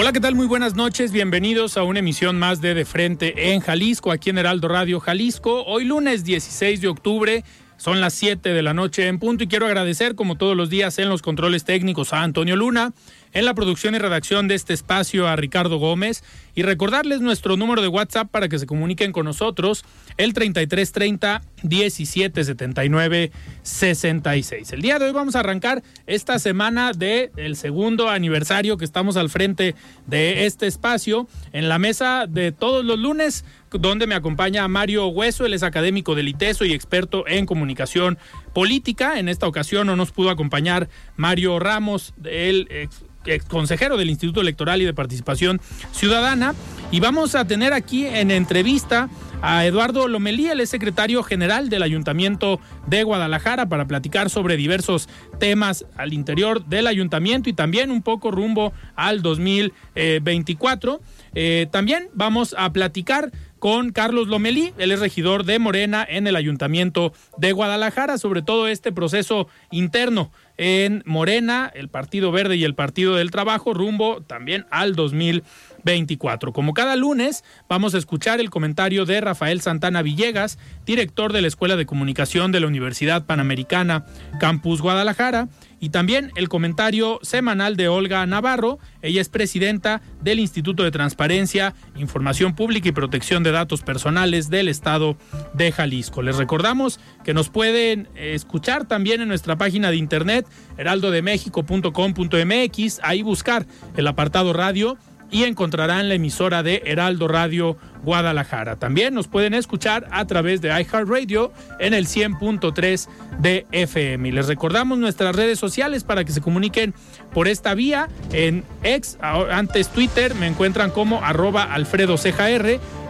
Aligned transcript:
Hola, 0.00 0.12
¿qué 0.12 0.20
tal? 0.20 0.36
Muy 0.36 0.46
buenas 0.46 0.76
noches. 0.76 1.10
Bienvenidos 1.10 1.76
a 1.76 1.82
una 1.82 1.98
emisión 1.98 2.38
más 2.38 2.60
de 2.60 2.72
De 2.72 2.84
Frente 2.84 3.52
en 3.52 3.58
Jalisco, 3.58 4.12
aquí 4.12 4.30
en 4.30 4.38
Heraldo 4.38 4.68
Radio 4.68 5.00
Jalisco. 5.00 5.64
Hoy 5.64 5.84
lunes 5.84 6.22
16 6.22 6.80
de 6.80 6.86
octubre. 6.86 7.44
Son 7.78 8.00
las 8.00 8.14
7 8.14 8.48
de 8.50 8.62
la 8.62 8.74
noche 8.74 9.08
en 9.08 9.18
punto 9.18 9.42
y 9.42 9.48
quiero 9.48 9.66
agradecer, 9.66 10.14
como 10.14 10.36
todos 10.38 10.56
los 10.56 10.70
días, 10.70 11.00
en 11.00 11.08
los 11.08 11.20
controles 11.20 11.64
técnicos 11.64 12.12
a 12.12 12.22
Antonio 12.22 12.54
Luna, 12.54 12.92
en 13.38 13.44
la 13.44 13.54
producción 13.54 13.94
y 13.94 13.98
redacción 13.98 14.48
de 14.48 14.56
este 14.56 14.74
espacio 14.74 15.28
a 15.28 15.36
Ricardo 15.36 15.78
Gómez 15.78 16.24
y 16.56 16.62
recordarles 16.62 17.20
nuestro 17.20 17.56
número 17.56 17.80
de 17.82 17.86
WhatsApp 17.86 18.28
para 18.28 18.48
que 18.48 18.58
se 18.58 18.66
comuniquen 18.66 19.12
con 19.12 19.26
nosotros, 19.26 19.84
el 20.16 20.34
3330 20.34 21.42
1779 21.62 23.30
66. 23.62 24.72
El 24.72 24.82
día 24.82 24.98
de 24.98 25.04
hoy 25.04 25.12
vamos 25.12 25.36
a 25.36 25.40
arrancar 25.40 25.84
esta 26.08 26.40
semana 26.40 26.90
del 26.92 27.30
el 27.36 27.54
segundo 27.54 28.08
aniversario 28.08 28.76
que 28.76 28.84
estamos 28.84 29.16
al 29.16 29.30
frente 29.30 29.76
de 30.08 30.46
este 30.46 30.66
espacio 30.66 31.28
en 31.52 31.68
la 31.68 31.78
mesa 31.78 32.26
de 32.28 32.50
todos 32.50 32.84
los 32.84 32.98
lunes 32.98 33.44
donde 33.70 34.06
me 34.06 34.14
acompaña 34.14 34.66
Mario 34.68 35.08
Hueso, 35.08 35.46
él 35.46 35.54
es 35.54 35.62
académico 35.62 36.14
del 36.14 36.28
ITESO 36.28 36.64
y 36.64 36.72
experto 36.72 37.26
en 37.26 37.46
comunicación 37.46 38.18
política. 38.54 39.18
En 39.18 39.28
esta 39.28 39.46
ocasión 39.46 39.86
no 39.86 39.96
nos 39.96 40.12
pudo 40.12 40.30
acompañar 40.30 40.88
Mario 41.16 41.58
Ramos, 41.58 42.14
el 42.24 42.68
ex, 42.70 43.04
consejero 43.48 43.96
del 43.96 44.10
Instituto 44.10 44.40
Electoral 44.40 44.80
y 44.82 44.84
de 44.84 44.94
Participación 44.94 45.60
Ciudadana. 45.92 46.54
Y 46.90 47.00
vamos 47.00 47.34
a 47.34 47.46
tener 47.46 47.72
aquí 47.72 48.06
en 48.06 48.30
entrevista 48.30 49.08
a 49.42 49.64
Eduardo 49.66 50.08
Lomelí, 50.08 50.48
el 50.48 50.66
secretario 50.66 51.22
general 51.22 51.68
del 51.68 51.82
Ayuntamiento 51.82 52.60
de 52.86 53.02
Guadalajara, 53.02 53.68
para 53.68 53.86
platicar 53.86 54.30
sobre 54.30 54.56
diversos 54.56 55.08
temas 55.38 55.84
al 55.96 56.12
interior 56.12 56.64
del 56.64 56.86
ayuntamiento 56.86 57.48
y 57.48 57.52
también 57.52 57.90
un 57.90 58.02
poco 58.02 58.30
rumbo 58.30 58.72
al 58.96 59.22
2024. 59.22 61.00
Eh, 61.34 61.68
también 61.70 62.08
vamos 62.14 62.54
a 62.58 62.72
platicar 62.72 63.30
con 63.58 63.90
Carlos 63.90 64.28
Lomelí, 64.28 64.72
él 64.78 64.92
es 64.92 65.00
regidor 65.00 65.44
de 65.44 65.58
Morena 65.58 66.06
en 66.08 66.26
el 66.26 66.36
Ayuntamiento 66.36 67.12
de 67.36 67.52
Guadalajara, 67.52 68.18
sobre 68.18 68.42
todo 68.42 68.68
este 68.68 68.92
proceso 68.92 69.48
interno 69.70 70.30
en 70.58 71.02
Morena, 71.06 71.70
el 71.72 71.88
Partido 71.88 72.32
Verde 72.32 72.56
y 72.56 72.64
el 72.64 72.74
Partido 72.74 73.14
del 73.14 73.30
Trabajo, 73.30 73.74
rumbo 73.74 74.22
también 74.22 74.66
al 74.70 74.96
2024. 74.96 76.52
Como 76.52 76.74
cada 76.74 76.96
lunes, 76.96 77.44
vamos 77.68 77.94
a 77.94 77.98
escuchar 77.98 78.40
el 78.40 78.50
comentario 78.50 79.06
de 79.06 79.20
Rafael 79.20 79.60
Santana 79.60 80.02
Villegas, 80.02 80.58
director 80.84 81.32
de 81.32 81.42
la 81.42 81.48
Escuela 81.48 81.76
de 81.76 81.86
Comunicación 81.86 82.50
de 82.50 82.60
la 82.60 82.66
Universidad 82.66 83.24
Panamericana 83.24 84.04
Campus 84.40 84.82
Guadalajara, 84.82 85.48
y 85.80 85.88
también 85.90 86.32
el 86.36 86.48
comentario 86.48 87.18
semanal 87.22 87.76
de 87.76 87.88
Olga 87.88 88.24
Navarro. 88.26 88.78
Ella 89.02 89.20
es 89.20 89.28
presidenta 89.28 90.00
del 90.20 90.40
Instituto 90.40 90.82
de 90.82 90.90
Transparencia, 90.90 91.74
Información 91.96 92.54
Pública 92.54 92.88
y 92.88 92.92
Protección 92.92 93.42
de 93.42 93.52
Datos 93.52 93.82
Personales 93.82 94.48
del 94.50 94.68
Estado 94.68 95.16
de 95.54 95.72
Jalisco. 95.72 96.22
Les 96.22 96.36
recordamos 96.36 97.00
que 97.24 97.34
nos 97.34 97.50
pueden 97.50 98.08
escuchar 98.14 98.86
también 98.86 99.20
en 99.20 99.26
nuestra 99.28 99.56
página 99.56 99.90
de 99.90 99.96
internet 99.96 100.46
heraldodemexico.com.mx, 100.76 103.00
ahí 103.02 103.22
buscar 103.22 103.66
el 103.96 104.06
apartado 104.06 104.52
radio 104.52 104.96
y 105.30 105.44
encontrarán 105.44 106.08
la 106.08 106.14
emisora 106.14 106.62
de 106.62 106.82
Heraldo 106.86 107.28
Radio 107.28 107.76
Guadalajara. 108.02 108.76
También 108.76 109.14
nos 109.14 109.28
pueden 109.28 109.54
escuchar 109.54 110.06
a 110.10 110.26
través 110.26 110.60
de 110.60 110.68
iHeartRadio 110.68 111.52
en 111.78 111.94
el 111.94 112.06
100.3 112.06 113.08
de 113.38 113.66
FM. 113.72 114.28
Y 114.28 114.32
les 114.32 114.46
recordamos 114.48 114.98
nuestras 114.98 115.34
redes 115.36 115.58
sociales 115.58 116.04
para 116.04 116.24
que 116.24 116.32
se 116.32 116.40
comuniquen 116.40 116.94
por 117.32 117.48
esta 117.48 117.74
vía. 117.74 118.08
En 118.32 118.64
ex, 118.82 119.18
antes 119.20 119.88
Twitter, 119.88 120.34
me 120.34 120.46
encuentran 120.46 120.90
como 120.90 121.22
arroba 121.22 121.62
Alfredo 121.62 122.16
Ceja 122.16 122.48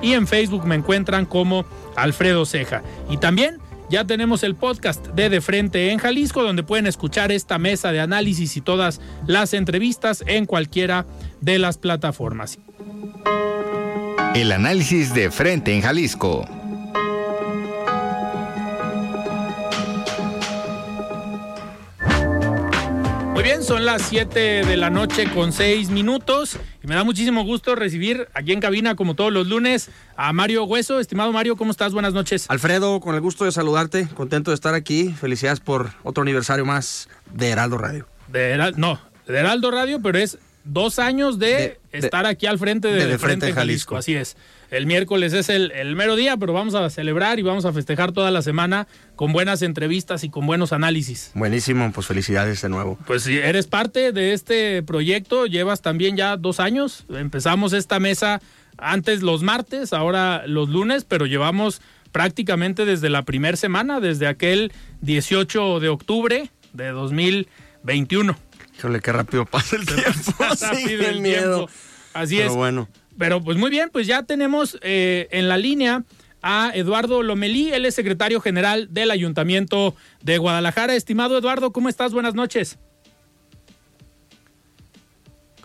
y 0.03 0.12
en 0.12 0.26
Facebook 0.26 0.66
me 0.66 0.75
encuentran 0.75 1.26
como 1.26 1.65
Alfredo 1.97 2.44
Ceja. 2.44 2.82
Y 3.09 3.19
también 3.19 3.59
ya 3.91 4.05
tenemos 4.05 4.43
el 4.43 4.55
podcast 4.55 5.06
de 5.09 5.31
De 5.31 5.41
Frente 5.41 5.91
en 5.91 5.99
Jalisco, 5.99 6.43
donde 6.43 6.62
pueden 6.62 6.87
escuchar 6.87 7.32
esta 7.32 7.59
mesa 7.59 7.93
de 7.93 8.00
análisis 8.00 8.56
y 8.56 8.60
todas 8.60 9.00
las 9.26 9.55
entrevistas 9.55 10.22
en 10.26 10.44
cualquiera 10.44 11.06
de 11.41 11.59
las 11.59 11.78
plataformas. 11.78 12.59
El 14.38 14.53
análisis 14.53 15.12
de 15.15 15.32
Frente 15.32 15.75
en 15.75 15.82
Jalisco. 15.82 16.47
Muy 23.32 23.43
bien, 23.43 23.65
son 23.65 23.84
las 23.84 24.03
7 24.03 24.38
de 24.65 24.76
la 24.76 24.91
noche 24.91 25.28
con 25.34 25.50
6 25.53 25.91
minutos 25.91 26.56
y 26.84 26.87
me 26.87 26.94
da 26.94 27.03
muchísimo 27.03 27.43
gusto 27.43 27.75
recibir 27.75 28.28
aquí 28.32 28.53
en 28.53 28.60
cabina, 28.60 28.94
como 28.94 29.16
todos 29.16 29.32
los 29.32 29.49
lunes, 29.49 29.91
a 30.16 30.32
Mario 30.32 30.62
Hueso. 30.66 31.00
Estimado 31.00 31.32
Mario, 31.32 31.56
¿cómo 31.56 31.72
estás? 31.72 31.93
Buenas 31.93 32.12
noches. 32.15 32.49
Alfredo, 32.49 33.00
con 33.00 33.16
el 33.16 33.20
gusto 33.20 33.44
de 33.44 33.50
saludarte, 33.50 34.06
contento 34.15 34.53
de 34.53 34.55
estar 34.55 34.75
aquí. 34.75 35.09
Felicidades 35.20 35.59
por 35.59 35.91
otro 36.05 36.22
aniversario 36.22 36.65
más 36.65 37.09
de 37.34 37.49
Heraldo 37.49 37.76
Radio. 37.76 38.06
De 38.28 38.50
Heraldo, 38.50 38.78
no, 38.78 39.00
de 39.26 39.37
Heraldo 39.37 39.72
Radio, 39.72 40.00
pero 40.00 40.16
es 40.16 40.38
dos 40.69 40.99
años 40.99 41.39
de, 41.39 41.79
de 41.93 41.99
estar 41.99 42.27
aquí 42.27 42.47
al 42.47 42.59
frente 42.59 42.89
de, 42.89 42.95
de, 42.95 43.06
de 43.06 43.19
Frente, 43.19 43.47
Frente 43.47 43.53
Jalisco. 43.53 43.95
Jalisco. 43.95 43.97
Así 43.97 44.15
es. 44.15 44.37
El 44.71 44.87
miércoles 44.87 45.33
es 45.33 45.49
el, 45.49 45.71
el, 45.73 45.97
mero 45.97 46.15
día, 46.15 46.37
pero 46.37 46.53
vamos 46.53 46.75
a 46.75 46.91
celebrar 46.91 47.39
y 47.39 47.43
vamos 47.43 47.65
a 47.65 47.73
festejar 47.73 48.12
toda 48.12 48.31
la 48.31 48.43
semana 48.43 48.87
con 49.17 49.33
buenas 49.33 49.62
entrevistas 49.62 50.25
y 50.25 50.29
con 50.29 50.47
buenos 50.47 50.75
análisis. 50.75 51.31
Buenísimo, 51.34 51.91
pues 51.93 52.06
felicidades 52.06 52.61
de 52.61 52.69
nuevo. 52.69 52.99
Pues 53.06 53.23
si 53.23 53.39
eres 53.39 53.67
parte 53.67 54.12
de 54.12 54.34
este 54.34 54.83
proyecto, 54.83 55.47
llevas 55.47 55.81
también 55.81 56.17
ya 56.17 56.37
dos 56.37 56.61
años. 56.61 57.06
Empezamos 57.09 57.73
esta 57.73 57.99
mesa 57.99 58.43
antes 58.77 59.23
los 59.23 59.43
martes, 59.43 59.95
ahora 59.95 60.47
los 60.47 60.69
lunes, 60.69 61.05
pero 61.05 61.25
llevamos 61.25 61.81
prácticamente 62.12 62.85
desde 62.85 63.09
la 63.09 63.25
primera 63.25 63.56
semana, 63.56 64.00
desde 64.00 64.27
aquel 64.27 64.73
18 65.00 65.81
de 65.81 65.89
octubre 65.89 66.50
de 66.75 66.88
2021. 66.88 68.37
Híjole, 68.79 69.01
qué 69.01 69.13
rápido 69.13 69.45
pasa 69.45 69.77
el 69.77 69.87
tiempo. 69.87 70.35
Rápido 70.39 71.03
el 71.09 71.21
miedo. 71.21 71.67
Tiempo. 71.67 71.73
Así 72.15 72.37
Pero 72.37 72.51
es. 72.51 72.57
bueno. 72.57 72.89
Pero 73.19 73.43
pues 73.43 73.59
muy 73.59 73.71
bien, 73.71 73.91
pues 73.93 74.07
ya 74.07 74.23
tenemos 74.23 74.79
eh, 74.83 75.27
en 75.33 75.49
la 75.49 75.57
línea 75.57 76.05
a 76.41 76.71
Eduardo 76.73 77.25
Lomelí, 77.25 77.73
él 77.73 77.85
es 77.85 77.97
secretario 77.97 78.41
general 78.41 78.87
del 78.93 79.11
Ayuntamiento 79.11 79.97
de 80.23 80.39
Guadalajara. 80.39 80.95
Estimado 80.95 81.37
Eduardo, 81.37 81.73
¿cómo 81.73 81.89
estás? 81.89 82.13
Buenas 82.13 82.35
noches. 82.35 82.79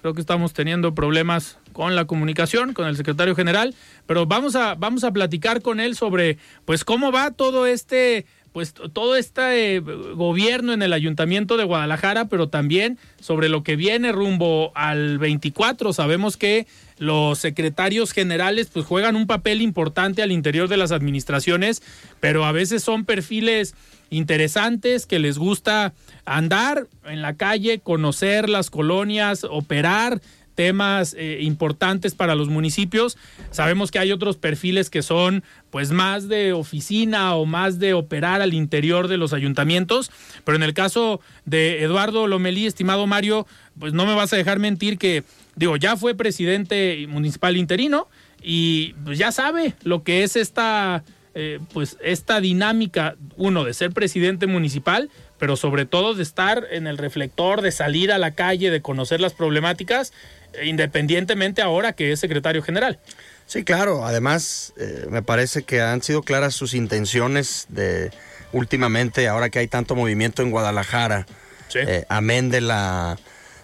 Creo 0.02 0.16
que 0.16 0.22
estamos 0.22 0.52
teniendo 0.54 0.96
problemas 0.96 1.60
con 1.72 1.96
la 1.96 2.06
comunicación 2.06 2.74
con 2.74 2.88
el 2.88 2.98
secretario 2.98 3.36
general, 3.36 3.76
pero 4.06 4.26
vamos 4.26 4.56
a 4.56 4.76
vamos 4.76 5.04
a 5.04 5.12
platicar 5.12 5.62
con 5.62 5.80
él 5.80 5.96
sobre 5.96 6.38
pues 6.66 6.84
cómo 6.84 7.12
va 7.12 7.32
todo 7.32 7.68
este 7.68 8.26
pues 8.54 8.74
todo 8.74 9.16
este 9.16 9.76
eh, 9.76 9.80
gobierno 9.80 10.74
en 10.74 10.84
el 10.84 10.94
ayuntamiento 10.94 11.58
de 11.58 11.64
Guadalajara, 11.64 12.26
pero 12.26 12.50
también 12.50 13.00
sobre 13.20 13.50
lo 13.50 13.64
que 13.64 13.76
viene 13.76 14.12
rumbo 14.12 14.72
al 14.76 15.18
24. 15.18 15.92
Sabemos 15.92 16.38
que 16.38 16.68
los 17.00 17.40
secretarios 17.40 18.12
generales 18.12 18.70
pues 18.72 18.86
juegan 18.86 19.16
un 19.16 19.28
papel 19.28 19.62
importante 19.62 20.22
al 20.22 20.32
interior 20.32 20.70
de 20.70 20.78
las 20.78 20.92
administraciones, 20.92 21.82
pero 22.20 22.46
a 22.46 22.52
veces 22.52 22.84
son 22.84 23.06
perfiles 23.06 23.74
interesantes 24.12 25.08
que 25.08 25.18
les 25.18 25.40
gusta 25.40 25.94
andar 26.26 26.88
en 27.06 27.24
la 27.24 27.36
calle, 27.36 27.80
conocer 27.80 28.50
las 28.50 28.70
colonias, 28.70 29.46
operar 29.50 30.22
temas 30.56 31.16
eh, 31.18 31.40
importantes 31.42 32.14
para 32.14 32.36
los 32.36 32.50
municipios. 32.50 33.18
Sabemos 33.52 33.92
que 33.92 34.00
hay 34.00 34.12
otros 34.12 34.38
perfiles 34.38 34.90
que 34.90 35.02
son 35.02 35.44
pues 35.74 35.90
más 35.90 36.28
de 36.28 36.54
oficina 36.54 37.34
o 37.34 37.48
más 37.48 37.80
de 37.80 37.96
operar 37.96 38.44
al 38.44 38.54
interior 38.54 39.08
de 39.08 39.18
los 39.18 39.34
ayuntamientos, 39.34 40.12
pero 40.44 40.56
en 40.56 40.62
el 40.62 40.76
caso 40.76 41.20
de 41.46 41.82
Eduardo 41.82 42.28
Lomelí, 42.28 42.68
estimado 42.68 43.08
Mario, 43.08 43.48
pues 43.80 43.92
no 43.92 44.06
me 44.06 44.14
vas 44.14 44.32
a 44.34 44.36
dejar 44.36 44.60
mentir 44.60 45.00
que 45.00 45.24
digo, 45.56 45.76
ya 45.76 45.98
fue 45.98 46.14
presidente 46.14 47.08
municipal 47.10 47.58
interino 47.58 48.08
y 48.40 48.94
pues 49.04 49.18
ya 49.18 49.32
sabe 49.32 49.74
lo 49.82 50.04
que 50.04 50.22
es 50.22 50.36
esta 50.36 51.04
eh, 51.34 51.60
pues 51.74 51.98
esta 52.04 52.40
dinámica 52.40 53.16
uno 53.36 53.64
de 53.64 53.74
ser 53.74 53.94
presidente 53.94 54.46
municipal 54.46 55.10
pero 55.40 55.56
sobre 55.56 55.88
todo 55.88 56.14
de 56.14 56.22
estar 56.22 56.68
en 56.70 56.86
el 56.86 57.00
reflector, 57.00 57.62
de 57.62 57.72
salir 57.72 58.12
a 58.12 58.20
la 58.20 58.36
calle, 58.36 58.70
de 58.70 58.84
conocer 58.84 59.20
las 59.20 59.34
problemáticas 59.34 60.14
independientemente 60.64 61.64
ahora 61.64 61.94
que 61.94 62.12
es 62.12 62.20
secretario 62.20 62.62
general. 62.62 63.00
Sí, 63.46 63.64
claro. 63.64 64.06
Además, 64.06 64.74
eh, 64.78 65.06
me 65.10 65.22
parece 65.22 65.64
que 65.64 65.82
han 65.82 66.02
sido 66.02 66.24
claras 66.24 66.54
sus 66.54 66.74
intenciones 66.74 67.68
de 67.70 68.12
últimamente, 68.52 69.28
ahora 69.28 69.50
que 69.50 69.60
hay 69.60 69.68
tanto 69.68 69.96
movimiento 69.96 70.42
en 70.42 70.52
Guadalajara, 70.52 71.26
eh, 71.76 72.06
amén 72.10 72.50
de 72.50 72.62
la 72.62 73.18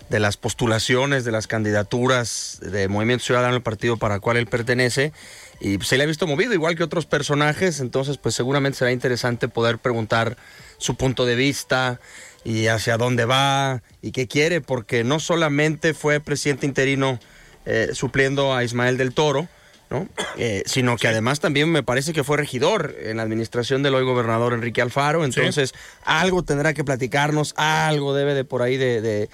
de 0.10 0.20
las 0.20 0.38
postulaciones, 0.38 1.24
de 1.24 1.32
las 1.32 1.46
candidaturas 1.46 2.58
de 2.64 2.88
Movimiento 2.88 3.26
Ciudadano, 3.26 3.56
el 3.56 3.62
partido 3.62 3.98
para 3.98 4.16
el 4.16 4.22
cual 4.22 4.38
él 4.38 4.48
pertenece, 4.48 5.14
y 5.60 5.78
se 5.82 5.98
le 5.98 6.04
ha 6.04 6.08
visto 6.08 6.26
movido 6.26 6.52
igual 6.56 6.76
que 6.76 6.84
otros 6.84 7.06
personajes, 7.06 7.80
entonces 7.80 8.18
pues 8.18 8.34
seguramente 8.34 8.80
será 8.80 8.92
interesante 8.92 9.48
poder 9.48 9.78
preguntar 9.78 10.36
su 10.80 10.96
punto 10.96 11.28
de 11.28 11.36
vista, 11.36 12.00
y 12.44 12.68
hacia 12.68 12.98
dónde 12.98 13.26
va 13.26 13.82
y 14.02 14.12
qué 14.12 14.28
quiere, 14.28 14.62
porque 14.62 15.04
no 15.04 15.20
solamente 15.20 15.94
fue 15.94 16.20
presidente 16.20 16.66
interino 16.66 17.20
eh, 17.66 17.90
supliendo 17.94 18.56
a 18.56 18.64
Ismael 18.64 18.98
del 18.98 19.14
Toro, 19.14 19.48
¿no? 19.90 20.08
Eh, 20.38 20.62
sino 20.66 20.98
que 20.98 21.08
además 21.08 21.40
también 21.40 21.72
me 21.72 21.82
parece 21.82 22.14
que 22.14 22.24
fue 22.24 22.38
regidor 22.38 22.96
en 23.02 23.18
la 23.18 23.24
administración 23.24 23.82
del 23.82 23.96
hoy 23.96 24.04
gobernador 24.04 24.54
Enrique 24.54 24.82
Alfaro, 24.82 25.26
entonces 25.26 25.74
algo 26.04 26.44
tendrá 26.44 26.74
que 26.74 26.84
platicarnos, 26.84 27.54
algo 27.58 28.14
debe 28.14 28.36
de 28.36 28.44
por 28.44 28.62
ahí 28.62 28.78
de, 28.78 29.30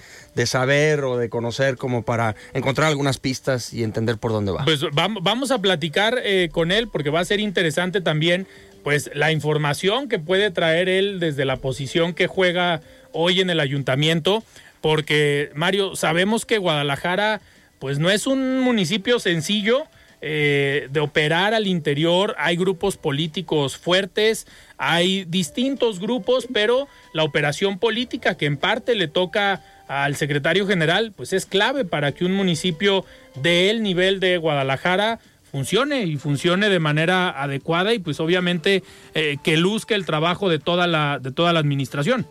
saber 0.46 1.04
o 1.04 1.18
de 1.18 1.28
conocer 1.28 1.76
como 1.76 2.04
para 2.04 2.36
encontrar 2.54 2.88
algunas 2.88 3.18
pistas 3.18 3.72
y 3.74 3.82
entender 3.82 4.16
por 4.16 4.32
dónde 4.32 4.52
va. 4.52 4.64
Pues 4.64 4.80
vamos 4.92 5.50
a 5.50 5.58
platicar 5.58 6.18
eh, 6.22 6.48
con 6.50 6.72
él 6.72 6.88
porque 6.88 7.10
va 7.10 7.20
a 7.20 7.24
ser 7.24 7.40
interesante 7.40 8.00
también 8.00 8.46
pues 8.82 9.10
la 9.14 9.32
información 9.32 10.08
que 10.08 10.20
puede 10.20 10.52
traer 10.52 10.88
él 10.88 11.18
desde 11.18 11.44
la 11.44 11.56
posición 11.56 12.14
que 12.14 12.28
juega 12.28 12.82
hoy 13.12 13.40
en 13.40 13.50
el 13.50 13.58
ayuntamiento, 13.58 14.44
porque 14.80 15.50
Mario, 15.54 15.96
sabemos 15.96 16.46
que 16.46 16.58
Guadalajara 16.58 17.40
pues 17.80 17.98
no 17.98 18.10
es 18.10 18.26
un 18.26 18.60
municipio 18.60 19.18
sencillo 19.18 19.88
eh, 20.20 20.88
de 20.90 21.00
operar 21.00 21.54
al 21.54 21.66
interior, 21.66 22.34
hay 22.38 22.56
grupos 22.56 22.96
políticos 22.96 23.76
fuertes, 23.76 24.46
hay 24.78 25.24
distintos 25.24 26.00
grupos, 26.00 26.46
pero 26.52 26.88
la 27.12 27.24
operación 27.24 27.78
política 27.78 28.36
que 28.36 28.46
en 28.46 28.56
parte 28.56 28.94
le 28.94 29.08
toca 29.08 29.62
al 29.88 30.16
secretario 30.16 30.66
general, 30.66 31.12
pues 31.14 31.32
es 31.32 31.46
clave 31.46 31.84
para 31.84 32.12
que 32.12 32.24
un 32.24 32.32
municipio 32.32 33.04
del 33.36 33.82
nivel 33.82 34.18
de 34.20 34.36
Guadalajara 34.38 35.20
funcione 35.50 36.04
y 36.04 36.16
funcione 36.16 36.68
de 36.68 36.80
manera 36.80 37.30
adecuada 37.30 37.94
y 37.94 37.98
pues 37.98 38.18
obviamente 38.20 38.82
eh, 39.14 39.36
que 39.42 39.56
luzca 39.56 39.94
el 39.94 40.04
trabajo 40.04 40.48
de 40.48 40.58
toda 40.58 40.86
la 40.86 41.18
de 41.18 41.32
toda 41.32 41.52
la 41.52 41.60
administración. 41.60 42.26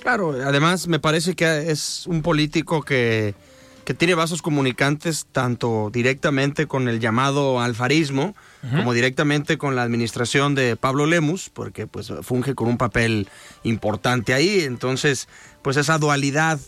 Claro, 0.00 0.32
además 0.44 0.88
me 0.88 0.98
parece 0.98 1.34
que 1.34 1.70
es 1.70 2.06
un 2.06 2.22
político 2.22 2.82
que, 2.82 3.34
que 3.84 3.94
tiene 3.94 4.14
vasos 4.14 4.42
comunicantes 4.42 5.26
tanto 5.32 5.90
directamente 5.92 6.66
con 6.66 6.88
el 6.88 7.00
llamado 7.00 7.60
alfarismo 7.60 8.34
como 8.76 8.92
directamente 8.92 9.58
con 9.58 9.74
la 9.74 9.82
administración 9.82 10.54
de 10.54 10.76
Pablo 10.76 11.06
Lemus, 11.06 11.50
porque 11.50 11.88
pues 11.88 12.12
funge 12.22 12.54
con 12.54 12.68
un 12.68 12.78
papel 12.78 13.28
importante 13.64 14.34
ahí, 14.34 14.60
entonces 14.60 15.28
pues 15.62 15.76
esa 15.76 15.98
dualidad 15.98 16.60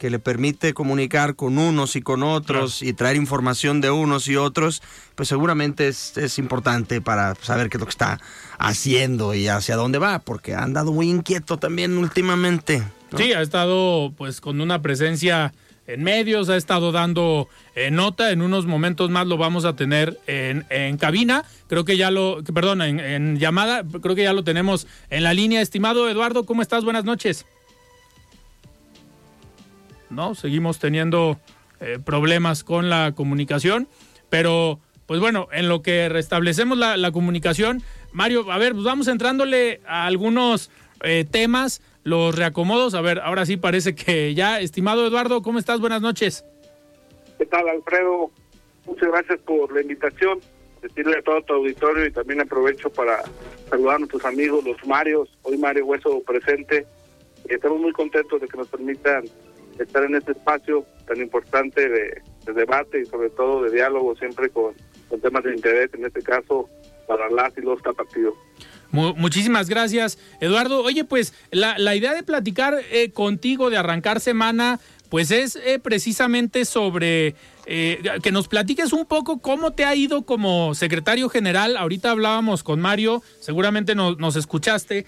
que 0.00 0.08
le 0.08 0.18
permite 0.18 0.72
comunicar 0.72 1.36
con 1.36 1.58
unos 1.58 1.94
y 1.94 2.00
con 2.00 2.22
otros 2.22 2.80
y 2.80 2.94
traer 2.94 3.16
información 3.16 3.82
de 3.82 3.90
unos 3.90 4.28
y 4.28 4.36
otros, 4.36 4.80
pues 5.14 5.28
seguramente 5.28 5.88
es, 5.88 6.38
importante 6.38 7.02
para 7.02 7.34
saber 7.34 7.68
qué 7.68 7.76
es 7.76 7.80
lo 7.80 7.86
que 7.86 7.90
está 7.90 8.18
haciendo 8.58 9.34
y 9.34 9.46
hacia 9.48 9.76
dónde 9.76 9.98
va, 9.98 10.18
porque 10.20 10.54
ha 10.54 10.62
andado 10.62 10.92
muy 10.92 11.10
inquieto 11.10 11.58
también 11.58 11.98
últimamente. 11.98 12.82
Sí, 13.14 13.34
ha 13.34 13.42
estado 13.42 14.14
pues 14.16 14.40
con 14.40 14.62
una 14.62 14.80
presencia 14.80 15.52
en 15.94 16.02
medios, 16.02 16.48
ha 16.48 16.56
estado 16.56 16.92
dando 16.92 17.48
eh, 17.74 17.90
nota, 17.90 18.30
en 18.30 18.42
unos 18.42 18.66
momentos 18.66 19.10
más 19.10 19.26
lo 19.26 19.36
vamos 19.36 19.64
a 19.64 19.76
tener 19.76 20.18
en, 20.26 20.96
cabina, 20.96 21.44
creo 21.68 21.84
que 21.84 21.96
ya 21.96 22.10
lo, 22.10 22.42
perdón, 22.42 22.82
en, 22.82 23.38
llamada, 23.38 23.82
creo 24.02 24.14
que 24.14 24.24
ya 24.24 24.32
lo 24.32 24.44
tenemos 24.44 24.86
en 25.10 25.22
la 25.22 25.34
línea. 25.34 25.60
Estimado 25.60 26.08
Eduardo, 26.08 26.44
¿cómo 26.44 26.62
estás? 26.62 26.84
Buenas 26.84 27.04
noches. 27.04 27.46
¿no? 30.10 30.34
Seguimos 30.34 30.78
teniendo 30.78 31.40
eh, 31.80 31.98
problemas 32.04 32.64
con 32.64 32.90
la 32.90 33.12
comunicación, 33.12 33.88
pero 34.28 34.80
pues 35.06 35.18
bueno, 35.18 35.48
en 35.52 35.68
lo 35.68 35.82
que 35.82 36.08
restablecemos 36.08 36.78
la, 36.78 37.10
comunicación, 37.10 37.82
Mario, 38.12 38.50
a 38.52 38.58
ver, 38.58 38.74
pues 38.74 38.84
vamos 38.84 39.08
entrándole 39.08 39.80
a 39.86 40.06
algunos 40.06 40.70
eh, 41.02 41.26
temas, 41.28 41.82
los 42.02 42.34
reacomodos, 42.34 42.94
a 42.94 43.00
ver, 43.00 43.20
ahora 43.20 43.46
sí 43.46 43.56
parece 43.56 43.94
que 43.94 44.34
ya, 44.34 44.60
estimado 44.60 45.06
Eduardo, 45.06 45.42
¿cómo 45.42 45.58
estás? 45.58 45.80
Buenas 45.80 46.00
noches. 46.00 46.44
¿Qué 47.38 47.46
tal, 47.46 47.68
Alfredo? 47.68 48.30
Muchas 48.86 49.08
gracias 49.08 49.40
por 49.40 49.72
la 49.72 49.82
invitación, 49.82 50.40
decirle 50.82 51.18
a 51.18 51.22
todo 51.22 51.42
tu 51.42 51.54
auditorio 51.54 52.06
y 52.06 52.12
también 52.12 52.40
aprovecho 52.40 52.90
para 52.90 53.22
saludar 53.68 53.96
a 53.96 53.98
nuestros 54.00 54.24
amigos, 54.24 54.64
los 54.64 54.84
Marios, 54.86 55.28
hoy 55.42 55.58
Mario 55.58 55.86
Hueso 55.86 56.22
presente, 56.22 56.86
estamos 57.48 57.80
muy 57.80 57.92
contentos 57.92 58.40
de 58.40 58.48
que 58.48 58.56
nos 58.56 58.68
permitan 58.68 59.24
estar 59.78 60.04
en 60.04 60.14
este 60.14 60.32
espacio 60.32 60.84
tan 61.06 61.20
importante 61.20 61.88
de, 61.88 62.22
debate 62.52 63.00
y 63.00 63.06
sobre 63.06 63.30
todo 63.30 63.62
de 63.62 63.70
diálogo 63.70 64.16
siempre 64.16 64.50
con, 64.50 64.74
temas 65.22 65.44
de 65.44 65.54
interés, 65.54 65.92
en 65.94 66.04
este 66.04 66.22
caso 66.22 66.68
para 67.06 67.28
las 67.30 67.56
y 67.58 67.60
los 67.60 67.82
tapatíos. 67.82 68.34
Muchísimas 68.92 69.68
gracias, 69.68 70.18
Eduardo. 70.40 70.82
Oye, 70.82 71.04
pues 71.04 71.32
la, 71.50 71.94
idea 71.94 72.14
de 72.14 72.22
platicar 72.22 72.76
eh, 72.90 73.10
contigo, 73.10 73.70
de 73.70 73.76
arrancar 73.76 74.20
semana, 74.20 74.80
pues 75.08 75.30
es 75.30 75.56
eh, 75.56 75.78
precisamente 75.78 76.64
sobre 76.64 77.34
eh, 77.66 78.02
que 78.22 78.32
nos 78.32 78.48
platiques 78.48 78.92
un 78.92 79.06
poco 79.06 79.38
cómo 79.38 79.72
te 79.72 79.84
ha 79.84 79.94
ido 79.94 80.22
como 80.22 80.74
secretario 80.74 81.28
general. 81.28 81.76
Ahorita 81.76 82.10
hablábamos 82.10 82.62
con 82.62 82.80
Mario, 82.80 83.22
seguramente 83.40 83.94
nos, 83.94 84.36
escuchaste, 84.36 85.06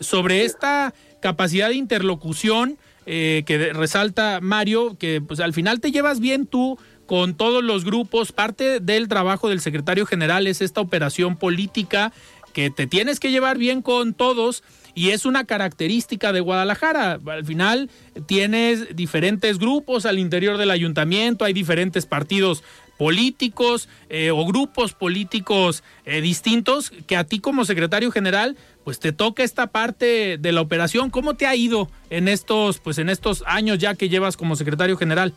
sobre 0.00 0.44
esta 0.44 0.94
capacidad 1.20 1.68
de 1.68 1.74
interlocución 1.74 2.78
eh, 3.08 3.44
que 3.46 3.72
resalta 3.72 4.40
Mario, 4.42 4.96
que 4.98 5.20
pues 5.20 5.38
al 5.38 5.52
final 5.52 5.80
te 5.80 5.92
llevas 5.92 6.18
bien 6.18 6.44
tú 6.44 6.76
con 7.06 7.36
todos 7.36 7.62
los 7.62 7.84
grupos. 7.84 8.32
Parte 8.32 8.80
del 8.80 9.06
trabajo 9.06 9.48
del 9.48 9.60
secretario 9.60 10.06
general 10.06 10.48
es 10.48 10.60
esta 10.60 10.80
operación 10.80 11.36
política 11.36 12.12
que 12.56 12.70
te 12.70 12.86
tienes 12.86 13.20
que 13.20 13.30
llevar 13.30 13.58
bien 13.58 13.82
con 13.82 14.14
todos 14.14 14.64
y 14.94 15.10
es 15.10 15.26
una 15.26 15.44
característica 15.44 16.32
de 16.32 16.40
Guadalajara. 16.40 17.20
Al 17.26 17.44
final 17.44 17.90
tienes 18.24 18.96
diferentes 18.96 19.58
grupos 19.58 20.06
al 20.06 20.18
interior 20.18 20.56
del 20.56 20.70
ayuntamiento, 20.70 21.44
hay 21.44 21.52
diferentes 21.52 22.06
partidos 22.06 22.64
políticos 22.96 23.90
eh, 24.08 24.30
o 24.30 24.46
grupos 24.46 24.94
políticos 24.94 25.84
eh, 26.06 26.22
distintos 26.22 26.88
que 27.06 27.18
a 27.18 27.24
ti 27.24 27.40
como 27.40 27.66
secretario 27.66 28.10
general 28.10 28.56
pues 28.84 29.00
te 29.00 29.12
toca 29.12 29.42
esta 29.42 29.66
parte 29.66 30.38
de 30.38 30.52
la 30.52 30.62
operación. 30.62 31.10
¿Cómo 31.10 31.34
te 31.34 31.46
ha 31.46 31.54
ido 31.54 31.90
en 32.08 32.26
estos 32.26 32.78
pues 32.78 32.96
en 32.96 33.10
estos 33.10 33.44
años 33.46 33.76
ya 33.76 33.96
que 33.96 34.08
llevas 34.08 34.38
como 34.38 34.56
secretario 34.56 34.96
general? 34.96 35.34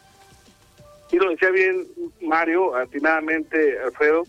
Sí, 1.11 1.17
lo 1.17 1.31
decía 1.31 1.49
bien 1.49 1.85
Mario, 2.21 2.77
atinadamente 2.77 3.77
Alfredo, 3.83 4.23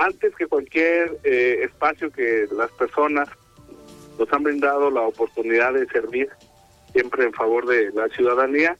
antes 0.00 0.34
que 0.34 0.46
cualquier 0.46 1.18
eh, 1.24 1.60
espacio 1.64 2.10
que 2.10 2.46
las 2.52 2.70
personas 2.72 3.28
nos 4.18 4.32
han 4.32 4.42
brindado 4.42 4.90
la 4.90 5.02
oportunidad 5.02 5.74
de 5.74 5.86
servir 5.88 6.30
siempre 6.92 7.24
en 7.24 7.34
favor 7.34 7.66
de 7.66 7.90
la 7.92 8.08
ciudadanía, 8.08 8.78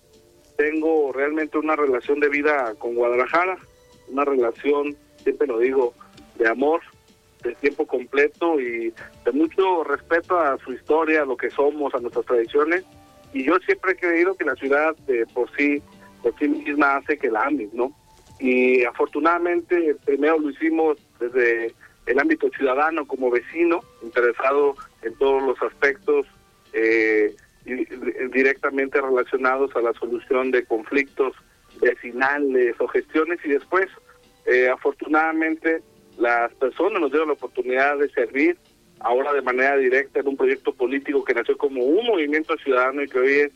tengo 0.57 1.13
realmente 1.13 1.59
una 1.59 1.77
relación 1.77 2.21
de 2.21 2.31
vida 2.31 2.75
con 2.79 2.95
Guadalajara, 2.95 3.59
una 4.09 4.25
relación, 4.25 4.97
siempre 5.23 5.47
lo 5.47 5.59
digo, 5.59 5.93
de 6.39 6.49
amor, 6.49 6.81
de 7.43 7.55
tiempo 7.57 7.87
completo 7.87 8.59
y 8.59 8.93
de 9.25 9.33
mucho 9.33 9.85
respeto 9.85 10.39
a 10.39 10.59
su 10.65 10.73
historia, 10.73 11.23
a 11.23 11.27
lo 11.27 11.37
que 11.37 11.51
somos, 11.51 11.95
a 11.95 12.01
nuestras 12.01 12.25
tradiciones. 12.25 12.85
Y 13.35 13.45
yo 13.45 13.59
siempre 13.59 13.93
he 13.93 13.97
creído 13.97 14.35
que 14.37 14.45
la 14.47 14.57
ciudad 14.57 14.97
de 15.07 15.27
por 15.27 15.55
sí, 15.55 15.83
por 16.23 16.37
sí 16.39 16.49
misma 16.49 16.97
hace 16.97 17.19
que 17.19 17.31
la 17.31 17.43
ames, 17.43 17.73
¿no? 17.75 17.93
Y 18.39 18.85
afortunadamente 18.85 19.95
primero 20.07 20.39
lo 20.39 20.49
hicimos 20.49 20.97
desde 21.21 21.75
el 22.07 22.19
ámbito 22.19 22.49
ciudadano 22.51 23.07
como 23.07 23.31
vecino, 23.31 23.81
interesado 24.03 24.75
en 25.03 25.15
todos 25.17 25.43
los 25.43 25.63
aspectos 25.63 26.27
eh, 26.73 27.35
directamente 28.33 29.01
relacionados 29.01 29.75
a 29.77 29.81
la 29.81 29.93
solución 29.95 30.51
de 30.51 30.65
conflictos 30.65 31.35
vecinales 31.81 32.75
o 32.79 32.89
gestiones. 32.89 33.39
Y 33.45 33.51
después, 33.51 33.89
eh, 34.47 34.69
afortunadamente, 34.69 35.83
las 36.19 36.53
personas 36.55 37.01
nos 37.01 37.11
dieron 37.11 37.29
la 37.29 37.35
oportunidad 37.35 37.99
de 37.99 38.09
servir 38.11 38.57
ahora 39.01 39.33
de 39.33 39.43
manera 39.43 39.77
directa 39.77 40.21
en 40.21 40.29
un 40.29 40.37
proyecto 40.37 40.75
político 40.75 41.25
que 41.25 41.35
nació 41.35 41.57
como 41.57 41.83
un 41.83 42.07
movimiento 42.07 42.57
ciudadano 42.59 43.03
y 43.03 43.09
que 43.09 43.19
hoy 43.19 43.33
es 43.33 43.53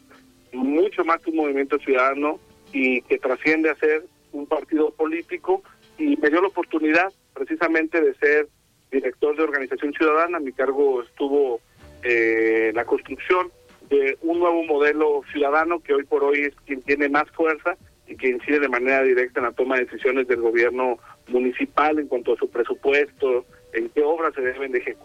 mucho 0.53 1.05
más 1.05 1.21
que 1.21 1.31
un 1.31 1.37
movimiento 1.37 1.79
ciudadano 1.79 2.39
y 2.73 3.03
que 3.03 3.19
trasciende 3.19 3.71
a 3.71 3.77
ser 3.77 4.05
un 4.33 4.47
partido 4.47 4.91
político. 4.93 5.63
Y 5.99 6.17
me 6.17 6.31
dio 6.31 6.41
la 6.41 6.49
oportunidad 6.49 7.13
precisamente 7.35 8.01
de 8.01 8.15
ser 8.15 8.49
director 8.91 9.37
de 9.37 9.43
organización 9.43 9.93
ciudadana. 9.93 10.39
Mi 10.39 10.53
cargo 10.53 11.03
estuvo 11.03 11.61
eh, 12.03 12.73
la 12.75 12.85
construcción 12.85 13.51
de 13.89 14.17
un 14.23 14.39
nuevo 14.39 14.63
modelo 14.65 15.23
ciudadano 15.33 15.81
que 15.81 15.95
hoy 15.95 16.05
por 16.05 16.25
hoy 16.25 16.43
es 16.43 16.55
quien 16.67 16.83
tiene 16.83 17.09
más 17.09 17.31
fuerza 17.33 17.77
y 18.07 18.17
que 18.17 18.29
incide 18.29 18.61
de 18.61 18.69
manera 18.69 19.03
directa 19.03 19.41
en 19.41 19.47
la 19.47 19.53
toma 19.53 19.77
de 19.77 19.85
decisiones 19.85 20.29
del 20.29 20.41
gobierno 20.41 20.99
municipal 21.29 21.99
en 21.99 22.07
cuanto 22.07 22.35
a 22.35 22.37
su 22.37 22.51
presupuesto, 22.51 23.47
en 23.73 23.89
qué 23.91 24.03
obras 24.03 24.35
se 24.35 24.43
deben 24.43 24.73
de, 24.73 24.97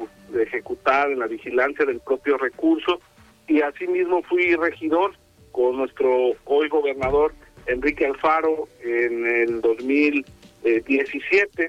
ejecutar, 0.42 1.12
en 1.12 1.20
la 1.20 1.28
vigilancia 1.28 1.86
del 1.86 2.02
propio 2.02 2.38
recurso. 2.38 3.00
Y 3.48 3.62
asimismo 3.62 4.22
fui 4.24 4.56
regidor 4.56 5.14
con 5.52 5.78
nuestro 5.78 6.34
hoy 6.46 6.70
gobernador 6.70 7.34
Enrique 7.66 8.06
Alfaro 8.06 8.68
en 8.84 9.26
el 9.26 9.62
2017, 9.62 11.68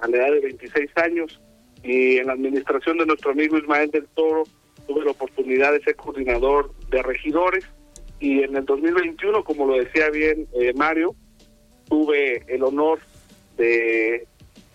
a 0.00 0.08
la 0.08 0.16
edad 0.16 0.32
de 0.32 0.40
26 0.40 0.90
años, 0.96 1.40
y 1.82 2.18
en 2.18 2.26
la 2.26 2.34
administración 2.34 2.98
de 2.98 3.06
nuestro 3.06 3.30
amigo 3.30 3.56
Ismael 3.56 3.90
del 3.90 4.06
Toro 4.08 4.44
tuve 4.86 5.04
la 5.04 5.12
oportunidad 5.12 5.72
de 5.72 5.82
ser 5.82 5.96
coordinador 5.96 6.74
de 6.90 7.02
regidores 7.02 7.64
y 8.18 8.42
en 8.42 8.54
el 8.54 8.66
2021, 8.66 9.42
como 9.44 9.66
lo 9.66 9.74
decía 9.78 10.10
bien 10.10 10.46
eh, 10.52 10.72
Mario, 10.74 11.14
tuve 11.88 12.44
el 12.48 12.62
honor 12.62 13.00
de 13.56 14.26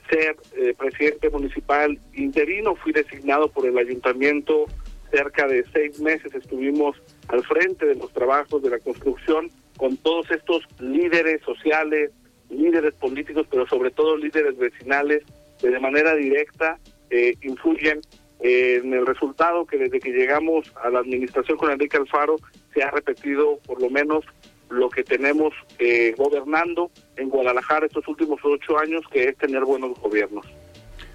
ser 0.10 0.36
eh, 0.58 0.74
presidente 0.78 1.30
municipal 1.30 2.00
interino, 2.14 2.76
fui 2.76 2.92
designado 2.92 3.50
por 3.50 3.68
el 3.68 3.78
ayuntamiento 3.78 4.66
cerca 5.12 5.48
de 5.48 5.64
seis 5.74 6.00
meses, 6.00 6.34
estuvimos 6.34 7.02
al 7.28 7.44
frente 7.44 7.86
de 7.86 7.96
los 7.96 8.12
trabajos 8.12 8.62
de 8.64 8.72
la 8.72 8.80
construcción 8.80 9.50
con 9.78 9.96
todos 9.98 10.30
estos 10.32 10.64
líderes 10.80 11.42
sociales, 11.44 12.12
líderes 12.50 12.94
políticos, 12.96 13.48
pero 13.50 13.68
sobre 13.68 13.92
todo 13.92 14.18
líderes 14.18 14.58
vecinales, 14.58 15.24
que 15.60 15.70
de 15.70 15.80
manera 15.80 16.16
directa 16.16 16.78
eh, 17.10 17.36
influyen 17.42 18.02
en 18.42 18.94
el 18.94 19.06
resultado 19.06 19.66
que 19.66 19.78
desde 19.78 20.00
que 20.00 20.12
llegamos 20.12 20.72
a 20.84 20.90
la 20.90 21.00
administración 21.00 21.58
con 21.58 21.72
Enrique 21.72 21.98
Alfaro 21.98 22.36
se 22.74 22.84
ha 22.84 22.92
repetido 22.92 23.58
por 23.66 23.82
lo 23.82 23.90
menos 23.90 24.26
lo 24.70 24.90
que 24.90 25.04
tenemos 25.04 25.54
eh, 25.80 26.14
gobernando 26.18 26.92
en 27.18 27.30
Guadalajara 27.30 27.86
estos 27.86 28.08
últimos 28.08 28.40
ocho 28.44 28.78
años, 28.78 29.02
que 29.12 29.30
es 29.30 29.38
tener 29.38 29.64
buenos 29.64 29.98
gobiernos. 30.00 30.46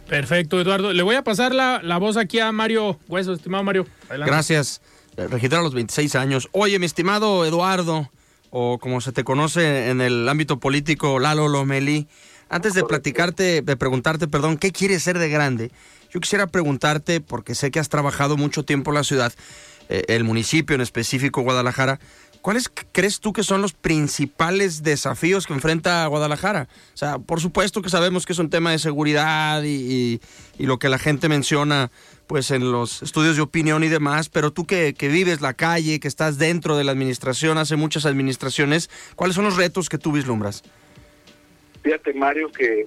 Perfecto, 0.09 0.61
Eduardo. 0.61 0.93
Le 0.93 1.03
voy 1.03 1.17
a 1.17 1.23
pasar 1.23 1.55
la, 1.55 1.81
la 1.83 1.99
voz 1.99 2.17
aquí 2.17 2.41
a 2.41 2.51
Mario 2.53 2.99
Hueso, 3.09 3.33
estimado 3.33 3.63
Mario. 3.63 3.87
Gracias. 4.09 4.81
Eh, 5.17 5.27
registrar 5.29 5.61
a 5.61 5.65
los 5.65 5.75
26 5.75 6.15
años. 6.17 6.49
Oye, 6.53 6.79
mi 6.79 6.87
estimado 6.87 7.45
Eduardo, 7.45 8.11
o 8.51 8.79
como 8.79 9.01
se 9.01 9.13
te 9.13 9.25
conoce 9.25 9.91
en 9.91 10.01
el 10.01 10.29
ámbito 10.29 10.59
político, 10.59 11.19
Lalo 11.19 11.49
Lomeli, 11.49 12.09
antes 12.49 12.75
de 12.75 12.85
platicarte, 12.85 13.63
de 13.63 13.77
preguntarte, 13.77 14.27
perdón, 14.27 14.59
¿qué 14.59 14.73
quieres 14.73 15.03
ser 15.03 15.19
de 15.19 15.29
grande? 15.29 15.71
Yo 16.13 16.21
quisiera 16.21 16.49
preguntarte, 16.49 17.21
porque 17.21 17.55
sé 17.55 17.71
que 17.71 17.79
has 17.79 17.89
trabajado 17.89 18.37
mucho 18.37 18.65
tiempo 18.65 18.91
en 18.91 18.97
la 18.97 19.05
ciudad, 19.05 19.33
eh, 19.89 20.05
el 20.09 20.25
municipio 20.25 20.75
en 20.75 20.81
específico, 20.81 21.43
Guadalajara, 21.43 22.01
¿cuáles 22.41 22.71
crees 22.93 23.21
tú 23.21 23.33
que 23.33 23.45
son 23.45 23.63
los 23.63 23.73
principales 23.73 24.83
desafíos 24.83 25.47
que 25.47 25.53
enfrenta 25.53 26.07
Guadalajara? 26.07 26.69
O 26.95 26.97
sea, 26.97 27.19
por 27.19 27.41
supuesto 27.41 27.83
que 27.83 27.91
sabemos 27.91 28.27
que 28.27 28.33
es 28.33 28.39
un 28.41 28.51
tema 28.51 28.73
de 28.73 28.79
seguridad 28.79 29.63
y, 29.65 30.21
lo 30.59 30.79
que 30.79 30.89
la 30.89 30.99
gente 30.99 31.29
menciona 31.29 31.91
pues 32.31 32.53
en 32.53 32.71
los 32.71 33.03
estudios 33.03 33.35
de 33.35 33.43
opinión 33.43 33.83
y 33.83 33.89
demás, 33.89 34.29
pero 34.29 34.53
tú 34.53 34.65
que, 34.65 34.95
que, 34.95 35.09
vives 35.09 35.41
la 35.41 35.53
calle, 35.53 35.99
que 35.99 36.07
estás 36.07 36.39
dentro 36.39 36.77
de 36.77 36.85
la 36.85 36.93
administración, 36.93 37.59
hace 37.59 37.75
muchas 37.75 38.07
administraciones, 38.07 38.89
¿cuáles 39.17 39.35
son 39.35 39.47
los 39.47 39.57
retos 39.57 39.89
que 39.89 39.99
tú 39.99 40.13
vislumbras? 40.13 40.63
Fíjate, 41.83 42.15
Mario, 42.15 42.53
que 42.53 42.87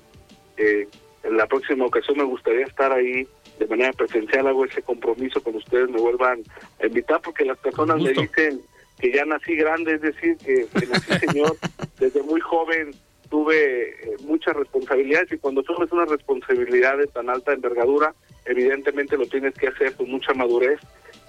eh, 0.55 0.87
en 1.23 1.35
la 1.35 1.45
próxima 1.45 1.85
ocasión 1.85 2.19
me 2.19 2.23
gustaría 2.23 2.65
estar 2.65 2.93
ahí 2.93 3.27
de 3.59 3.67
manera 3.67 3.91
presencial, 3.91 4.47
hago 4.47 4.63
ese 4.63 4.81
compromiso 4.81 5.43
con 5.43 5.57
ustedes, 5.57 5.89
me 5.89 5.99
vuelvan 5.99 6.41
a 6.81 6.85
invitar 6.85 7.19
porque 7.19 7.43
las 7.43 7.57
personas 7.57 7.97
me 7.97 8.13
dicen 8.13 8.61
que 8.97 9.11
ya 9.11 9.25
nací 9.25 9.57
grande, 9.57 9.95
es 9.95 10.01
decir, 10.03 10.37
que, 10.37 10.69
nací 10.87 11.19
señor, 11.27 11.57
desde 11.99 12.23
muy 12.23 12.39
joven 12.39 12.91
tuve 13.29 13.89
eh, 13.89 14.15
muchas 14.21 14.55
responsabilidades 14.55 15.33
y 15.33 15.37
cuando 15.37 15.63
tomas 15.63 15.91
una 15.91 16.05
responsabilidad 16.05 16.97
de 16.97 17.07
tan 17.07 17.29
alta 17.29 17.51
envergadura, 17.51 18.15
evidentemente 18.45 19.17
lo 19.17 19.25
tienes 19.27 19.53
que 19.55 19.67
hacer 19.67 19.93
con 19.95 20.09
mucha 20.09 20.33
madurez 20.33 20.79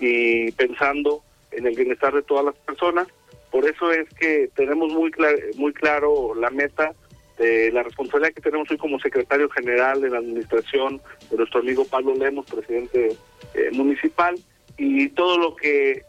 y 0.00 0.50
pensando 0.52 1.22
en 1.50 1.66
el 1.66 1.74
bienestar 1.74 2.14
de 2.14 2.22
todas 2.22 2.44
las 2.44 2.56
personas. 2.56 3.08
Por 3.50 3.68
eso 3.68 3.92
es 3.92 4.08
que 4.18 4.50
tenemos 4.54 4.92
muy, 4.92 5.12
muy 5.56 5.72
claro 5.72 6.34
la 6.34 6.50
meta 6.50 6.92
de 7.38 7.70
la 7.72 7.82
responsabilidad 7.82 8.32
que 8.32 8.42
tenemos 8.42 8.70
hoy 8.70 8.76
como 8.76 8.98
secretario 9.00 9.48
general 9.50 10.00
de 10.00 10.10
la 10.10 10.18
administración 10.18 11.00
de 11.30 11.36
nuestro 11.36 11.60
amigo 11.60 11.84
Pablo 11.84 12.14
Lemos, 12.14 12.46
presidente 12.46 13.16
eh, 13.54 13.70
municipal, 13.72 14.34
y 14.76 15.08
todo 15.10 15.38
lo 15.38 15.56
que 15.56 16.02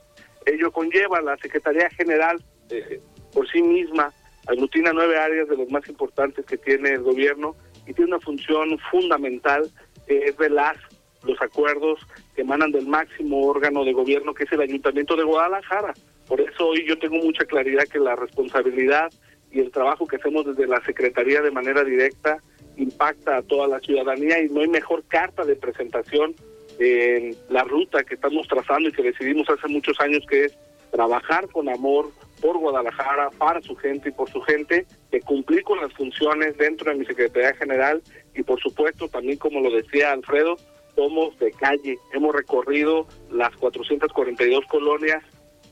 ello 0.45 0.71
conlleva. 0.71 1.21
La 1.21 1.37
Secretaría 1.37 1.89
General 1.91 2.43
eh, 2.69 2.99
por 3.33 3.49
sí 3.49 3.61
misma 3.61 4.11
aglutina 4.47 4.91
nueve 4.93 5.17
áreas 5.17 5.47
de 5.47 5.57
los 5.57 5.69
más 5.69 5.87
importantes 5.87 6.45
que 6.45 6.57
tiene 6.57 6.91
el 6.91 7.01
gobierno 7.01 7.55
y 7.87 7.93
tiene 7.93 8.11
una 8.11 8.19
función 8.19 8.77
fundamental 8.91 9.69
que 10.07 10.25
es 10.25 10.37
velar 10.37 10.77
los 11.25 11.41
acuerdos 11.41 11.99
que 12.35 12.41
emanan 12.41 12.71
del 12.71 12.87
máximo 12.87 13.45
órgano 13.45 13.83
de 13.83 13.93
gobierno 13.93 14.33
que 14.33 14.43
es 14.43 14.51
el 14.51 14.61
Ayuntamiento 14.61 15.15
de 15.15 15.23
Guadalajara. 15.23 15.93
Por 16.27 16.41
eso 16.41 16.67
hoy 16.67 16.85
yo 16.87 16.97
tengo 16.97 17.17
mucha 17.17 17.45
claridad 17.45 17.83
que 17.83 17.99
la 17.99 18.15
responsabilidad 18.15 19.11
y 19.51 19.59
el 19.59 19.71
trabajo 19.71 20.07
que 20.07 20.17
hacemos 20.17 20.45
desde 20.45 20.67
la 20.67 20.83
Secretaría 20.83 21.41
de 21.41 21.51
manera 21.51 21.83
directa 21.83 22.37
impacta 22.77 23.37
a 23.37 23.41
toda 23.41 23.67
la 23.67 23.79
ciudadanía 23.79 24.41
y 24.41 24.49
no 24.49 24.61
hay 24.61 24.67
mejor 24.67 25.03
carta 25.07 25.45
de 25.45 25.55
presentación 25.55 26.35
en 26.79 27.35
la 27.49 27.63
ruta 27.63 28.03
que 28.03 28.15
estamos 28.15 28.47
trazando 28.47 28.89
y 28.89 28.91
que 28.91 29.03
decidimos 29.03 29.49
hace 29.49 29.67
muchos 29.67 29.99
años 30.01 30.25
que 30.29 30.45
es 30.45 30.57
trabajar 30.91 31.47
con 31.49 31.69
amor 31.69 32.11
por 32.41 32.57
Guadalajara, 32.57 33.29
para 33.31 33.61
su 33.61 33.75
gente 33.75 34.09
y 34.09 34.11
por 34.11 34.29
su 34.29 34.41
gente, 34.41 34.85
que 35.09 35.21
cumplir 35.21 35.63
con 35.63 35.79
las 35.79 35.91
funciones 35.93 36.57
dentro 36.57 36.91
de 36.91 36.97
mi 36.97 37.05
Secretaría 37.05 37.53
General 37.55 38.01
y 38.35 38.43
por 38.43 38.59
supuesto 38.59 39.07
también 39.07 39.37
como 39.37 39.61
lo 39.61 39.71
decía 39.71 40.11
Alfredo, 40.11 40.57
somos 40.95 41.37
de 41.39 41.51
calle, 41.51 41.97
hemos 42.13 42.33
recorrido 42.33 43.07
las 43.31 43.55
442 43.57 44.65
colonias 44.65 45.23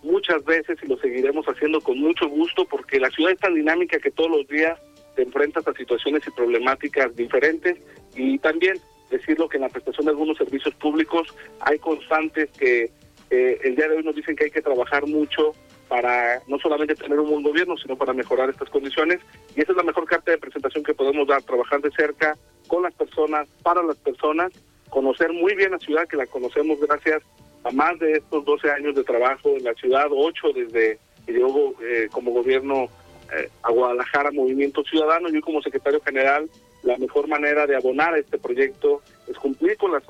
muchas 0.03 0.43
veces 0.43 0.77
y 0.83 0.87
lo 0.87 0.97
seguiremos 0.97 1.45
haciendo 1.45 1.79
con 1.81 1.97
mucho 1.99 2.27
gusto 2.27 2.65
porque 2.65 2.99
la 2.99 3.09
ciudad 3.09 3.31
es 3.31 3.39
tan 3.39 3.55
dinámica 3.55 3.99
que 3.99 4.11
todos 4.11 4.29
los 4.29 4.47
días 4.47 4.79
te 5.15 5.23
enfrentas 5.23 5.67
a 5.67 5.73
situaciones 5.73 6.23
y 6.27 6.31
problemáticas 6.31 7.15
diferentes. 7.15 7.77
Y 8.15 8.37
también 8.39 8.77
decirlo 9.09 9.47
que 9.47 9.57
en 9.57 9.63
la 9.63 9.69
prestación 9.69 10.05
de 10.05 10.11
algunos 10.11 10.37
servicios 10.37 10.73
públicos 10.75 11.27
hay 11.61 11.79
constantes 11.79 12.49
que 12.51 12.91
eh, 13.29 13.59
el 13.63 13.75
día 13.75 13.87
de 13.87 13.97
hoy 13.97 14.03
nos 14.03 14.15
dicen 14.15 14.35
que 14.35 14.45
hay 14.45 14.51
que 14.51 14.61
trabajar 14.61 15.07
mucho 15.07 15.53
para 15.87 16.41
no 16.47 16.57
solamente 16.59 16.95
tener 16.95 17.19
un 17.19 17.29
buen 17.29 17.43
gobierno, 17.43 17.77
sino 17.77 17.95
para 17.95 18.13
mejorar 18.13 18.49
estas 18.49 18.69
condiciones. 18.69 19.19
Y 19.55 19.61
esa 19.61 19.71
es 19.71 19.77
la 19.77 19.83
mejor 19.83 20.05
carta 20.05 20.31
de 20.31 20.37
presentación 20.37 20.83
que 20.83 20.93
podemos 20.93 21.27
dar, 21.27 21.43
trabajar 21.43 21.81
de 21.81 21.91
cerca 21.91 22.35
con 22.67 22.83
las 22.83 22.93
personas, 22.95 23.47
para 23.61 23.83
las 23.83 23.97
personas, 23.97 24.51
conocer 24.93 25.33
muy 25.33 25.55
bien 25.55 25.71
la 25.71 25.79
ciudad, 25.79 26.07
que 26.07 26.15
la 26.15 26.27
conocemos 26.27 26.79
gracias 26.79 27.23
a 27.63 27.71
más 27.71 27.97
de 27.97 28.11
estos 28.11 28.45
12 28.45 28.69
años 28.69 28.93
de 28.93 29.03
trabajo 29.03 29.57
en 29.57 29.63
la 29.63 29.73
ciudad, 29.73 30.05
8 30.11 30.49
desde 30.53 30.99
que 31.25 31.31
llegó 31.31 31.73
eh, 31.81 32.07
como 32.11 32.31
gobierno 32.31 32.89
eh, 33.35 33.49
a 33.63 33.71
Guadalajara 33.71 34.29
Movimiento 34.31 34.83
Ciudadano, 34.83 35.29
yo 35.29 35.41
como 35.41 35.63
secretario 35.63 35.99
general, 36.01 36.47
la 36.83 36.95
mejor 36.97 37.27
manera 37.27 37.65
de 37.65 37.75
abonar 37.75 38.13
a 38.13 38.19
este 38.19 38.37
proyecto 38.37 39.01
es 39.27 39.35
cumplir 39.37 39.77
con 39.77 39.93
las, 39.93 40.03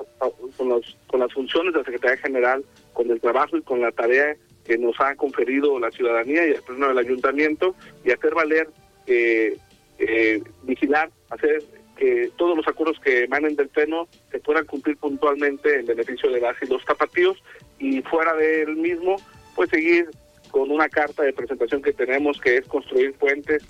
con, 0.58 0.68
los, 0.68 0.98
con 1.06 1.20
las 1.20 1.32
funciones 1.32 1.72
de 1.72 1.78
la 1.78 1.84
Secretaría 1.86 2.18
General, 2.18 2.62
con 2.92 3.10
el 3.10 3.22
trabajo 3.22 3.56
y 3.56 3.62
con 3.62 3.80
la 3.80 3.90
tarea 3.90 4.36
que 4.66 4.76
nos 4.76 5.00
ha 5.00 5.14
conferido 5.14 5.78
la 5.78 5.90
ciudadanía 5.92 6.46
y 6.46 6.50
el 6.50 6.62
pleno 6.62 6.88
del 6.88 6.98
ayuntamiento 6.98 7.74
y 8.04 8.10
hacer 8.10 8.34
valer, 8.34 8.68
eh, 9.06 9.56
vigilar, 10.64 11.08
hacer 11.30 11.62
que 11.96 12.30
todos 12.36 12.56
los 12.56 12.66
acuerdos 12.66 12.98
que 13.00 13.24
emanen 13.24 13.56
del 13.56 13.68
Pleno 13.68 14.08
se 14.30 14.40
puedan 14.40 14.66
cumplir 14.66 14.96
puntualmente 14.96 15.78
en 15.78 15.86
beneficio 15.86 16.30
de 16.30 16.40
las 16.40 16.60
y 16.62 16.66
los 16.66 16.84
tapatíos 16.84 17.42
y 17.78 18.02
fuera 18.02 18.34
del 18.34 18.76
mismo, 18.76 19.16
pues 19.54 19.70
seguir 19.70 20.08
con 20.50 20.70
una 20.70 20.88
carta 20.88 21.22
de 21.22 21.32
presentación 21.32 21.82
que 21.82 21.92
tenemos 21.92 22.40
que 22.40 22.56
es 22.56 22.66
construir 22.66 23.12
puentes 23.14 23.64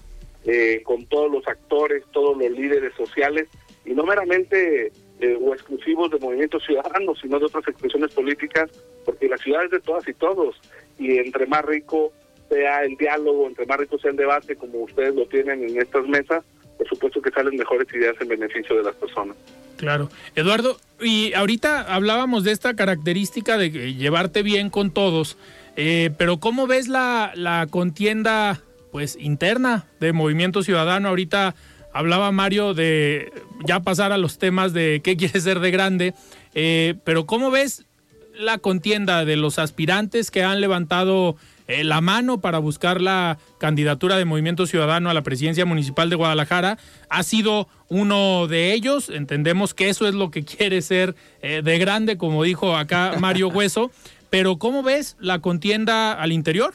eh, 0.44 0.82
con 0.84 1.06
todos 1.06 1.30
los 1.30 1.46
actores, 1.48 2.04
todos 2.12 2.36
los 2.36 2.50
líderes 2.50 2.94
sociales 2.94 3.48
y 3.84 3.94
no 3.94 4.04
meramente 4.04 4.92
eh, 5.20 5.38
o 5.40 5.54
exclusivos 5.54 6.10
de 6.10 6.18
movimientos 6.18 6.64
ciudadanos, 6.64 7.18
sino 7.20 7.38
de 7.38 7.46
otras 7.46 7.66
expresiones 7.68 8.12
políticas, 8.14 8.70
porque 9.04 9.28
la 9.28 9.38
ciudad 9.38 9.64
es 9.64 9.70
de 9.70 9.80
todas 9.80 10.06
y 10.08 10.14
todos 10.14 10.60
y 10.98 11.18
entre 11.18 11.46
más 11.46 11.64
rico 11.64 12.12
sea 12.48 12.84
el 12.84 12.96
diálogo, 12.96 13.46
entre 13.46 13.66
más 13.66 13.78
rico 13.78 13.98
sea 13.98 14.10
el 14.10 14.16
debate, 14.16 14.56
como 14.56 14.80
ustedes 14.80 15.14
lo 15.14 15.26
tienen 15.26 15.62
en 15.62 15.80
estas 15.80 16.06
mesas, 16.06 16.44
por 16.76 16.88
supuesto 16.88 17.20
que 17.20 17.30
salen 17.30 17.56
mejores 17.56 17.86
ideas 17.94 18.14
en 18.20 18.28
beneficio 18.28 18.76
de 18.76 18.82
las 18.82 18.94
personas. 18.96 19.36
Claro. 19.76 20.10
Eduardo, 20.34 20.78
y 21.00 21.32
ahorita 21.34 21.94
hablábamos 21.94 22.44
de 22.44 22.52
esta 22.52 22.74
característica 22.74 23.58
de 23.58 23.94
llevarte 23.94 24.42
bien 24.42 24.70
con 24.70 24.90
todos, 24.90 25.36
eh, 25.76 26.10
pero 26.16 26.38
¿cómo 26.38 26.66
ves 26.66 26.88
la, 26.88 27.32
la 27.34 27.66
contienda 27.68 28.60
pues 28.92 29.16
interna 29.20 29.86
de 30.00 30.12
Movimiento 30.12 30.62
Ciudadano? 30.62 31.08
Ahorita 31.08 31.54
hablaba 31.92 32.30
Mario 32.32 32.74
de 32.74 33.32
ya 33.64 33.80
pasar 33.80 34.12
a 34.12 34.18
los 34.18 34.38
temas 34.38 34.72
de 34.72 35.00
qué 35.02 35.16
quiere 35.16 35.40
ser 35.40 35.60
de 35.60 35.70
grande, 35.70 36.14
eh, 36.54 36.94
pero 37.04 37.26
¿cómo 37.26 37.50
ves 37.50 37.84
la 38.36 38.58
contienda 38.58 39.24
de 39.24 39.36
los 39.36 39.58
aspirantes 39.58 40.30
que 40.30 40.42
han 40.42 40.60
levantado 40.60 41.36
eh, 41.66 41.82
la 41.82 42.00
mano 42.00 42.40
para 42.40 42.58
buscar 42.58 43.00
la 43.00 43.38
candidatura 43.58 44.16
de 44.16 44.26
Movimiento 44.26 44.66
Ciudadano 44.66 45.08
a 45.08 45.14
la 45.14 45.22
presidencia 45.22 45.64
municipal 45.64 46.10
de 46.10 46.16
Guadalajara. 46.16 46.78
Ha 47.08 47.22
sido 47.22 47.68
uno 47.88 48.46
de 48.46 48.74
ellos. 48.74 49.08
Entendemos 49.08 49.72
que 49.72 49.88
eso 49.88 50.06
es 50.06 50.14
lo 50.14 50.30
que 50.30 50.44
quiere 50.44 50.82
ser 50.82 51.14
eh, 51.40 51.62
de 51.64 51.78
grande, 51.78 52.18
como 52.18 52.42
dijo 52.42 52.76
acá 52.76 53.14
Mario 53.18 53.48
Hueso. 53.54 53.90
Pero 54.28 54.58
¿cómo 54.58 54.82
ves 54.82 55.16
la 55.20 55.38
contienda 55.38 56.12
al 56.12 56.32
interior? 56.32 56.74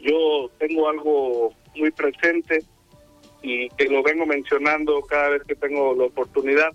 Yo 0.00 0.50
tengo 0.58 0.88
algo 0.88 1.52
muy 1.74 1.90
presente 1.90 2.62
y 3.42 3.68
que 3.70 3.86
lo 3.86 4.02
vengo 4.02 4.24
mencionando 4.24 5.00
cada 5.02 5.30
vez 5.30 5.42
que 5.44 5.56
tengo 5.56 5.94
la 5.94 6.04
oportunidad. 6.04 6.72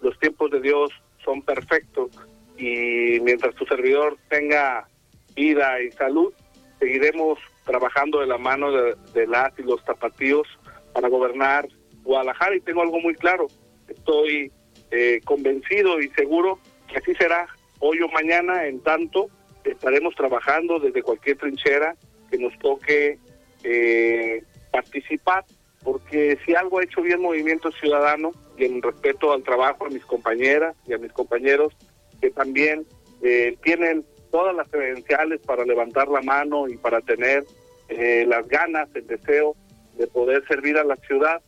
Los 0.00 0.18
tiempos 0.18 0.50
de 0.50 0.60
Dios 0.60 0.90
son 1.24 1.42
perfectos 1.42 2.10
y 2.56 3.20
mientras 3.20 3.54
tu 3.54 3.66
servidor 3.66 4.16
tenga 4.28 4.88
vida 5.34 5.80
y 5.82 5.90
salud, 5.92 6.32
seguiremos 6.78 7.38
trabajando 7.64 8.20
de 8.20 8.26
la 8.26 8.38
mano 8.38 8.70
de, 8.70 9.26
las 9.26 9.58
y 9.58 9.62
los 9.62 9.82
tapatíos 9.84 10.46
para 10.92 11.08
gobernar 11.08 11.68
Guadalajara. 12.02 12.56
Y 12.56 12.60
tengo 12.60 12.82
algo 12.82 13.00
muy 13.00 13.14
claro, 13.14 13.46
estoy 13.88 14.52
eh, 14.90 15.20
convencido 15.24 16.00
y 16.00 16.08
seguro 16.10 16.58
que 16.88 16.98
así 16.98 17.14
será 17.14 17.46
hoy 17.80 18.00
o 18.00 18.08
mañana, 18.08 18.66
en 18.66 18.80
tanto 18.80 19.28
estaremos 19.64 20.14
trabajando 20.14 20.78
desde 20.78 21.02
cualquier 21.02 21.38
trinchera 21.38 21.96
que 22.30 22.38
nos 22.38 22.56
toque 22.58 23.18
eh, 23.62 24.42
participar, 24.70 25.44
porque 25.82 26.38
si 26.44 26.54
algo 26.54 26.78
ha 26.78 26.84
hecho 26.84 27.02
bien 27.02 27.20
Movimiento 27.20 27.70
Ciudadano 27.72 28.32
y 28.56 28.64
en 28.66 28.82
respeto 28.82 29.32
al 29.32 29.42
trabajo 29.42 29.86
a 29.86 29.90
mis 29.90 30.04
compañeras 30.04 30.76
y 30.86 30.92
a 30.92 30.98
mis 30.98 31.12
compañeros 31.12 31.74
que 32.20 32.30
también 32.30 32.86
eh, 33.22 33.56
tienen 33.62 34.04
todas 34.34 34.56
las 34.56 34.68
credenciales 34.68 35.40
para 35.42 35.64
levantar 35.64 36.08
la 36.08 36.20
mano 36.20 36.66
y 36.66 36.76
para 36.76 37.00
tener 37.00 37.44
eh, 37.88 38.24
las 38.26 38.48
ganas, 38.48 38.88
el 38.96 39.06
deseo 39.06 39.54
de 39.96 40.08
poder 40.08 40.44
servir 40.48 40.76
a 40.76 40.82
la 40.82 40.96
ciudad, 40.96 41.40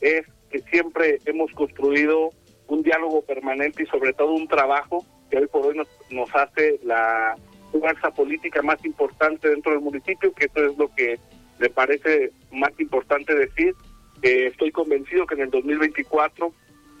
es 0.00 0.24
que 0.48 0.60
siempre 0.70 1.18
hemos 1.24 1.50
construido 1.50 2.30
un 2.68 2.84
diálogo 2.84 3.22
permanente 3.22 3.82
y 3.82 3.86
sobre 3.86 4.12
todo 4.12 4.34
un 4.34 4.46
trabajo 4.46 5.04
que 5.28 5.38
hoy 5.38 5.48
por 5.48 5.66
hoy 5.66 5.78
nos, 5.78 5.88
nos 6.10 6.32
hace 6.32 6.78
la 6.84 7.34
fuerza 7.72 8.12
política 8.12 8.62
más 8.62 8.84
importante 8.84 9.48
dentro 9.48 9.72
del 9.72 9.80
municipio, 9.80 10.32
que 10.32 10.44
eso 10.44 10.64
es 10.64 10.78
lo 10.78 10.94
que 10.94 11.18
me 11.58 11.70
parece 11.70 12.30
más 12.52 12.70
importante 12.78 13.34
decir. 13.34 13.74
estoy 14.22 14.70
convencido 14.70 15.26
que 15.26 15.34
en 15.34 15.40
el 15.40 15.50
2024 15.50 16.52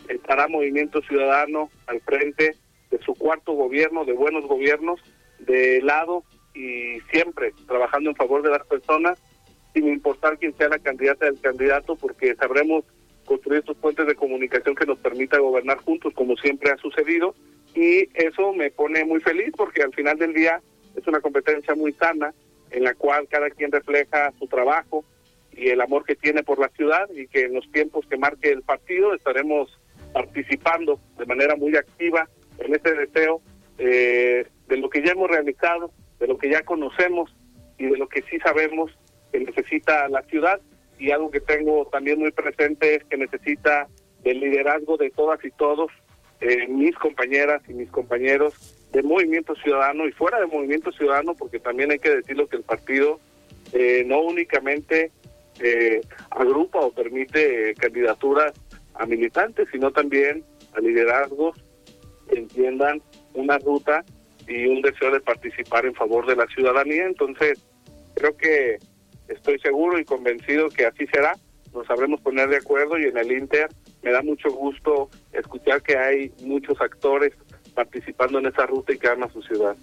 estará 0.08 0.48
Movimiento 0.48 1.00
Ciudadano 1.02 1.70
al 1.86 2.00
frente 2.00 2.56
de 2.90 2.98
su 3.04 3.14
cuarto 3.14 3.52
gobierno, 3.52 4.04
de 4.04 4.14
buenos 4.14 4.44
gobiernos, 4.44 5.00
de 5.40 5.80
lado 5.82 6.24
y 6.54 7.00
siempre 7.10 7.52
trabajando 7.66 8.10
en 8.10 8.16
favor 8.16 8.42
de 8.42 8.50
las 8.50 8.66
personas, 8.66 9.18
sin 9.72 9.88
importar 9.88 10.38
quién 10.38 10.54
sea 10.56 10.68
la 10.68 10.78
candidata 10.78 11.26
del 11.26 11.40
candidato, 11.40 11.96
porque 11.96 12.34
sabremos 12.34 12.84
construir 13.24 13.60
estos 13.60 13.76
puentes 13.76 14.06
de 14.06 14.14
comunicación 14.14 14.74
que 14.74 14.86
nos 14.86 14.98
permita 14.98 15.38
gobernar 15.38 15.78
juntos, 15.78 16.14
como 16.14 16.36
siempre 16.36 16.70
ha 16.70 16.76
sucedido, 16.78 17.34
y 17.74 18.08
eso 18.14 18.52
me 18.52 18.70
pone 18.70 19.04
muy 19.04 19.20
feliz 19.20 19.52
porque 19.56 19.82
al 19.82 19.92
final 19.92 20.18
del 20.18 20.32
día 20.32 20.60
es 20.96 21.06
una 21.06 21.20
competencia 21.20 21.74
muy 21.74 21.92
sana 21.92 22.34
en 22.70 22.84
la 22.84 22.94
cual 22.94 23.28
cada 23.28 23.50
quien 23.50 23.70
refleja 23.70 24.32
su 24.38 24.46
trabajo 24.46 25.04
y 25.52 25.68
el 25.68 25.80
amor 25.80 26.04
que 26.04 26.16
tiene 26.16 26.42
por 26.42 26.58
la 26.58 26.68
ciudad 26.70 27.08
y 27.14 27.26
que 27.28 27.42
en 27.44 27.54
los 27.54 27.70
tiempos 27.70 28.06
que 28.08 28.16
marque 28.16 28.50
el 28.50 28.62
partido 28.62 29.14
estaremos 29.14 29.78
participando 30.12 31.00
de 31.18 31.26
manera 31.26 31.56
muy 31.56 31.76
activa 31.76 32.28
en 32.58 32.74
este 32.74 32.94
deseo 32.94 33.40
eh, 33.78 34.46
de 34.68 34.76
lo 34.76 34.90
que 34.90 35.02
ya 35.02 35.12
hemos 35.12 35.30
realizado, 35.30 35.90
de 36.20 36.26
lo 36.26 36.38
que 36.38 36.50
ya 36.50 36.62
conocemos 36.62 37.34
y 37.78 37.86
de 37.86 37.96
lo 37.96 38.08
que 38.08 38.22
sí 38.22 38.38
sabemos 38.40 38.90
que 39.32 39.40
necesita 39.40 40.08
la 40.08 40.22
ciudad. 40.22 40.60
Y 40.98 41.10
algo 41.10 41.30
que 41.30 41.40
tengo 41.40 41.86
también 41.86 42.18
muy 42.18 42.32
presente 42.32 42.96
es 42.96 43.04
que 43.04 43.16
necesita 43.16 43.88
del 44.22 44.40
liderazgo 44.40 44.96
de 44.96 45.10
todas 45.10 45.42
y 45.44 45.50
todos, 45.52 45.90
eh, 46.40 46.66
mis 46.68 46.94
compañeras 46.96 47.62
y 47.68 47.72
mis 47.72 47.90
compañeros 47.90 48.76
de 48.92 49.02
Movimiento 49.02 49.54
Ciudadano 49.56 50.06
y 50.06 50.12
fuera 50.12 50.40
de 50.40 50.46
Movimiento 50.46 50.92
Ciudadano, 50.92 51.34
porque 51.34 51.60
también 51.60 51.90
hay 51.90 51.98
que 51.98 52.16
decirlo 52.16 52.48
que 52.48 52.56
el 52.56 52.62
partido 52.62 53.20
eh, 53.72 54.02
no 54.06 54.20
únicamente 54.22 55.12
eh, 55.60 56.00
agrupa 56.30 56.80
o 56.80 56.92
permite 56.92 57.74
candidaturas 57.74 58.52
a 58.94 59.06
militantes, 59.06 59.68
sino 59.70 59.90
también 59.92 60.44
a 60.74 60.80
liderazgos 60.80 61.56
que 62.28 62.38
entiendan 62.38 63.02
una 63.34 63.58
ruta 63.58 64.04
y 64.48 64.66
un 64.66 64.82
deseo 64.82 65.10
de 65.10 65.20
participar 65.20 65.86
en 65.86 65.94
favor 65.94 66.26
de 66.26 66.36
la 66.36 66.46
ciudadanía. 66.46 67.06
Entonces, 67.06 67.58
creo 68.14 68.36
que 68.36 68.78
estoy 69.28 69.58
seguro 69.60 69.98
y 69.98 70.04
convencido 70.04 70.68
que 70.70 70.86
así 70.86 71.06
será. 71.06 71.36
Nos 71.74 71.86
sabremos 71.86 72.20
poner 72.20 72.48
de 72.48 72.56
acuerdo 72.56 72.98
y 72.98 73.04
en 73.04 73.18
el 73.18 73.30
Inter 73.30 73.68
me 74.02 74.10
da 74.10 74.22
mucho 74.22 74.50
gusto 74.50 75.10
escuchar 75.32 75.82
que 75.82 75.96
hay 75.96 76.32
muchos 76.42 76.80
actores 76.80 77.32
participando 77.74 78.38
en 78.38 78.46
esa 78.46 78.66
ruta 78.66 78.92
y 78.92 78.98
que 78.98 79.08
aman 79.08 79.32
su 79.32 79.42
ciudad. 79.42 79.76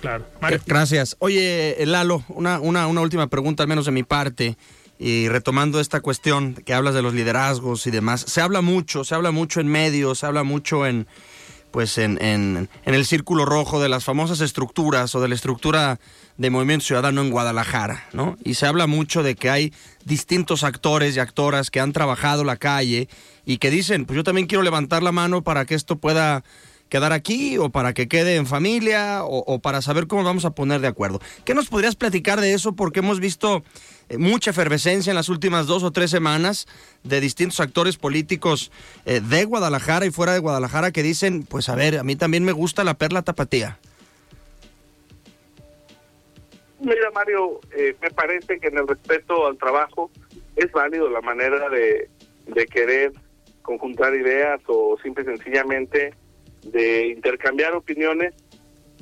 Claro. 0.00 0.24
Gracias. 0.66 1.16
Oye, 1.20 1.76
Lalo, 1.86 2.24
una, 2.28 2.60
una, 2.60 2.86
una 2.86 3.00
última 3.00 3.28
pregunta, 3.28 3.62
al 3.62 3.68
menos 3.68 3.86
de 3.86 3.92
mi 3.92 4.02
parte. 4.02 4.56
Y 4.98 5.28
retomando 5.28 5.80
esta 5.80 6.00
cuestión 6.00 6.54
que 6.54 6.74
hablas 6.74 6.94
de 6.94 7.00
los 7.00 7.14
liderazgos 7.14 7.86
y 7.86 7.90
demás, 7.90 8.20
se 8.20 8.42
habla 8.42 8.60
mucho, 8.60 9.04
se 9.04 9.14
habla 9.14 9.30
mucho 9.30 9.60
en 9.60 9.68
medios, 9.68 10.18
se 10.18 10.26
habla 10.26 10.42
mucho 10.42 10.86
en, 10.86 11.06
pues 11.70 11.98
en, 11.98 12.22
en, 12.22 12.68
el 12.84 13.06
círculo 13.06 13.44
rojo 13.44 13.80
de 13.80 13.88
las 13.88 14.04
famosas 14.04 14.40
estructuras 14.40 15.14
o 15.14 15.20
de 15.20 15.28
la 15.28 15.34
estructura 15.34 16.00
de 16.36 16.50
Movimiento 16.50 16.86
Ciudadano 16.86 17.20
en 17.20 17.30
Guadalajara, 17.30 18.08
¿no? 18.12 18.36
Y 18.44 18.54
se 18.54 18.66
habla 18.66 18.86
mucho 18.86 19.22
de 19.22 19.34
que 19.34 19.50
hay 19.50 19.72
distintos 20.04 20.64
actores 20.64 21.16
y 21.16 21.20
actoras 21.20 21.70
que 21.70 21.80
han 21.80 21.92
trabajado 21.92 22.44
la 22.44 22.56
calle 22.56 23.08
y 23.44 23.58
que 23.58 23.70
dicen, 23.70 24.06
pues 24.06 24.16
yo 24.16 24.24
también 24.24 24.46
quiero 24.46 24.62
levantar 24.62 25.02
la 25.02 25.12
mano 25.12 25.42
para 25.42 25.64
que 25.64 25.74
esto 25.74 25.96
pueda 25.96 26.42
quedar 26.90 27.12
aquí 27.12 27.56
o 27.56 27.70
para 27.70 27.94
que 27.94 28.08
quede 28.08 28.36
en 28.36 28.46
familia 28.46 29.20
o, 29.24 29.60
para 29.60 29.80
saber 29.80 30.06
cómo 30.06 30.24
vamos 30.24 30.44
a 30.44 30.50
poner 30.50 30.82
de 30.82 30.88
acuerdo. 30.88 31.20
¿Qué 31.44 31.54
nos 31.54 31.68
podrías 31.68 31.96
platicar 31.96 32.40
de 32.40 32.52
eso? 32.52 32.74
Porque 32.74 32.98
hemos 32.98 33.20
visto 33.20 33.62
mucha 34.18 34.50
efervescencia 34.50 35.10
en 35.10 35.16
las 35.16 35.28
últimas 35.28 35.66
dos 35.66 35.82
o 35.82 35.90
tres 35.90 36.10
semanas 36.10 36.66
de 37.04 37.20
distintos 37.20 37.60
actores 37.60 37.96
políticos 37.96 38.72
eh, 39.04 39.20
de 39.20 39.44
Guadalajara 39.44 40.06
y 40.06 40.10
fuera 40.10 40.32
de 40.32 40.38
Guadalajara 40.38 40.90
que 40.90 41.02
dicen, 41.02 41.44
pues 41.44 41.68
a 41.68 41.74
ver, 41.74 41.98
a 41.98 42.02
mí 42.02 42.16
también 42.16 42.44
me 42.44 42.52
gusta 42.52 42.84
la 42.84 42.94
perla 42.94 43.22
tapatía. 43.22 43.78
Mira, 46.80 47.10
Mario, 47.12 47.60
eh, 47.76 47.94
me 48.00 48.10
parece 48.10 48.58
que 48.58 48.68
en 48.68 48.78
el 48.78 48.88
respeto 48.88 49.46
al 49.46 49.58
trabajo 49.58 50.10
es 50.56 50.72
válido 50.72 51.10
la 51.10 51.20
manera 51.20 51.68
de, 51.68 52.08
de 52.46 52.66
querer 52.66 53.12
conjuntar 53.62 54.14
ideas 54.14 54.60
o 54.66 54.96
simple 55.02 55.24
y 55.24 55.26
sencillamente 55.26 56.14
de 56.62 57.08
intercambiar 57.08 57.74
opiniones 57.74 58.34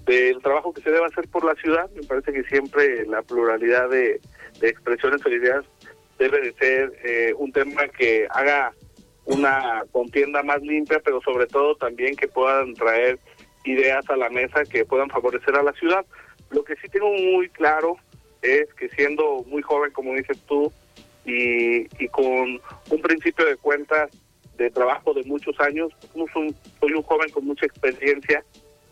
del 0.09 0.41
trabajo 0.41 0.73
que 0.73 0.81
se 0.81 0.91
debe 0.91 1.05
hacer 1.07 1.29
por 1.29 1.45
la 1.45 1.55
ciudad. 1.57 1.89
Me 1.95 2.03
parece 2.03 2.33
que 2.33 2.43
siempre 2.45 3.07
la 3.07 3.23
pluralidad 3.23 3.91
de, 3.91 4.21
expresiones 4.63 5.25
o 5.25 5.29
ideas 5.29 5.65
debe 6.19 6.41
de 6.41 6.53
ser 6.55 6.93
eh, 7.05 7.33
un 7.37 7.53
tema 7.53 7.87
que 7.89 8.27
haga 8.31 8.73
una 9.27 9.85
contienda 9.93 10.43
más 10.43 10.61
limpia, 10.63 11.01
pero 11.05 11.21
sobre 11.21 11.47
todo 11.47 11.77
también 11.77 12.17
que 12.17 12.27
puedan 12.27 12.75
traer 12.75 13.19
ideas 13.65 14.09
a 14.09 14.17
la 14.17 14.31
mesa 14.31 14.65
que 14.65 14.85
puedan 14.85 15.11
favorecer 15.11 15.55
a 15.55 15.63
la 15.63 15.73
ciudad. 15.75 16.05
Lo 16.51 16.65
que 16.65 16.75
sí 16.77 16.89
tengo 16.89 17.13
muy 17.13 17.49
claro 17.51 17.97
es 18.41 18.73
que 18.75 18.89
siendo 18.89 19.45
muy 19.47 19.63
joven, 19.63 19.93
como 19.93 20.15
dices 20.15 20.39
tú, 20.49 20.73
y, 21.27 21.83
y 22.03 22.09
con 22.09 22.59
un 22.91 23.03
principio 23.03 23.45
de 23.45 23.57
cuentas 23.57 24.11
de 24.57 24.71
trabajo 24.71 25.13
de 25.15 25.23
muchos 25.25 25.59
años. 25.61 25.91
soy 26.13 26.93
un 26.93 27.03
joven 27.03 27.31
con 27.31 27.45
mucha 27.45 27.67
experiencia. 27.67 28.43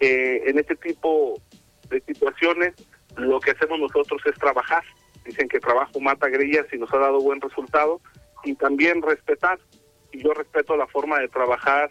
En 0.01 0.59
este 0.59 0.77
tipo 0.77 1.41
de 1.89 2.01
situaciones 2.03 2.75
lo 3.17 3.41
que 3.41 3.53
hacemos 3.53 3.79
nosotros 3.79 4.21
es 4.27 4.39
trabajar. 4.39 4.83
Dicen 5.25 5.49
que 5.49 5.59
trabajo 5.59 6.01
mata 6.01 6.29
grillas 6.29 6.67
y 6.73 6.79
nos 6.79 6.93
ha 6.93 6.99
dado 6.99 7.21
buen 7.21 7.41
resultado. 7.41 8.01
Y 8.45 8.55
también 8.55 9.03
respetar. 9.03 9.59
Y 10.13 10.23
yo 10.23 10.33
respeto 10.35 10.77
la 10.77 10.87
forma 10.87 11.19
de 11.19 11.29
trabajar 11.29 11.91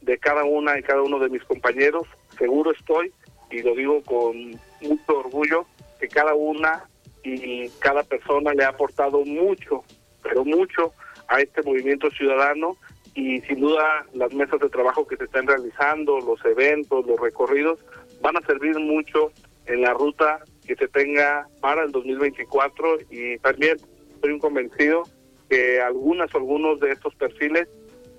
de 0.00 0.18
cada 0.18 0.44
una 0.44 0.78
y 0.78 0.82
cada 0.82 1.02
uno 1.02 1.18
de 1.18 1.28
mis 1.28 1.44
compañeros. 1.44 2.06
Seguro 2.38 2.72
estoy, 2.72 3.12
y 3.50 3.62
lo 3.62 3.74
digo 3.74 4.02
con 4.02 4.52
mucho 4.80 5.18
orgullo, 5.18 5.66
que 5.98 6.08
cada 6.08 6.34
una 6.34 6.88
y 7.22 7.68
cada 7.80 8.02
persona 8.02 8.54
le 8.54 8.64
ha 8.64 8.68
aportado 8.68 9.24
mucho, 9.26 9.84
pero 10.22 10.44
mucho 10.44 10.94
a 11.28 11.40
este 11.40 11.62
movimiento 11.62 12.10
ciudadano 12.10 12.76
y 13.14 13.40
sin 13.42 13.60
duda 13.60 14.06
las 14.14 14.32
mesas 14.32 14.60
de 14.60 14.68
trabajo 14.68 15.06
que 15.06 15.16
se 15.16 15.24
están 15.24 15.46
realizando, 15.46 16.20
los 16.20 16.44
eventos, 16.44 17.06
los 17.06 17.20
recorridos, 17.20 17.78
van 18.20 18.36
a 18.36 18.46
servir 18.46 18.78
mucho 18.78 19.32
en 19.66 19.82
la 19.82 19.92
ruta 19.94 20.40
que 20.66 20.76
se 20.76 20.88
tenga 20.88 21.48
para 21.60 21.84
el 21.84 21.92
2024 21.92 22.98
y 23.10 23.38
también 23.38 23.76
estoy 24.14 24.38
convencido 24.38 25.02
que 25.48 25.80
algunas 25.80 26.32
o 26.34 26.38
algunos 26.38 26.80
de 26.80 26.92
estos 26.92 27.14
perfiles 27.16 27.68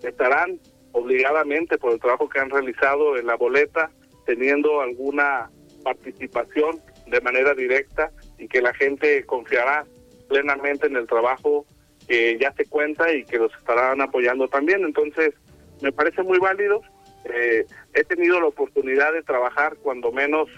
estarán 0.04 0.60
obligadamente 0.92 1.78
por 1.78 1.94
el 1.94 2.00
trabajo 2.00 2.28
que 2.28 2.40
han 2.40 2.50
realizado 2.50 3.18
en 3.18 3.28
la 3.28 3.36
boleta 3.36 3.92
teniendo 4.26 4.82
alguna 4.82 5.50
participación 5.84 6.80
de 7.08 7.22
manera 7.22 7.54
directa 7.54 8.12
y 8.38 8.48
que 8.48 8.62
la 8.62 8.74
gente 8.74 9.26
confiará 9.26 9.86
plenamente 10.28 10.88
en 10.88 10.96
el 10.96 11.08
trabajo 11.08 11.66
que 12.08 12.38
ya 12.40 12.52
se 12.54 12.66
cuenta 12.66 13.12
y 13.14 13.24
que 13.26 13.38
los 13.38 13.54
estarán 13.56 14.02
apoyando 14.02 14.48
también. 14.48 14.84
Entonces, 14.84 15.34
me 15.82 15.92
parece 15.92 16.24
muy 16.24 16.40
válido. 16.40 16.82
Eh, 17.26 17.66
he 17.94 18.04
tenido 18.04 18.40
la 18.40 18.48
oportunidad 18.48 19.14
de 19.14 19.24
trabajar 19.24 19.78
cuando 19.82 20.12
menos 20.12 20.50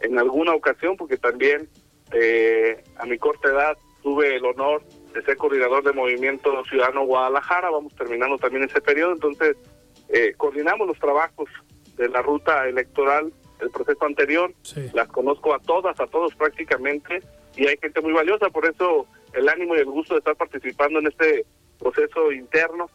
en 0.00 0.18
alguna 0.18 0.54
ocasión, 0.54 0.96
porque 0.96 1.16
también 1.16 1.68
eh, 2.12 2.82
a 2.96 3.06
mi 3.06 3.18
corta 3.18 3.48
edad 3.48 3.76
tuve 4.02 4.36
el 4.36 4.44
honor 4.44 4.82
de 5.14 5.22
ser 5.22 5.36
coordinador 5.36 5.84
de 5.84 5.92
Movimiento 5.92 6.64
Ciudadano 6.64 7.04
Guadalajara, 7.04 7.70
vamos 7.70 7.94
terminando 7.94 8.38
también 8.38 8.64
ese 8.64 8.80
periodo, 8.80 9.12
entonces 9.12 9.56
eh, 10.08 10.34
coordinamos 10.36 10.86
los 10.86 10.98
trabajos 10.98 11.48
de 11.96 12.08
la 12.08 12.22
ruta 12.22 12.66
electoral 12.68 13.32
del 13.60 13.70
proceso 13.70 14.04
anterior, 14.04 14.52
las 14.92 15.08
conozco 15.08 15.54
a 15.54 15.60
todas, 15.60 15.98
a 16.00 16.06
todos 16.06 16.34
prácticamente, 16.34 17.20
y 17.56 17.66
hay 17.66 17.76
gente 17.80 18.00
muy 18.00 18.12
valiosa, 18.12 18.50
por 18.50 18.66
eso 18.66 19.06
el 19.34 19.48
ánimo 19.48 19.76
y 19.76 19.78
el 19.78 19.86
gusto 19.86 20.14
de 20.14 20.18
estar 20.18 20.36
participando 20.36 20.98
en 20.98 21.06
este 21.06 21.44
proceso 21.78 22.32
interno, 22.32 22.88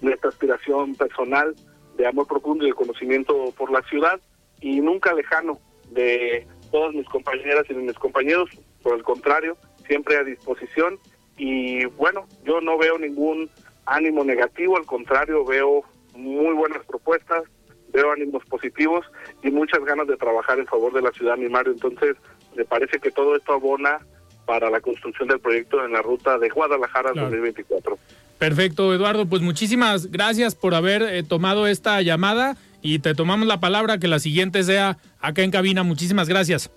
nuestra 0.00 0.30
aspiración 0.30 0.94
personal 0.94 1.54
de 1.96 2.06
amor 2.06 2.26
profundo 2.26 2.64
y 2.64 2.68
de 2.68 2.74
conocimiento 2.74 3.52
por 3.56 3.70
la 3.70 3.82
ciudad, 3.82 4.20
y 4.60 4.80
nunca 4.80 5.14
lejano 5.14 5.58
de 5.90 6.46
todas 6.70 6.94
mis 6.94 7.08
compañeras 7.08 7.64
y 7.68 7.74
mis 7.74 7.98
compañeros, 7.98 8.50
por 8.82 8.96
el 8.96 9.02
contrario, 9.02 9.56
siempre 9.86 10.16
a 10.16 10.24
disposición, 10.24 10.98
y 11.36 11.84
bueno, 11.86 12.26
yo 12.44 12.60
no 12.60 12.76
veo 12.78 12.98
ningún 12.98 13.50
ánimo 13.86 14.24
negativo, 14.24 14.76
al 14.76 14.86
contrario, 14.86 15.44
veo 15.44 15.82
muy 16.14 16.54
buenas 16.54 16.84
propuestas, 16.86 17.44
veo 17.92 18.12
ánimos 18.12 18.44
positivos 18.44 19.06
y 19.42 19.50
muchas 19.50 19.84
ganas 19.84 20.06
de 20.06 20.16
trabajar 20.16 20.58
en 20.58 20.66
favor 20.66 20.92
de 20.92 21.02
la 21.02 21.12
ciudad, 21.12 21.36
mi 21.36 21.48
Mario. 21.48 21.72
Entonces, 21.72 22.16
me 22.54 22.64
parece 22.64 22.98
que 22.98 23.10
todo 23.10 23.36
esto 23.36 23.54
abona 23.54 24.00
para 24.48 24.70
la 24.70 24.80
construcción 24.80 25.28
del 25.28 25.40
proyecto 25.40 25.84
en 25.84 25.92
la 25.92 26.00
ruta 26.00 26.38
de 26.38 26.48
Guadalajara 26.48 27.12
2024. 27.12 27.98
Perfecto, 28.38 28.94
Eduardo. 28.94 29.26
Pues 29.26 29.42
muchísimas 29.42 30.10
gracias 30.10 30.54
por 30.54 30.74
haber 30.74 31.02
eh, 31.02 31.22
tomado 31.22 31.66
esta 31.66 32.00
llamada 32.00 32.56
y 32.80 33.00
te 33.00 33.14
tomamos 33.14 33.46
la 33.46 33.60
palabra 33.60 33.98
que 33.98 34.08
la 34.08 34.18
siguiente 34.18 34.62
sea 34.62 34.96
acá 35.20 35.42
en 35.42 35.50
cabina. 35.50 35.82
Muchísimas 35.82 36.30
gracias. 36.30 36.70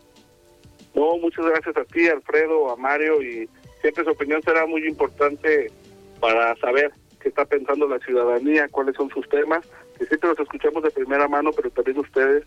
No, 0.93 1.17
muchas 1.19 1.45
gracias 1.45 1.77
a 1.77 1.85
ti, 1.85 2.09
Alfredo, 2.09 2.73
a 2.73 2.75
Mario 2.75 3.23
y 3.23 3.47
siempre 3.79 4.03
su 4.03 4.09
opinión 4.09 4.41
será 4.43 4.65
muy 4.65 4.85
importante 4.85 5.71
para 6.19 6.53
saber 6.57 6.91
qué 7.21 7.29
está 7.29 7.45
pensando 7.45 7.87
la 7.87 7.99
ciudadanía, 7.99 8.67
cuáles 8.67 8.97
son 8.97 9.09
sus 9.11 9.29
temas 9.29 9.65
que 10.01 10.07
siempre 10.07 10.29
los 10.31 10.39
escuchamos 10.39 10.81
de 10.81 10.89
primera 10.89 11.27
mano, 11.27 11.51
pero 11.55 11.69
también 11.69 11.99
ustedes, 11.99 12.43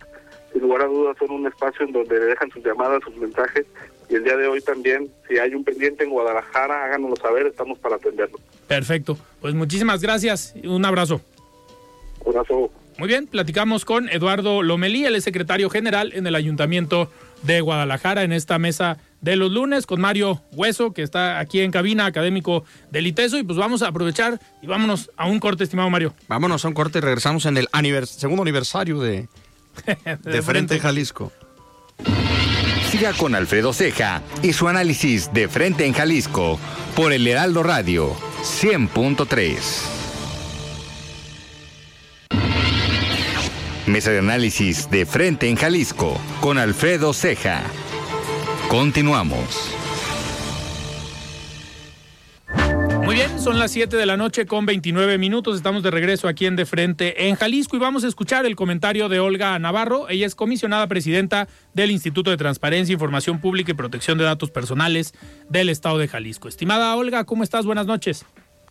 sin 0.53 0.62
lugar 0.62 0.83
a 0.83 0.87
dudas, 0.87 1.17
son 1.17 1.31
un 1.31 1.47
espacio 1.47 1.87
en 1.87 1.93
donde 1.93 2.19
dejan 2.19 2.51
sus 2.51 2.64
llamadas, 2.64 3.01
sus 3.05 3.17
mensajes. 3.17 3.64
Y 4.09 4.17
el 4.17 4.25
día 4.25 4.37
de 4.37 4.49
hoy 4.49 4.61
también, 4.61 5.09
si 5.29 5.38
hay 5.38 5.55
un 5.55 5.62
pendiente 5.62 6.03
en 6.03 6.11
Guadalajara, 6.11 6.85
háganoslo 6.85 7.14
saber, 7.14 7.47
estamos 7.47 7.79
para 7.79 7.95
atenderlo. 7.95 8.40
Perfecto. 8.67 9.17
Pues 9.40 9.55
muchísimas 9.55 10.03
gracias. 10.03 10.53
Un 10.64 10.85
abrazo. 10.85 11.21
Un 12.25 12.37
abrazo. 12.37 12.73
Muy 12.99 13.07
bien, 13.07 13.29
platicamos 13.29 13.85
con 13.85 14.09
Eduardo 14.09 14.64
Lomelí, 14.64 15.05
el 15.05 15.23
secretario 15.23 15.71
general 15.71 16.11
en 16.12 16.27
el 16.27 16.35
Ayuntamiento 16.35 17.09
de 17.43 17.61
Guadalajara 17.61 18.25
en 18.25 18.33
esta 18.33 18.59
mesa 18.59 18.99
de 19.25 19.37
los 19.37 19.51
lunes 19.51 19.87
con 19.87 20.03
Mario 20.03 20.43
Hueso, 20.53 20.93
que 20.93 21.03
está 21.03 21.39
aquí 21.39 21.61
en 21.61 21.71
cabina 21.71 22.05
académico 22.05 22.65
del 22.91 23.07
ITESO. 23.07 23.39
Y 23.39 23.43
pues 23.43 23.57
vamos 23.57 23.83
a 23.83 23.89
aprovechar 23.89 24.39
y 24.63 24.67
vámonos 24.67 25.11
a 25.17 25.27
un 25.27 25.41
corte, 25.41 25.65
estimado 25.65 25.89
Mario. 25.89 26.15
Vámonos 26.29 26.65
a 26.65 26.69
un 26.69 26.75
corte 26.75 26.99
y 26.99 27.01
regresamos 27.01 27.47
en 27.47 27.57
el 27.57 27.69
segundo 28.07 28.43
aniversario 28.43 29.01
de, 29.01 29.29
de, 30.23 30.43
Frente 30.43 30.79
Jalisco. 30.79 31.33
Siga 32.91 33.15
con 33.15 33.35
Alfredo 33.35 33.73
Ceja 33.73 34.21
y 34.43 34.53
su 34.53 34.69
análisis 34.69 35.33
de 35.33 35.49
Frente 35.49 35.87
en 35.87 35.95
Jalisco 35.95 36.61
por 36.95 37.15
el 37.15 37.27
Heraldo 37.27 37.63
Radio 37.63 38.15
100.3. 38.43 39.57
Mesa 43.87 44.11
de 44.11 44.19
análisis 44.19 44.91
de 44.91 45.07
Frente 45.07 45.49
en 45.49 45.57
Jalisco 45.57 46.21
con 46.43 46.59
Alfredo 46.59 47.15
Ceja. 47.15 47.63
Continuamos. 48.68 49.70
Muy 53.05 53.16
bien, 53.16 53.38
son 53.38 53.59
las 53.59 53.70
7 53.70 53.96
de 53.96 54.07
la 54.07 54.16
noche 54.16 54.46
con 54.46 54.64
29 54.64 55.18
minutos. 55.18 55.57
Estamos 55.57 55.83
de 55.83 55.90
regreso 55.90 56.27
aquí 56.27 56.46
en 56.46 56.57
De 56.57 56.64
Frente 56.64 57.29
en 57.29 57.37
Jalisco 57.37 57.77
y 57.77 57.79
vamos 57.79 58.03
a 58.03 58.09
escuchar 58.09 58.46
el 58.46 58.57
comentario 58.57 59.09
de 59.09 59.20
Olga 59.20 59.59
Navarro. 59.59 60.09
Ella 60.09 60.27
es 60.27 60.35
comisionada 60.35 60.87
presidenta 60.87 61.46
del 61.74 61.90
Instituto 61.90 62.31
de 62.31 62.38
Transparencia, 62.38 62.94
Información 62.94 63.40
Pública 63.40 63.72
y 63.72 63.74
Protección 63.74 64.16
de 64.16 64.24
Datos 64.24 64.50
Personales 64.50 65.12
del 65.50 65.68
Estado 65.68 65.98
de 65.98 66.09
Jalisco. 66.09 66.48
Estimada 66.48 66.96
Olga, 66.96 67.24
¿cómo 67.24 67.42
estás? 67.42 67.66
Buenas 67.66 67.87
noches. 67.87 68.24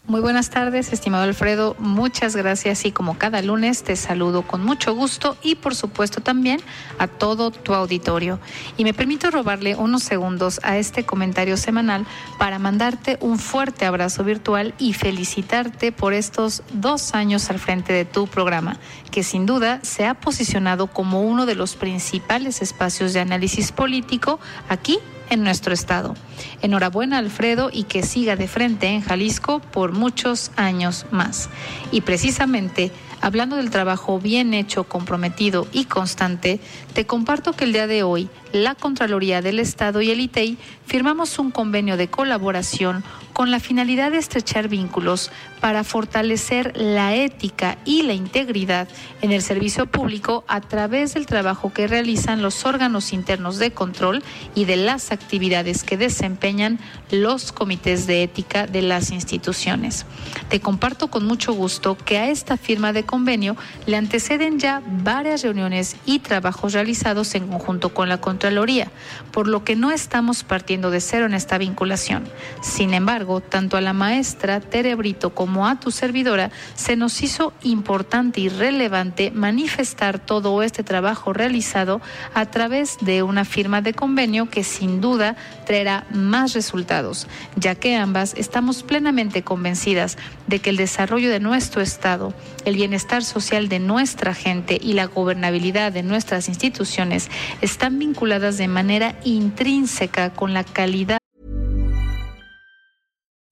Muy 0.06 0.20
buenas 0.20 0.50
tardes, 0.50 0.92
estimado 0.92 1.24
Alfredo. 1.24 1.78
Muchas 1.80 2.36
gracias 2.36 2.84
y 2.84 2.92
como 2.92 3.18
cada 3.18 3.42
lunes 3.42 3.84
te 3.84 3.96
saludo 3.96 4.42
con 4.42 4.62
mucho 4.62 4.94
gusto 4.94 5.38
y 5.42 5.56
por 5.56 5.76
supuesto 5.76 6.20
también 6.20 6.60
a 7.00 7.08
todo 7.08 7.52
tu 7.52 7.74
auditorio. 7.74 8.38
Y 8.76 8.84
me 8.84 8.94
permito 8.94 9.32
robarle 9.32 9.78
unos 9.78 10.04
segundos 10.04 10.60
a 10.64 10.78
este 10.78 11.06
comentario 11.06 11.56
semanal 11.56 12.06
para 12.38 12.60
mandarte 12.60 13.18
un 13.22 13.40
fuerte 13.40 13.86
abrazo 13.86 14.26
virtual 14.26 14.74
y 14.78 14.92
felicitarte 14.92 15.94
por 15.94 16.12
estos 16.12 16.64
dos 16.74 17.14
años 17.16 17.50
al 17.50 17.60
frente 17.60 17.94
de 17.94 18.04
tu 18.04 18.28
programa, 18.28 18.76
que 19.10 19.24
sin 19.24 19.46
duda 19.46 19.80
se 19.84 20.06
ha 20.06 20.16
posicionado 20.16 20.88
como 20.88 21.22
uno 21.22 21.46
de 21.46 21.56
los 21.56 21.78
principales 21.78 22.62
espacios 22.62 23.14
de 23.14 23.22
análisis 23.22 23.72
político 23.72 24.42
aquí 24.68 25.00
en 25.34 25.44
nuestro 25.44 25.74
estado. 25.74 26.16
Enhorabuena 26.62 27.18
Alfredo 27.18 27.70
y 27.72 27.84
que 27.84 28.04
siga 28.04 28.36
de 28.36 28.48
frente 28.48 28.88
en 28.88 29.02
Jalisco 29.02 29.60
por 29.60 29.92
muchos 29.92 30.52
años 30.56 31.06
más. 31.12 31.50
Y 31.92 32.02
precisamente 32.02 32.92
hablando 33.24 33.56
del 33.56 33.70
trabajo 33.70 34.20
bien 34.20 34.54
hecho, 34.54 34.84
comprometido 34.84 35.66
y 35.72 35.86
constante, 35.86 36.60
te 36.92 37.06
comparto 37.06 37.54
que 37.54 37.64
el 37.64 37.72
día 37.72 37.88
de 37.88 38.04
hoy 38.04 38.28
la 38.52 38.76
Contraloría 38.76 39.42
del 39.42 39.60
Estado 39.60 40.02
y 40.02 40.12
el 40.12 40.20
ITEI 40.20 40.58
firmamos 40.86 41.40
un 41.40 41.50
convenio 41.50 41.96
de 41.96 42.10
colaboración 42.10 43.04
con 43.32 43.50
la 43.50 43.60
finalidad 43.60 44.12
de 44.12 44.20
estrechar 44.20 44.68
vínculos 44.68 45.32
para 45.60 45.84
fortalecer 45.84 46.74
la 46.76 47.16
ética 47.16 47.80
y 47.84 48.04
la 48.04 48.14
integridad 48.14 48.88
en 49.22 49.32
el 49.32 49.42
servicio 49.42 49.88
público 49.88 50.44
a 50.48 50.62
través 50.62 51.16
del 51.16 51.26
trabajo 51.26 51.74
que 51.74 51.88
realizan 51.88 52.44
los 52.44 52.66
órganos 52.66 53.12
internos 53.12 53.58
de 53.58 53.72
control 53.72 54.22
y 54.54 54.66
de 54.66 54.76
las 54.76 55.12
actividades 55.12 55.84
que 55.84 55.98
desempeñan 55.98 56.80
los 57.10 57.52
comités 57.52 58.06
de 58.06 58.22
ética 58.22 58.68
de 58.68 58.84
las 58.84 59.10
instituciones. 59.10 60.06
Te 60.50 60.60
comparto 60.60 61.08
con 61.08 61.26
mucho 61.26 61.54
gusto 61.54 61.98
que 61.98 62.20
a 62.20 62.30
esta 62.30 62.58
firma 62.58 62.94
de 62.94 63.04
convenio 63.14 63.56
le 63.86 63.96
anteceden 63.96 64.58
ya 64.58 64.82
varias 65.04 65.44
reuniones 65.44 65.98
y 66.04 66.18
trabajos 66.18 66.74
realizados 66.74 67.36
en 67.36 67.48
conjunto 67.48 67.94
con 67.94 68.10
la 68.10 68.18
Contraloría, 68.20 68.88
por 69.32 69.48
lo 69.48 69.64
que 69.64 69.76
no 69.76 69.92
estamos 69.92 70.44
partiendo 70.44 70.90
de 70.90 71.00
cero 71.00 71.28
en 71.28 71.36
esta 71.36 71.60
vinculación. 71.60 72.24
Sin 72.64 72.96
embargo, 72.96 73.40
tanto 73.40 73.78
a 73.78 73.82
la 73.82 73.94
maestra 73.94 74.62
Tere 74.62 74.96
Brito 74.96 75.36
como 75.36 75.68
a 75.68 75.80
tu 75.80 75.92
servidora 75.92 76.50
se 76.74 76.96
nos 76.96 77.22
hizo 77.22 77.54
importante 77.62 78.42
y 78.42 78.50
relevante 78.50 79.30
manifestar 79.30 80.18
todo 80.18 80.64
este 80.64 80.82
trabajo 80.82 81.34
realizado 81.34 82.02
a 82.34 82.48
través 82.48 82.98
de 83.02 83.22
una 83.22 83.46
firma 83.46 83.82
de 83.82 83.94
convenio 83.94 84.50
que 84.50 84.64
sin 84.64 85.02
duda 85.02 85.36
traerá 85.68 86.08
más 86.10 86.54
resultados, 86.54 87.28
ya 87.58 87.76
que 87.76 87.96
ambas 87.96 88.34
estamos 88.38 88.82
plenamente 88.82 89.44
convencidas 89.44 90.18
de 90.48 90.58
que 90.58 90.72
el 90.72 90.78
desarrollo 90.78 91.30
de 91.30 91.40
nuestro 91.40 91.84
Estado, 91.84 92.34
el 92.66 92.76
bienestar 93.04 93.24
social 93.24 93.68
de 93.68 93.80
nuestra 93.80 94.34
gente 94.34 94.80
y 94.82 94.94
la 94.94 95.08
gobernabilidad 95.08 95.92
de 95.92 96.04
nuestras 96.04 96.48
instituciones 96.48 97.30
están 97.62 98.00
vinculadas 98.00 98.58
de 98.58 98.70
manera 98.70 99.16
intrínseca 99.26 100.34
con 100.34 100.54
la 100.54 100.64
calidad. 100.64 101.18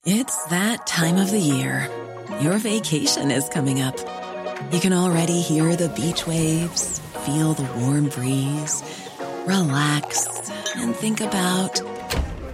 It's 0.06 0.38
that 0.50 0.88
time 0.88 1.22
of 1.22 1.32
the 1.32 1.40
year. 1.40 1.90
Your 2.42 2.58
vacation 2.60 3.30
is 3.30 3.50
coming 3.50 3.82
up. 3.82 3.96
You 4.72 4.80
can 4.80 4.94
already 4.94 5.42
hear 5.42 5.76
the 5.76 5.90
beach 5.90 6.26
waves, 6.26 7.02
feel 7.26 7.54
the 7.54 7.68
warm 7.80 8.08
breeze, 8.10 8.82
relax 9.46 10.28
and 10.78 10.96
think 10.96 11.20
about 11.20 11.82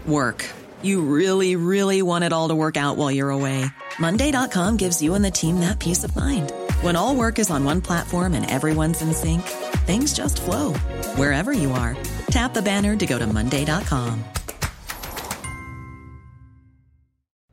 work. 0.07 0.43
You 0.81 1.01
really, 1.03 1.55
really 1.55 2.01
want 2.01 2.23
it 2.23 2.33
all 2.33 2.49
to 2.49 2.55
work 2.55 2.75
out 2.75 2.97
while 2.97 3.11
you're 3.11 3.29
away. 3.29 3.65
Monday.com 3.99 4.77
gives 4.77 5.01
you 5.01 5.13
and 5.13 5.23
the 5.23 5.31
team 5.31 5.59
that 5.59 5.79
peace 5.79 6.03
of 6.03 6.15
mind. 6.15 6.51
When 6.81 6.95
all 6.95 7.15
work 7.15 7.39
is 7.39 7.49
on 7.49 7.63
one 7.63 7.81
platform 7.81 8.33
and 8.33 8.49
everyone's 8.49 9.01
in 9.01 9.11
sync, 9.11 9.41
things 9.87 10.13
just 10.13 10.39
flow 10.41 10.73
wherever 11.15 11.51
you 11.51 11.71
are. 11.71 11.97
Tap 12.29 12.53
the 12.53 12.61
banner 12.61 12.95
to 12.95 13.05
go 13.05 13.17
to 13.17 13.25
Monday.com. 13.25 14.23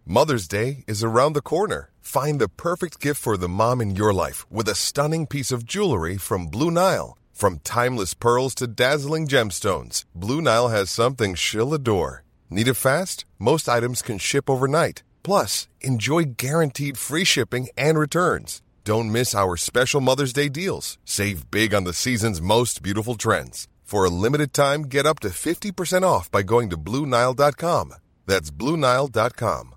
Mother's 0.05 0.47
Day 0.47 0.85
is 0.87 1.03
around 1.03 1.33
the 1.33 1.41
corner. 1.41 1.91
Find 2.03 2.39
the 2.39 2.51
perfect 2.51 3.01
gift 3.01 3.19
for 3.19 3.39
the 3.39 3.49
mom 3.49 3.81
in 3.81 3.97
your 3.97 4.13
life 4.13 4.45
with 4.51 4.69
a 4.69 4.75
stunning 4.75 5.27
piece 5.27 5.51
of 5.51 5.65
jewelry 5.65 6.19
from 6.19 6.49
Blue 6.49 6.71
Nile. 6.71 7.17
From 7.33 7.61
timeless 7.65 8.13
pearls 8.13 8.55
to 8.57 8.67
dazzling 8.67 9.27
gemstones, 9.27 10.05
Blue 10.15 10.43
Nile 10.43 10.69
has 10.69 10.91
something 10.91 11.35
she'll 11.35 11.73
adore. 11.73 12.25
Need 12.51 12.69
it 12.69 12.75
fast? 12.75 13.25
Most 13.39 13.71
items 13.71 14.03
can 14.03 14.19
ship 14.19 14.51
overnight. 14.51 15.03
Plus, 15.23 15.67
enjoy 15.81 16.25
guaranteed 16.37 16.99
free 16.99 17.25
shipping 17.25 17.69
and 17.79 17.99
returns. 17.99 18.61
Don't 18.85 19.11
miss 19.11 19.35
our 19.35 19.57
special 19.57 20.03
Mother's 20.03 20.35
Day 20.35 20.51
deals. 20.51 20.99
Save 21.07 21.51
big 21.51 21.73
on 21.75 21.85
the 21.85 21.95
season's 21.95 22.43
most 22.43 22.83
beautiful 22.83 23.15
trends. 23.15 23.67
For 23.83 24.05
a 24.05 24.11
limited 24.11 24.53
time, 24.53 24.83
get 24.83 25.07
up 25.07 25.21
to 25.21 25.29
50% 25.29 26.03
off 26.03 26.31
by 26.31 26.43
going 26.43 26.69
to 26.69 26.77
Bluenile.com. 26.77 27.95
That's 28.27 28.51
Bluenile.com. 28.51 29.75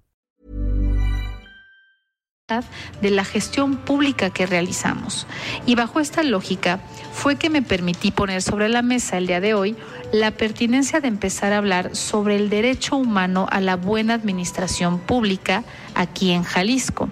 de 3.01 3.11
la 3.11 3.25
gestión 3.25 3.75
pública 3.75 4.29
que 4.29 4.45
realizamos. 4.45 5.27
Y 5.65 5.75
bajo 5.75 5.99
esta 5.99 6.23
lógica 6.23 6.79
fue 7.11 7.35
que 7.35 7.49
me 7.49 7.61
permití 7.61 8.11
poner 8.11 8.41
sobre 8.41 8.69
la 8.69 8.81
mesa 8.81 9.17
el 9.17 9.27
día 9.27 9.41
de 9.41 9.53
hoy 9.53 9.75
la 10.13 10.31
pertinencia 10.31 11.01
de 11.01 11.09
empezar 11.09 11.51
a 11.51 11.57
hablar 11.57 11.93
sobre 11.93 12.37
el 12.37 12.49
derecho 12.49 12.95
humano 12.95 13.47
a 13.51 13.59
la 13.59 13.75
buena 13.75 14.13
administración 14.13 14.99
pública 14.99 15.65
aquí 15.93 16.31
en 16.31 16.43
Jalisco. 16.43 17.09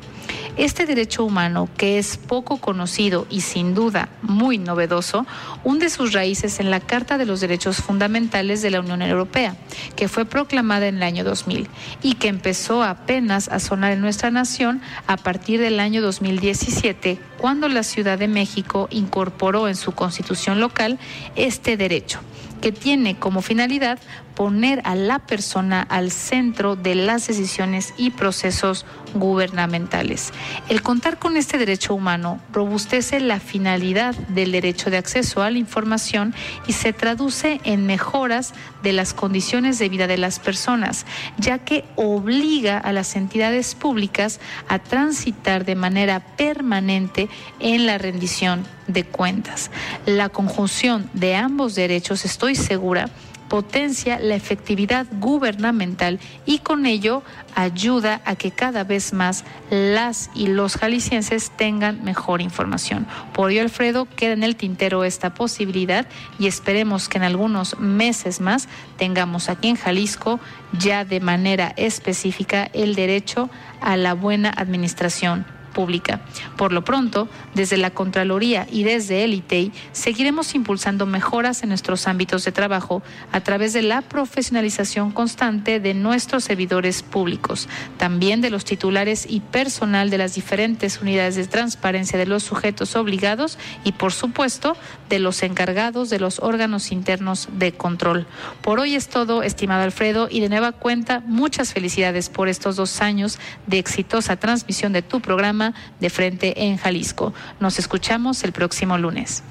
Este 0.58 0.86
derecho 0.86 1.26
humano, 1.26 1.68
que 1.76 2.00
es 2.00 2.16
poco 2.16 2.58
conocido 2.58 3.28
y 3.30 3.42
sin 3.42 3.74
duda 3.74 4.08
muy 4.22 4.58
novedoso, 4.58 5.26
hunde 5.66 5.90
sus 5.90 6.14
raíces 6.14 6.62
en 6.62 6.72
la 6.72 6.80
Carta 6.80 7.18
de 7.18 7.26
los 7.26 7.42
Derechos 7.42 7.78
Fundamentales 7.78 8.62
de 8.62 8.72
la 8.72 8.80
Unión 8.80 9.02
Europea, 9.02 9.58
que 9.98 10.08
fue 10.08 10.24
proclamada 10.24 10.88
en 10.88 10.96
el 10.96 11.04
año 11.04 11.26
2000 11.26 11.68
y 12.02 12.14
que 12.14 12.30
empezó 12.30 12.84
apenas 12.84 13.50
a 13.50 13.60
sonar 13.60 13.92
en 13.92 14.00
nuestra 14.00 14.32
nación 14.32 14.82
a 15.08 15.18
partir 15.18 15.60
del 15.60 15.82
año 15.82 16.02
2017, 16.02 17.20
cuando 17.38 17.68
la 17.68 17.84
Ciudad 17.84 18.18
de 18.18 18.30
México 18.30 18.88
incorporó 18.92 19.68
en 19.68 19.76
su 19.76 19.92
constitución 19.92 20.62
local 20.62 21.00
este 21.36 21.76
derecho 21.76 22.22
que 22.62 22.72
tiene 22.72 23.16
como 23.20 23.42
finalidad 23.42 24.00
poner 24.36 24.82
a 24.84 24.96
la 24.96 25.20
persona 25.20 25.82
al 25.82 26.12
centro 26.12 26.76
de 26.76 26.96
las 26.96 27.28
decisiones 27.28 27.94
y 27.98 28.12
procesos 28.12 28.86
gubernamentales. 29.14 30.32
El 30.70 30.82
contar 30.82 31.18
con 31.20 31.38
este 31.38 31.58
derecho 31.58 31.96
humano 31.96 32.40
robustece 32.52 33.20
la 33.20 33.40
finalidad 33.40 34.14
del 34.28 34.52
derecho 34.52 34.90
de 34.90 34.98
acceso 34.98 35.42
a 35.42 35.50
la 35.50 35.58
información 35.58 36.36
y 36.68 36.74
se 36.74 36.94
traduce 36.94 37.62
en 37.64 37.86
mejoras 37.86 38.54
de 38.84 38.94
las 38.94 39.14
condiciones 39.14 39.80
de 39.80 39.90
vida 39.90 40.08
de 40.08 40.18
las 40.18 40.40
personas, 40.40 41.06
ya 41.38 41.60
que 41.60 41.86
obliga 41.96 42.78
a 42.78 42.92
las 42.92 43.16
entidades 43.16 43.74
públicas 43.74 44.40
a 44.68 44.80
transitar 44.80 45.66
de 45.66 45.76
manera 45.76 46.20
permanente 46.20 47.30
en 47.60 47.86
la 47.86 47.98
rendición 47.98 48.66
de 48.88 49.04
cuentas. 49.06 49.72
La 50.06 50.30
conjunción 50.30 51.10
de 51.14 51.36
ambos 51.36 51.76
derechos, 51.76 52.26
estoy 52.26 52.56
segura, 52.56 53.10
potencia 53.56 54.20
la 54.20 54.36
efectividad 54.36 55.08
gubernamental 55.22 56.20
y 56.46 56.60
con 56.60 56.86
ello 56.86 57.24
ayuda 57.56 58.20
a 58.26 58.36
que 58.36 58.52
cada 58.52 58.84
vez 58.84 59.14
más 59.14 59.46
las 59.70 60.30
y 60.36 60.48
los 60.48 60.76
jaliscienses 60.76 61.52
tengan 61.56 62.04
mejor 62.04 62.42
información. 62.42 63.08
Por 63.34 63.52
ello, 63.52 63.62
Alfredo, 63.62 64.10
queda 64.14 64.34
en 64.34 64.44
el 64.44 64.58
tintero 64.58 65.06
esta 65.06 65.34
posibilidad 65.34 66.06
y 66.38 66.48
esperemos 66.48 67.08
que 67.08 67.18
en 67.18 67.24
algunos 67.24 67.80
meses 67.80 68.42
más 68.42 68.68
tengamos 68.98 69.48
aquí 69.48 69.70
en 69.70 69.78
Jalisco 69.78 70.42
ya 70.78 71.06
de 71.06 71.22
manera 71.22 71.72
específica 71.78 72.70
el 72.74 72.94
derecho 72.94 73.50
a 73.80 73.96
la 73.96 74.16
buena 74.16 74.50
administración 74.50 75.55
pública. 75.76 76.22
Por 76.58 76.72
lo 76.72 76.84
pronto, 76.84 77.28
desde 77.54 77.78
la 77.78 77.92
Contraloría 77.92 78.66
y 78.72 78.84
desde 78.84 79.24
el 79.26 79.34
ITEI, 79.34 79.72
seguiremos 79.92 80.56
impulsando 80.56 81.06
mejoras 81.06 81.62
en 81.62 81.70
nuestros 81.70 82.08
ámbitos 82.08 82.46
de 82.46 82.54
trabajo 82.54 83.04
a 83.32 83.42
través 83.42 83.74
de 83.74 83.82
la 83.82 84.02
profesionalización 84.02 85.12
constante 85.12 85.80
de 85.80 85.94
nuestros 85.94 86.46
servidores 86.46 87.04
públicos, 87.04 87.68
también 87.98 88.40
de 88.40 88.50
los 88.50 88.64
titulares 88.64 89.28
y 89.30 89.42
personal 89.42 90.10
de 90.10 90.18
las 90.18 90.34
diferentes 90.34 91.02
unidades 91.02 91.36
de 91.36 91.46
transparencia 91.46 92.18
de 92.18 92.26
los 92.26 92.44
sujetos 92.44 92.96
obligados 92.96 93.60
y, 93.84 93.92
por 93.92 94.14
supuesto, 94.14 94.78
de 95.10 95.20
los 95.20 95.44
encargados 95.44 96.10
de 96.10 96.20
los 96.20 96.40
órganos 96.40 96.94
internos 96.94 97.50
de 97.52 97.74
control. 97.74 98.28
Por 98.62 98.80
hoy 98.80 98.96
es 98.96 99.10
todo, 99.10 99.44
estimado 99.44 99.84
Alfredo, 99.84 100.30
y 100.32 100.40
de 100.40 100.48
nueva 100.48 100.72
cuenta, 100.72 101.22
muchas 101.26 101.74
felicidades 101.74 102.30
por 102.30 102.48
estos 102.48 102.78
dos 102.78 103.02
años 103.02 103.40
de 103.68 103.78
exitosa 103.80 104.38
transmisión 104.38 104.94
de 104.94 105.02
tu 105.02 105.20
programa 105.20 105.65
de 106.00 106.10
Frente 106.10 106.66
en 106.66 106.78
Jalisco. 106.78 107.34
Nos 107.60 107.80
escuchamos 107.80 108.44
el 108.44 108.52
próximo 108.52 108.98
lunes. 108.98 109.44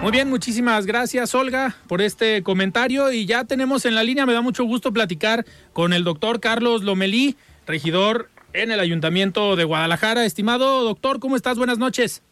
Muy 0.00 0.12
bien, 0.12 0.30
muchísimas 0.30 0.86
gracias 0.86 1.34
Olga 1.34 1.74
por 1.88 2.00
este 2.00 2.44
comentario 2.44 3.10
y 3.10 3.26
ya 3.26 3.44
tenemos 3.44 3.84
en 3.84 3.96
la 3.96 4.04
línea, 4.04 4.26
me 4.26 4.32
da 4.32 4.40
mucho 4.40 4.62
gusto 4.62 4.92
platicar 4.92 5.44
con 5.72 5.92
el 5.92 6.04
doctor 6.04 6.38
Carlos 6.38 6.82
Lomelí, 6.82 7.36
regidor 7.66 8.30
en 8.52 8.70
el 8.70 8.80
Ayuntamiento 8.80 9.56
de 9.56 9.64
Guadalajara. 9.64 10.24
Estimado 10.24 10.84
doctor, 10.84 11.18
¿cómo 11.18 11.36
estás? 11.36 11.58
Buenas 11.58 11.78
noches. 11.78 12.22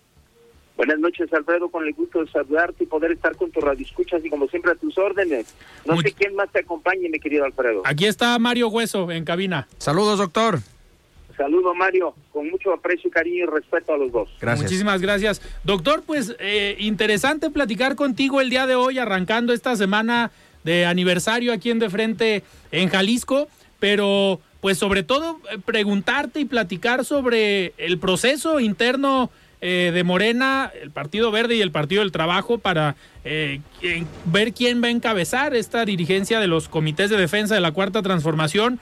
Buenas 0.77 0.99
noches, 0.99 1.33
Alfredo, 1.33 1.71
con 1.71 1.87
el 1.87 1.95
gusto 1.95 2.23
de 2.23 2.31
saludarte 2.31 2.85
y 2.85 2.87
poder 2.87 3.13
estar 3.13 3.35
con 3.37 3.51
tus 3.51 3.65
radioescuchas 3.65 4.23
y 4.25 4.29
como 4.29 4.47
siempre 4.49 4.73
a 4.73 4.75
tus 4.75 4.99
órdenes. 4.99 5.55
No 5.87 5.99
sé 6.01 6.13
quién 6.13 6.35
más 6.35 6.51
te 6.53 6.61
acompañe, 6.61 7.09
mi 7.09 7.19
querido 7.19 7.45
Alfredo. 7.45 7.83
Aquí 7.85 8.05
está 8.05 8.39
Mario 8.39 8.69
Hueso 8.69 9.11
en 9.11 9.25
cabina. 9.25 9.67
Saludos, 9.79 10.19
doctor. 10.19 10.59
Saludo, 11.37 11.75
Mario, 11.75 12.15
con 12.33 12.51
mucho 12.51 12.73
aprecio, 12.73 13.11
cariño 13.11 13.45
y 13.45 13.47
respeto 13.47 13.95
a 13.95 13.99
los 13.99 14.11
dos. 14.11 14.29
Gracias. 14.41 14.65
Muchísimas 14.65 15.01
gracias. 15.01 15.43
Doctor, 15.65 16.03
pues 16.07 16.35
eh, 16.39 16.77
interesante 16.79 17.51
platicar 17.51 17.95
contigo 17.95 18.41
el 18.41 18.51
día 18.51 18.67
de 18.67 18.75
hoy, 18.75 18.99
arrancando 18.99 19.53
esta 19.53 19.77
semana 19.77 20.31
de 20.65 20.85
aniversario 20.87 21.53
aquí 21.53 21.71
en 21.71 21.79
De 21.79 21.91
Frente 21.91 22.43
en 22.73 22.89
Jalisco, 22.89 23.49
pero 23.79 24.41
pues 24.61 24.79
sobre 24.79 25.03
todo 25.03 25.41
eh, 25.53 25.59
preguntarte 25.65 26.41
y 26.41 26.45
platicar 26.45 27.05
sobre 27.05 27.73
el 27.77 27.99
proceso 27.99 28.59
interno 28.61 29.31
eh, 29.69 29.91
de 29.91 30.05
Morena, 30.05 30.71
el 30.81 30.93
Partido 30.93 31.33
Verde 31.33 31.57
y 31.57 31.61
el 31.61 31.73
Partido 31.73 32.03
del 32.03 32.13
Trabajo 32.13 32.59
para 32.59 32.95
eh, 33.25 33.61
ver 34.27 34.53
quién 34.53 34.81
va 34.81 34.87
a 34.87 34.91
encabezar 34.93 35.57
esta 35.57 35.85
dirigencia 35.85 36.39
de 36.39 36.47
los 36.47 36.69
comités 36.69 37.11
de 37.11 37.17
defensa 37.17 37.57
de 37.57 37.61
la 37.61 37.73
Cuarta 37.73 38.01
Transformación. 38.01 38.79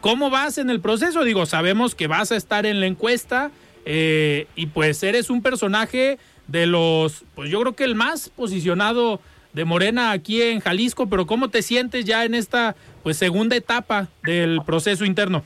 ¿Cómo 0.00 0.30
vas 0.30 0.58
en 0.58 0.70
el 0.70 0.80
proceso? 0.80 1.24
Digo, 1.24 1.44
sabemos 1.44 1.96
que 1.96 2.06
vas 2.06 2.30
a 2.30 2.36
estar 2.36 2.66
en 2.66 2.78
la 2.78 2.86
encuesta 2.86 3.50
eh, 3.84 4.46
y 4.54 4.66
pues 4.66 5.02
eres 5.02 5.28
un 5.28 5.42
personaje 5.42 6.20
de 6.46 6.66
los, 6.66 7.24
pues 7.34 7.50
yo 7.50 7.60
creo 7.62 7.74
que 7.74 7.82
el 7.82 7.96
más 7.96 8.28
posicionado 8.28 9.20
de 9.54 9.64
Morena 9.64 10.12
aquí 10.12 10.40
en 10.40 10.60
Jalisco, 10.60 11.08
pero 11.08 11.26
¿cómo 11.26 11.48
te 11.48 11.62
sientes 11.62 12.04
ya 12.04 12.24
en 12.24 12.36
esta 12.36 12.76
pues 13.02 13.16
segunda 13.16 13.56
etapa 13.56 14.06
del 14.22 14.60
proceso 14.64 15.04
interno? 15.04 15.42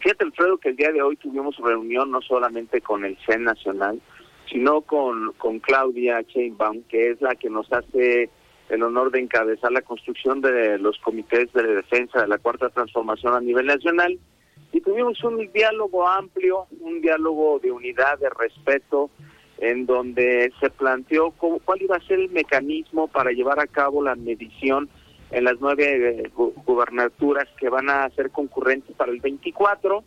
Fíjate, 0.00 0.24
Alfredo, 0.24 0.56
que 0.56 0.70
el 0.70 0.76
día 0.76 0.92
de 0.92 1.02
hoy 1.02 1.16
tuvimos 1.16 1.56
reunión 1.58 2.10
no 2.10 2.22
solamente 2.22 2.80
con 2.80 3.04
el 3.04 3.18
CEN 3.26 3.44
Nacional, 3.44 4.00
sino 4.50 4.80
con, 4.80 5.32
con 5.34 5.58
Claudia 5.60 6.24
Chainbaum, 6.24 6.82
que 6.84 7.10
es 7.10 7.20
la 7.20 7.34
que 7.34 7.50
nos 7.50 7.70
hace 7.70 8.30
el 8.70 8.82
honor 8.82 9.10
de 9.10 9.20
encabezar 9.20 9.72
la 9.72 9.82
construcción 9.82 10.40
de 10.40 10.78
los 10.78 10.98
comités 11.00 11.52
de 11.52 11.62
defensa 11.62 12.22
de 12.22 12.28
la 12.28 12.38
cuarta 12.38 12.70
transformación 12.70 13.34
a 13.34 13.40
nivel 13.40 13.66
nacional. 13.66 14.18
Y 14.72 14.80
tuvimos 14.80 15.22
un 15.22 15.50
diálogo 15.52 16.08
amplio, 16.08 16.66
un 16.80 17.02
diálogo 17.02 17.58
de 17.58 17.70
unidad, 17.70 18.18
de 18.18 18.30
respeto, 18.30 19.10
en 19.58 19.84
donde 19.84 20.50
se 20.60 20.70
planteó 20.70 21.32
cómo, 21.32 21.58
cuál 21.58 21.82
iba 21.82 21.96
a 21.96 22.06
ser 22.06 22.20
el 22.20 22.30
mecanismo 22.30 23.08
para 23.08 23.32
llevar 23.32 23.60
a 23.60 23.66
cabo 23.66 24.02
la 24.02 24.14
medición 24.14 24.88
en 25.30 25.44
las 25.44 25.56
nueve 25.60 26.24
eh, 26.24 26.30
gubernaturas 26.34 27.48
que 27.58 27.68
van 27.68 27.88
a 27.88 28.08
ser 28.10 28.30
concurrentes 28.30 28.94
para 28.96 29.12
el 29.12 29.20
24 29.20 30.02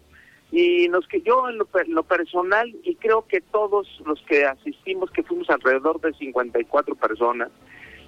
y 0.52 0.88
nos 0.90 1.08
que 1.08 1.22
yo 1.22 1.50
en 1.50 1.58
lo, 1.58 2.04
personal 2.04 2.74
y 2.84 2.96
creo 2.96 3.26
que 3.28 3.42
todos 3.42 3.88
los 4.06 4.22
que 4.24 4.46
asistimos 4.46 5.10
que 5.12 5.24
fuimos 5.24 5.50
alrededor 5.50 6.00
de 6.02 6.14
54 6.14 6.96
personas 6.96 7.50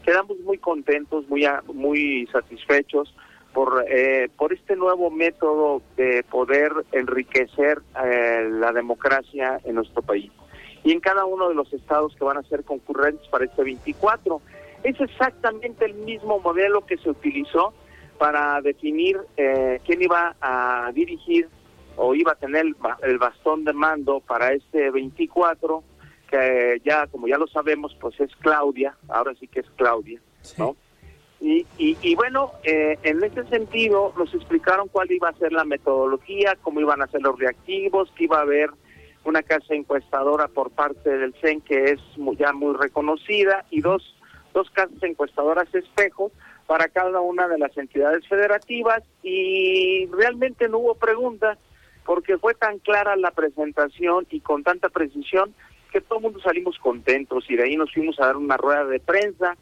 quedamos 0.03 0.39
muy 0.39 0.57
contentos 0.57 1.27
muy 1.27 1.47
muy 1.73 2.27
satisfechos 2.31 3.15
por, 3.53 3.85
eh, 3.87 4.29
por 4.37 4.51
este 4.51 4.75
nuevo 4.75 5.09
método 5.09 5.81
de 5.95 6.23
poder 6.29 6.71
enriquecer 6.91 7.81
eh, 8.03 8.49
la 8.51 8.73
democracia 8.73 9.59
en 9.63 9.75
nuestro 9.75 10.01
país 10.01 10.29
y 10.85 10.91
en 10.91 10.99
cada 10.99 11.25
uno 11.25 11.49
de 11.49 11.55
los 11.55 11.73
estados 11.73 12.15
que 12.15 12.23
van 12.23 12.37
a 12.37 12.43
ser 12.43 12.63
concurrentes 12.63 13.27
para 13.29 13.45
este 13.45 13.63
24. 13.63 14.39
Es 14.83 14.99
exactamente 14.99 15.85
el 15.85 15.95
mismo 15.95 16.39
modelo 16.39 16.85
que 16.85 16.97
se 16.97 17.09
utilizó 17.09 17.73
para 18.17 18.61
definir 18.61 19.19
eh, 19.37 19.79
quién 19.85 20.01
iba 20.01 20.35
a 20.39 20.91
dirigir 20.93 21.49
o 21.97 22.13
iba 22.13 22.33
a 22.33 22.35
tener 22.35 22.65
el 23.03 23.17
bastón 23.17 23.63
de 23.63 23.73
mando 23.73 24.19
para 24.19 24.53
este 24.53 24.91
24, 24.91 25.83
que 26.29 26.81
ya, 26.83 27.07
como 27.07 27.27
ya 27.27 27.37
lo 27.37 27.47
sabemos, 27.47 27.95
pues 27.99 28.19
es 28.19 28.35
Claudia, 28.37 28.95
ahora 29.07 29.33
sí 29.39 29.47
que 29.47 29.61
es 29.61 29.69
Claudia, 29.77 30.19
¿no? 30.57 30.75
Y, 31.41 31.65
y, 31.77 32.15
bueno, 32.15 32.53
eh, 32.63 32.97
en 33.03 33.23
ese 33.23 33.45
sentido 33.47 34.13
nos 34.17 34.33
explicaron 34.33 34.87
cuál 34.87 35.11
iba 35.11 35.29
a 35.29 35.33
ser 35.33 35.51
la 35.51 35.63
metodología, 35.63 36.57
cómo 36.61 36.79
iban 36.79 37.01
a 37.03 37.07
ser 37.07 37.21
los 37.21 37.37
reactivos, 37.37 38.09
que 38.15 38.23
iba 38.23 38.39
a 38.39 38.41
haber 38.41 38.71
una 39.25 39.43
casa 39.43 39.75
encuestadora 39.75 40.47
por 40.47 40.71
parte 40.71 41.17
del 41.17 41.35
CEN 41.41 41.61
que 41.61 41.91
es 41.91 41.99
ya 42.39 42.53
muy 42.53 42.75
reconocida 42.75 43.65
y 43.69 43.81
dos, 43.81 44.14
dos 44.55 44.71
casas 44.71 45.03
encuestadoras 45.03 45.67
espejo 45.75 46.31
para 46.65 46.87
cada 46.87 47.19
una 47.19 47.47
de 47.47 47.59
las 47.59 47.77
entidades 47.77 48.25
federativas 48.27 49.03
y 49.21 50.07
realmente 50.07 50.67
no 50.69 50.79
hubo 50.79 50.95
preguntas 50.95 51.59
porque 52.05 52.37
fue 52.37 52.55
tan 52.55 52.79
clara 52.79 53.17
la 53.17 53.31
presentación 53.31 54.25
y 54.31 54.39
con 54.39 54.63
tanta 54.63 54.89
precisión 54.89 55.53
que 55.91 55.99
todo 55.99 56.19
el 56.19 56.23
mundo 56.23 56.39
salimos 56.39 56.79
contentos 56.79 57.45
y 57.49 57.57
de 57.57 57.63
ahí 57.63 57.75
nos 57.75 57.93
fuimos 57.93 58.19
a 58.19 58.27
dar 58.27 58.37
una 58.37 58.55
rueda 58.55 58.85
de 58.85 58.99
prensa 58.99 59.57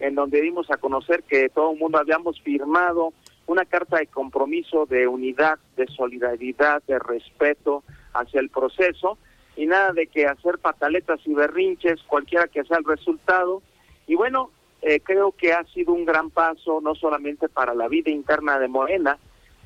en 0.00 0.14
donde 0.14 0.40
dimos 0.40 0.70
a 0.70 0.78
conocer 0.78 1.22
que 1.24 1.50
todo 1.50 1.72
el 1.72 1.78
mundo 1.78 1.98
habíamos 1.98 2.40
firmado 2.40 3.12
una 3.46 3.66
carta 3.66 3.98
de 3.98 4.06
compromiso 4.06 4.86
de 4.86 5.06
unidad, 5.06 5.58
de 5.76 5.86
solidaridad, 5.88 6.82
de 6.86 6.98
respeto 6.98 7.84
hacia 8.14 8.40
el 8.40 8.48
proceso 8.48 9.18
y 9.56 9.66
nada 9.66 9.92
de 9.92 10.06
que 10.06 10.26
hacer 10.26 10.58
pataletas 10.58 11.20
y 11.26 11.34
berrinches, 11.34 12.02
cualquiera 12.04 12.46
que 12.46 12.64
sea 12.64 12.78
el 12.78 12.84
resultado. 12.84 13.62
Y 14.08 14.16
bueno, 14.16 14.50
eh, 14.82 15.00
creo 15.00 15.32
que 15.32 15.52
ha 15.52 15.64
sido 15.66 15.92
un 15.92 16.04
gran 16.04 16.30
paso 16.30 16.80
no 16.82 16.94
solamente 16.96 17.48
para 17.48 17.74
la 17.74 17.86
vida 17.86 18.10
interna 18.10 18.58
de 18.58 18.66
Morena, 18.66 19.18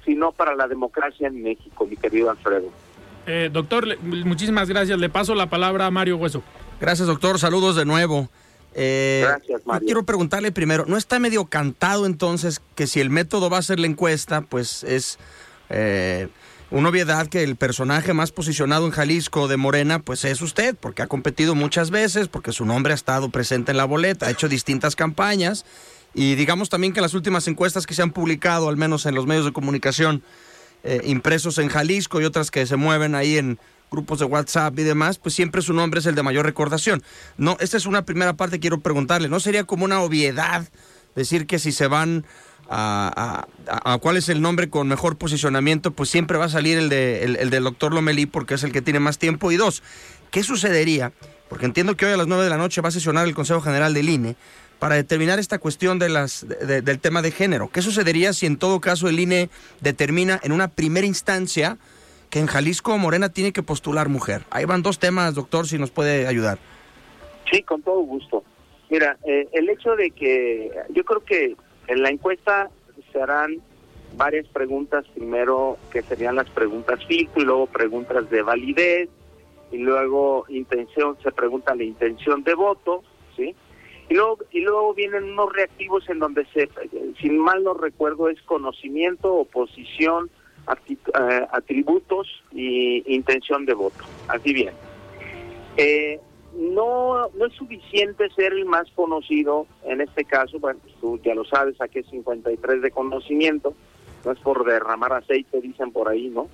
sino 0.05 0.33
para 0.33 0.55
la 0.55 0.69
democracia 0.69 1.29
en 1.29 1.43
México, 1.43 1.87
mi 1.87 1.97
querido 1.97 2.31
Alfredo. 2.31 2.69
Eh, 3.27 3.51
doctor, 3.53 3.87
muchísimas 4.03 4.69
gracias. 4.69 4.99
Le 4.99 5.09
paso 5.09 5.35
la 5.35 5.49
palabra 5.49 5.87
a 5.87 5.91
Mario 5.91 6.17
Hueso. 6.17 6.43
Gracias, 6.81 7.07
doctor. 7.07 7.39
Saludos 7.39 7.77
de 7.77 7.85
nuevo. 7.85 8.29
Eh, 8.75 9.23
gracias, 9.25 9.67
Mario. 9.67 9.87
quiero 9.87 10.03
preguntarle 10.05 10.51
primero, 10.51 10.85
¿no 10.87 10.97
está 10.97 11.19
medio 11.19 11.45
cantado 11.45 12.07
entonces 12.07 12.61
que 12.75 12.87
si 12.87 13.01
el 13.01 13.11
método 13.11 13.51
va 13.51 13.59
a 13.59 13.63
ser 13.63 13.79
la 13.79 13.87
encuesta, 13.87 14.41
pues 14.41 14.83
es 14.83 15.19
eh, 15.69 16.29
una 16.73 16.89
obviedad 16.89 17.27
que 17.27 17.43
el 17.43 17.57
personaje 17.57 18.15
más 18.15 18.33
posicionado 18.33 18.87
en 18.87 18.93
Jalisco 18.93 19.47
de 19.47 19.59
Morena, 19.59 19.99
pues 19.99 20.25
es 20.25 20.41
usted, 20.41 20.75
porque 20.75 21.03
ha 21.03 21.07
competido 21.07 21.55
muchas 21.55 21.91
veces, 21.91 22.29
porque 22.29 22.53
su 22.53 22.65
nombre 22.65 22.93
ha 22.93 22.95
estado 22.95 23.29
presente 23.29 23.73
en 23.73 23.77
la 23.77 23.85
boleta, 23.85 24.27
ha 24.27 24.31
hecho 24.31 24.49
distintas 24.49 24.97
campañas 24.97 25.67
y 26.15 26.35
digamos 26.35 26.71
también 26.71 26.95
que 26.95 27.03
las 27.03 27.13
últimas 27.13 27.47
encuestas 27.47 27.87
que 27.87 27.93
se 27.93 28.01
han 28.01 28.11
publicado, 28.11 28.71
al 28.71 28.79
menos 28.79 29.05
en 29.05 29.15
los 29.15 29.27
medios 29.27 29.45
de 29.45 29.53
comunicación 29.53 30.23
eh, 30.83 31.03
impresos 31.05 31.59
en 31.59 31.69
Jalisco 31.69 32.23
y 32.23 32.25
otras 32.25 32.51
que 32.51 32.65
se 32.67 32.77
mueven 32.77 33.15
ahí 33.15 33.37
en 33.37 33.59
grupos 33.91 34.19
de 34.19 34.25
WhatsApp 34.25 34.79
y 34.79 34.83
demás, 34.83 35.19
pues 35.19 35.35
siempre 35.35 35.61
su 35.61 35.75
nombre 35.75 36.01
es 36.01 36.07
el 36.07 36.15
de 36.15 36.23
mayor 36.23 36.47
recordación. 36.47 37.03
No, 37.37 37.59
esta 37.61 37.77
es 37.77 37.85
una 37.85 38.07
primera 38.07 38.33
parte 38.33 38.61
quiero 38.61 38.81
preguntarle, 38.81 39.29
¿no 39.29 39.41
sería 39.41 39.65
como 39.65 39.85
una 39.85 40.01
obviedad 40.01 40.67
decir 41.15 41.47
que 41.47 41.59
si 41.59 41.73
se 41.73 41.87
van 41.87 42.25
a, 42.69 43.47
a, 43.67 43.99
cuál 43.99 44.17
es 44.17 44.29
el 44.29 44.41
nombre 44.41 44.71
con 44.71 44.89
mejor 44.89 45.19
posicionamiento, 45.19 45.91
pues 45.91 46.09
siempre 46.09 46.39
va 46.39 46.47
a 46.47 46.49
salir 46.49 46.79
el, 46.79 46.89
de, 46.89 47.25
el, 47.25 47.37
el 47.37 47.51
del 47.51 47.65
doctor 47.65 47.93
Lomelí 47.93 48.27
porque 48.27 48.55
es 48.55 48.65
el 48.65 48.73
que 48.73 48.83
tiene 48.83 49.01
más 49.01 49.19
tiempo? 49.19 49.53
Y 49.53 49.57
dos, 49.57 49.83
¿qué 50.31 50.43
sucedería? 50.43 51.13
Porque 51.49 51.67
entiendo 51.67 51.97
que 51.97 52.07
hoy 52.07 52.13
a 52.13 52.17
las 52.17 52.27
9 52.27 52.45
de 52.45 52.51
la 52.51 52.57
noche 52.57 52.81
va 52.81 52.89
a 52.89 52.93
sesionar 52.93 53.27
el 53.27 53.35
Consejo 53.35 53.61
General 53.61 53.93
del 53.93 54.09
INE 54.09 54.37
para 54.79 54.97
determinar 54.97 55.39
esta 55.39 55.59
cuestión 55.59 55.99
de 55.99 56.09
las, 56.09 56.45
del 56.49 56.99
tema 56.99 57.23
de 57.23 57.31
género. 57.31 57.69
¿Qué 57.69 57.83
sucedería 57.83 58.33
si 58.33 58.47
en 58.47 58.57
todo 58.57 58.81
caso 58.81 59.09
el 59.09 59.21
INE 59.21 59.49
determina 59.81 60.41
en 60.43 60.51
una 60.51 60.69
primera 60.69 61.07
instancia 61.07 61.79
que 62.31 62.41
en 62.41 62.47
Jalisco 62.47 62.97
Morena 62.99 63.29
tiene 63.29 63.53
que 63.53 63.63
postular 63.63 64.09
mujer? 64.09 64.45
Ahí 64.51 64.65
van 64.65 64.83
dos 64.83 64.99
temas, 64.99 65.35
doctor, 65.35 65.69
si 65.69 65.79
nos 65.79 65.91
puede 65.91 66.27
ayudar. 66.27 66.59
Sí, 67.53 67.63
con 67.63 67.83
todo 67.83 68.01
gusto. 68.01 68.43
Mira, 68.93 69.17
eh, 69.25 69.49
el 69.53 69.71
hecho 69.71 69.97
de 69.97 70.11
que 70.11 70.71
yo 70.91 71.03
creo 71.03 71.25
que 71.25 71.57
en 71.87 72.03
la 72.03 72.11
encuesta 72.11 72.69
se 73.11 73.23
harán 73.23 73.63
varias 74.19 74.47
preguntas, 74.49 75.07
primero 75.15 75.79
que 75.91 76.03
serían 76.03 76.37
las 76.37 76.51
preguntas 76.51 77.03
filtro 77.07 77.41
y 77.41 77.47
luego 77.47 77.67
preguntas 77.69 78.29
de 78.29 78.43
validez 78.43 79.09
y 79.71 79.79
luego 79.79 80.45
intención, 80.51 81.17
se 81.23 81.33
pregunta 81.33 81.75
la 81.75 81.85
intención 81.85 82.45
de 82.45 82.53
voto, 82.53 83.03
¿sí? 83.35 83.55
Y 84.11 84.15
luego, 84.15 84.37
y 84.51 84.61
luego 84.61 84.93
vienen 84.93 85.25
unos 85.25 85.51
reactivos 85.55 86.07
en 86.11 86.19
donde, 86.19 86.45
se, 86.53 86.69
sin 87.19 87.39
mal 87.39 87.65
no 87.65 87.73
recuerdo, 87.73 88.29
es 88.29 88.43
conocimiento, 88.43 89.37
oposición, 89.37 90.29
eh, 90.87 91.47
atributos 91.51 92.29
y 92.53 93.03
intención 93.15 93.65
de 93.65 93.73
voto. 93.73 94.05
Así 94.29 94.53
bien. 94.53 94.75
Eh, 95.79 96.21
no, 96.55 97.29
no 97.29 97.47
es 97.47 97.53
suficiente 97.55 98.29
ser 98.31 98.53
el 98.53 98.65
más 98.65 98.91
conocido 98.95 99.67
en 99.85 100.01
este 100.01 100.25
caso, 100.25 100.59
bueno, 100.59 100.81
tú 101.01 101.19
ya 101.25 101.35
lo 101.35 101.45
sabes, 101.45 101.81
aquí 101.81 102.01
es 102.01 102.07
53 102.07 102.83
de 102.83 102.91
conocimiento, 102.91 103.75
no 104.25 104.33
es 104.33 104.39
por 104.41 104.65
derramar 104.65 105.13
aceite, 105.13 105.61
dicen 105.61 105.93
por 105.93 106.09
ahí, 106.09 106.29
¿no? 106.29 106.49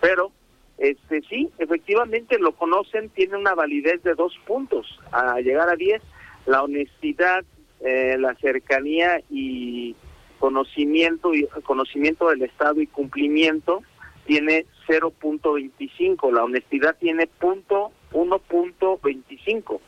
Pero 0.00 0.30
este 0.78 1.22
sí, 1.22 1.50
efectivamente 1.58 2.38
lo 2.38 2.52
conocen, 2.52 3.08
tiene 3.10 3.36
una 3.36 3.54
validez 3.54 4.02
de 4.02 4.14
dos 4.14 4.34
puntos, 4.46 5.00
a 5.12 5.40
llegar 5.40 5.68
a 5.68 5.76
10 5.76 6.02
la 6.46 6.62
honestidad, 6.62 7.44
eh, 7.80 8.16
la 8.18 8.34
cercanía 8.36 9.20
y 9.28 9.94
conocimiento 10.38 11.34
y 11.34 11.46
conocimiento 11.64 12.28
del 12.28 12.42
Estado 12.42 12.80
y 12.80 12.86
cumplimiento 12.86 13.82
tiene 14.24 14.66
0.25, 14.86 16.32
la 16.32 16.44
honestidad 16.44 16.96
tiene 16.98 17.26
punto 17.26 17.92
1.25. 18.12 19.80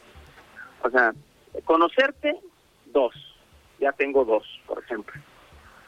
O 0.83 0.90
sea, 0.90 1.12
conocerte, 1.64 2.37
dos. 2.87 3.14
Ya 3.78 3.92
tengo 3.92 4.24
dos, 4.24 4.44
por 4.66 4.83
ejemplo. 4.83 5.14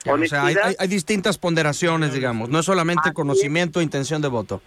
o 0.06 0.26
sea, 0.26 0.44
hay, 0.46 0.88
distintas 0.88 1.38
ponderaciones, 1.38 2.14
digamos, 2.14 2.48
no 2.48 2.60
es 2.60 2.64
solamente 2.64 3.12
conocimiento 3.12 3.80
e 3.80 3.82
intención 3.82 4.22
de 4.22 4.28
voto. 4.28 4.62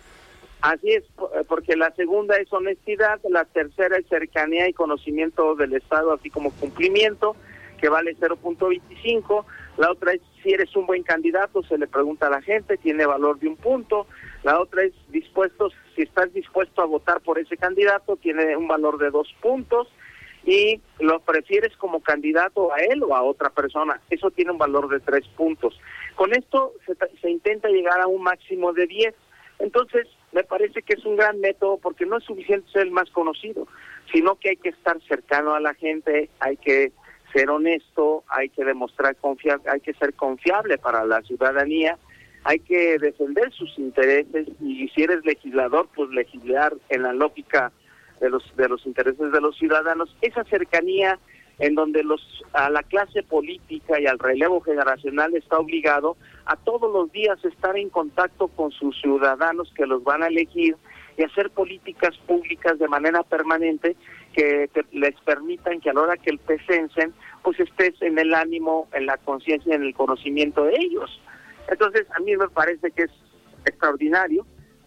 Así 0.62 0.93
es, 0.93 1.04
eh, 1.04 1.43
porque 1.47 1.75
la 1.75 1.91
segunda 1.95 2.38
es 2.38 2.51
honestidad, 2.51 3.19
la 3.30 3.45
tercera 3.45 3.97
es 3.97 4.08
cercanía 4.08 4.67
y 4.67 4.73
conocimiento 4.73 5.56
del 5.56 5.73
Estado, 5.73 6.13
así 6.13 6.30
como 6.30 6.51
cumplimiento, 6.51 7.36
que 7.80 7.89
vale 7.89 8.15
0.25. 8.17 9.45
La 9.78 9.91
otra 9.91 10.13
es 10.13 10.21
si 10.41 10.51
eres 10.51 10.75
un 10.75 10.86
buen 10.86 11.04
candidato, 11.04 11.63
se 11.63 11.78
le 11.78 11.88
pregunta 11.88 12.28
a 12.28 12.30
la 12.30 12.41
gente, 12.41 12.78
tiene 12.78 13.06
valor 13.06 13.39
de 13.39 13.47
un 13.47 13.58
punto. 13.58 14.08
La 14.46 14.62
otra 14.62 14.84
es 14.84 14.94
dispuestos, 15.10 15.74
si 15.96 16.04
estás 16.04 16.32
dispuesto 16.32 16.84
a 16.84 16.86
votar 16.86 17.20
por 17.22 17.40
ese 17.40 17.58
candidato, 17.58 18.16
tiene 18.16 18.56
un 18.56 18.68
valor 18.68 19.00
de 19.00 19.10
dos 19.10 19.34
puntos. 19.42 19.88
Y 20.46 20.80
lo 21.00 21.20
prefieres 21.22 21.76
como 21.78 22.02
candidato 22.02 22.72
a 22.72 22.78
él 22.78 23.02
o 23.02 23.16
a 23.16 23.24
otra 23.24 23.50
persona, 23.50 24.00
eso 24.12 24.30
tiene 24.30 24.52
un 24.52 24.60
valor 24.60 24.88
de 24.90 25.00
tres 25.00 25.28
puntos. 25.30 25.80
Con 26.14 26.36
esto 26.36 26.74
se, 26.86 26.94
se 27.20 27.32
intenta 27.32 27.70
llegar 27.70 28.00
a 28.00 28.06
un 28.06 28.22
máximo 28.22 28.72
de 28.72 28.86
diez. 28.86 29.16
Entonces, 29.58 30.08
me 30.32 30.44
parece 30.44 30.84
que 30.84 30.94
es 30.94 31.04
un 31.06 31.16
gran 31.16 31.40
método 31.40 31.80
porque 31.80 32.06
no 32.06 32.20
es 32.20 32.24
suficiente 32.26 32.70
ser 32.72 32.84
el 32.84 32.92
más 32.92 33.10
conocido, 33.10 33.68
sino 34.14 34.36
que 34.36 34.50
hay 34.50 34.58
que 34.58 34.70
estar 34.70 35.02
cercano 35.08 35.56
a 35.56 35.60
la 35.60 35.74
gente, 35.74 36.30
hay 36.40 36.58
que 36.58 36.92
ser 37.34 37.50
honesto, 37.50 38.24
hay 38.28 38.50
que 38.50 38.64
demostrar 38.64 39.16
confianza, 39.16 39.72
hay 39.72 39.80
que 39.80 39.96
ser 39.96 40.14
confiable 40.14 40.78
para 40.78 41.04
la 41.04 41.24
ciudadanía, 41.24 41.98
hay 42.46 42.60
que 42.60 43.00
defender 43.00 43.52
sus 43.54 43.78
intereses 43.78 44.48
y 44.62 44.88
si 44.89 45.02
eres 45.02 45.26
legislador, 45.26 45.89
pues 45.96 46.10
legislar 46.12 46.74
en 46.89 47.02
la 47.02 47.12
lógica 47.12 47.72
de 48.22 48.30
los 48.30 48.43
de 48.56 48.70
los 48.70 48.86
intereses 48.86 49.32
de 49.32 49.41
los 49.41 49.58
ciudadanos. 49.58 50.16
Esa 50.22 50.43
cercanía 50.46 51.20
en 51.58 51.74
donde 51.74 52.04
los 52.04 52.22
a 52.54 52.70
la 52.70 52.84
clase 52.84 53.24
política 53.24 54.00
y 54.00 54.06
al 54.06 54.20
relevo 54.20 54.62
generacional 54.62 55.36
está 55.36 55.58
obligado 55.58 56.18
a 56.46 56.56
todos 56.56 56.91
los 56.93 57.12
días 57.12 57.43
estar 57.43 57.76
en 57.78 57.89
contacto 57.89 58.48
con 58.50 58.72
sus 58.72 58.96
ciudadanos 59.02 59.74
que 59.76 59.88
los 59.88 60.04
van 60.04 60.22
a 60.22 60.28
elegir 60.28 60.76
y 61.18 61.24
hacer 61.24 61.50
políticas 61.50 62.16
públicas 62.28 62.78
de 62.78 62.88
manera 62.88 63.24
permanente 63.24 63.96
que 64.34 64.70
les 64.91 65.16
permitan 65.22 65.80
que 65.80 65.89
a 65.89 65.93
la 65.93 66.02
hora 66.02 66.18
que 66.18 66.38
presencen, 66.38 67.14
pues 67.41 67.60
estés 67.60 68.00
en 68.02 68.20
el 68.20 68.34
ánimo, 68.34 68.88
en 68.93 69.08
la 69.08 69.18
conciencia 69.18 69.74
en 69.74 69.84
el 69.84 69.96
conocimiento 69.96 70.66
de 70.66 70.76
ellos. 70.78 71.22
Entonces, 71.68 72.07
a 72.16 72.20
mí 72.20 72.36
me 72.38 72.47
parece 72.49 72.91
que 72.91 73.03
es 73.03 73.11
extraordinario 73.66 74.45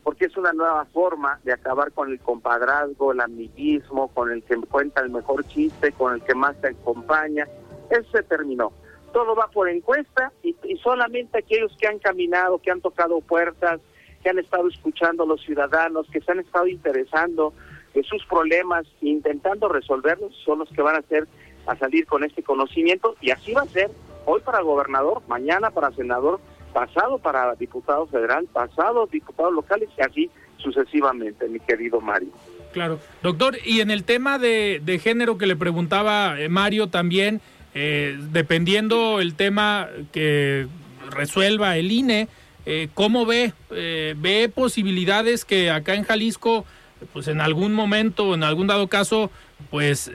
porque 0.08 0.24
es 0.24 0.36
una 0.38 0.52
nueva 0.52 0.86
forma 0.86 1.38
de 1.44 1.52
acabar 1.52 1.92
con 1.92 2.10
el 2.10 2.18
compadrazgo, 2.20 3.12
el 3.12 3.20
amiguismo, 3.20 4.08
con 4.08 4.30
el 4.30 4.42
que 4.42 4.56
cuenta 4.56 5.02
el 5.02 5.10
mejor 5.10 5.46
chiste, 5.48 5.92
con 5.92 6.14
el 6.14 6.22
que 6.22 6.34
más 6.34 6.58
te 6.62 6.68
acompaña. 6.68 7.46
Eso 7.90 8.10
se 8.12 8.22
terminó. 8.22 8.72
Todo 9.12 9.34
va 9.34 9.48
por 9.48 9.68
encuesta 9.68 10.32
y, 10.42 10.54
solamente 10.82 11.38
aquellos 11.38 11.76
que 11.78 11.88
han 11.88 11.98
caminado, 11.98 12.58
que 12.58 12.70
han 12.70 12.80
tocado 12.80 13.20
puertas, 13.20 13.80
que 14.22 14.30
han 14.30 14.38
estado 14.38 14.68
escuchando 14.68 15.24
a 15.24 15.26
los 15.26 15.42
ciudadanos, 15.42 16.08
que 16.10 16.20
se 16.20 16.32
han 16.32 16.40
estado 16.40 16.66
interesando 16.66 17.52
de 17.92 18.02
sus 18.02 18.24
problemas, 18.26 18.86
intentando 19.02 19.68
resolverlos, 19.68 20.34
son 20.44 20.60
los 20.60 20.70
que 20.70 20.80
van 20.80 20.96
a 20.96 21.02
ser 21.02 21.26
a 21.66 21.76
salir 21.76 22.06
con 22.06 22.24
este 22.24 22.42
conocimiento 22.42 23.14
y 23.20 23.30
así 23.30 23.52
va 23.52 23.60
a 23.60 23.66
ser 23.66 23.90
hoy 24.24 24.40
para 24.40 24.62
gobernador, 24.62 25.20
mañana 25.28 25.70
para 25.70 25.90
senador, 25.92 26.40
pasado 26.78 27.18
para 27.18 27.56
diputado 27.56 28.06
federal, 28.06 28.46
pasado 28.52 29.08
diputados 29.10 29.52
locales 29.52 29.88
y 29.98 30.00
así 30.00 30.30
sucesivamente, 30.58 31.48
mi 31.48 31.58
querido 31.58 32.00
Mario. 32.00 32.28
Claro, 32.72 33.00
doctor, 33.20 33.58
y 33.64 33.80
en 33.80 33.90
el 33.90 34.04
tema 34.04 34.38
de, 34.38 34.80
de 34.84 35.00
género 35.00 35.38
que 35.38 35.46
le 35.46 35.56
preguntaba 35.56 36.40
eh, 36.40 36.48
Mario 36.48 36.86
también, 36.86 37.40
eh, 37.74 38.16
dependiendo 38.30 39.20
el 39.20 39.34
tema 39.34 39.88
que 40.12 40.68
resuelva 41.10 41.76
el 41.76 41.90
INE, 41.90 42.28
eh, 42.64 42.88
¿cómo 42.94 43.26
ve? 43.26 43.54
¿Ve 43.70 44.48
posibilidades 44.54 45.44
que 45.44 45.72
acá 45.72 45.94
en 45.94 46.04
Jalisco, 46.04 46.64
pues 47.12 47.26
en 47.26 47.40
algún 47.40 47.72
momento, 47.72 48.34
en 48.34 48.44
algún 48.44 48.68
dado 48.68 48.86
caso, 48.86 49.32
pues 49.70 50.12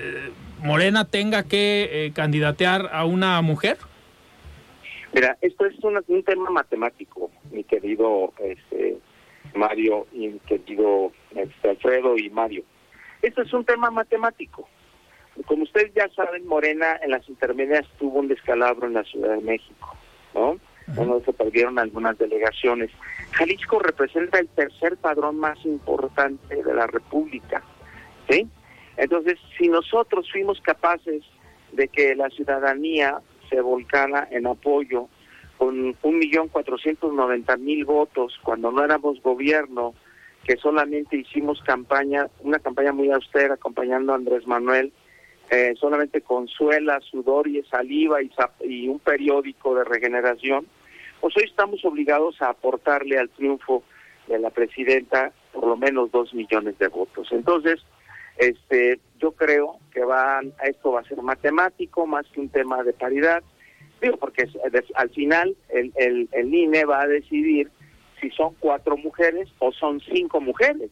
Morena 0.61 1.03
tenga 1.03 1.43
que 1.43 2.13
candidatear 2.15 2.89
a 2.93 3.03
una 3.03 3.41
mujer? 3.41 3.77
Mira, 5.13 5.37
esto 5.41 5.65
es 5.67 5.75
un 5.83 6.23
tema 6.23 6.49
matemático, 6.49 7.29
mi 7.51 7.63
querido 7.63 8.33
este, 8.39 8.97
Mario 9.53 10.07
y 10.11 10.29
mi 10.29 10.39
querido 10.39 11.11
este, 11.35 11.69
Alfredo 11.69 12.17
y 12.17 12.31
Mario. 12.31 12.63
Esto 13.21 13.43
es 13.43 13.53
un 13.53 13.63
tema 13.63 13.91
matemático. 13.91 14.67
Como 15.45 15.63
ustedes 15.63 15.93
ya 15.93 16.09
saben, 16.15 16.47
Morena 16.47 16.99
en 17.03 17.11
las 17.11 17.27
intermedias 17.29 17.85
tuvo 17.99 18.19
un 18.19 18.27
descalabro 18.27 18.87
en 18.87 18.93
la 18.93 19.03
Ciudad 19.03 19.35
de 19.35 19.41
México, 19.41 19.95
¿no? 20.33 20.59
Donde 20.87 21.23
se 21.23 21.33
perdieron 21.33 21.77
algunas 21.77 22.17
delegaciones. 22.17 22.89
Jalisco 23.31 23.79
representa 23.79 24.39
el 24.39 24.47
tercer 24.49 24.97
padrón 24.97 25.37
más 25.37 25.63
importante 25.63 26.61
de 26.61 26.73
la 26.73 26.87
República, 26.87 27.63
¿sí? 28.29 28.47
Entonces, 28.97 29.39
si 29.57 29.67
nosotros 29.69 30.29
fuimos 30.31 30.59
capaces 30.61 31.23
de 31.71 31.87
que 31.87 32.15
la 32.15 32.29
ciudadanía 32.29 33.21
se 33.49 33.61
volcara 33.61 34.27
en 34.31 34.47
apoyo 34.47 35.07
con 35.57 35.95
un 36.01 36.17
millón 36.17 36.47
cuatrocientos 36.49 37.13
noventa 37.13 37.57
mil 37.57 37.85
votos 37.85 38.37
cuando 38.43 38.71
no 38.71 38.83
éramos 38.83 39.21
gobierno, 39.21 39.93
que 40.43 40.57
solamente 40.57 41.15
hicimos 41.17 41.61
campaña, 41.63 42.27
una 42.39 42.59
campaña 42.59 42.91
muy 42.91 43.11
austera 43.11 43.53
acompañando 43.53 44.11
a 44.11 44.15
Andrés 44.15 44.45
Manuel, 44.45 44.91
eh, 45.49 45.73
solamente 45.79 46.21
consuela, 46.21 46.99
sudor 46.99 47.47
y 47.47 47.63
saliva 47.63 48.21
y, 48.21 48.31
y 48.65 48.87
un 48.87 48.99
periódico 48.99 49.75
de 49.75 49.83
regeneración, 49.83 50.65
pues 51.21 51.37
hoy 51.37 51.43
estamos 51.43 51.85
obligados 51.85 52.41
a 52.41 52.49
aportarle 52.49 53.17
al 53.17 53.29
triunfo 53.29 53.83
de 54.27 54.39
la 54.39 54.49
presidenta 54.49 55.31
por 55.53 55.67
lo 55.67 55.77
menos 55.77 56.11
dos 56.11 56.33
millones 56.33 56.77
de 56.79 56.87
votos. 56.87 57.27
Entonces, 57.31 57.79
este, 58.37 58.99
yo 59.19 59.31
creo 59.31 59.77
que 59.91 60.03
van, 60.03 60.53
esto 60.63 60.91
va 60.91 61.01
a 61.01 61.05
ser 61.05 61.21
matemático 61.21 62.05
más 62.07 62.25
que 62.27 62.41
un 62.41 62.49
tema 62.49 62.83
de 62.83 62.93
paridad, 62.93 63.43
digo, 64.01 64.17
porque 64.17 64.47
al 64.95 65.09
final 65.11 65.55
el, 65.69 65.93
el, 65.95 66.29
el 66.31 66.53
INE 66.53 66.85
va 66.85 67.01
a 67.01 67.07
decidir 67.07 67.69
si 68.19 68.29
son 68.31 68.55
cuatro 68.59 68.97
mujeres 68.97 69.49
o 69.59 69.71
son 69.71 69.99
cinco 70.01 70.41
mujeres. 70.41 70.89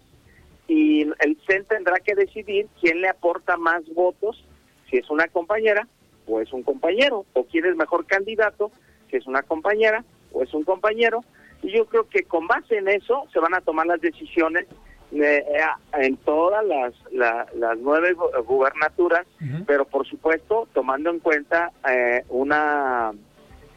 Y 0.68 1.02
el 1.02 1.38
CEN 1.48 1.66
tendrá 1.66 2.00
que 2.00 2.16
decidir 2.16 2.68
quién 2.80 3.02
le 3.02 3.10
aporta 3.10 3.58
más 3.58 3.84
votos, 3.94 4.46
si 4.89 4.98
es 4.98 5.10
una 5.10 5.28
compañera 5.28 5.88
o 6.28 6.39
es 6.39 6.54
un 6.54 6.64
compañero, 6.64 7.26
o 7.34 7.44
quién 7.46 7.66
es 7.66 7.76
mejor 7.76 8.06
candidato, 8.06 8.72
si 9.10 9.18
es 9.18 9.28
una 9.28 9.42
compañera 9.42 10.04
o 10.32 10.44
es 10.44 10.54
un 10.54 10.64
compañero. 10.64 11.24
Y 11.62 11.72
yo 11.72 11.86
creo 11.86 12.08
que 12.08 12.24
con 12.24 12.48
base 12.48 12.78
en 12.78 12.88
eso 12.88 13.28
se 13.34 13.39
van 13.39 13.54
a 13.54 13.62
tomar 13.62 13.88
las 13.88 14.00
decisiones 14.00 14.66
eh, 15.14 15.45
en 15.93 16.18
todas 16.18 16.66
las, 16.66 16.93
las 17.12 17.78
nueve 17.80 18.14
gubernaturas, 18.45 19.26
pero 19.66 19.86
por 19.86 20.07
supuesto 20.07 20.68
tomando 20.74 21.09
en 21.09 21.20
cuenta 21.20 21.72
eh, 21.89 22.24
una, 22.30 23.12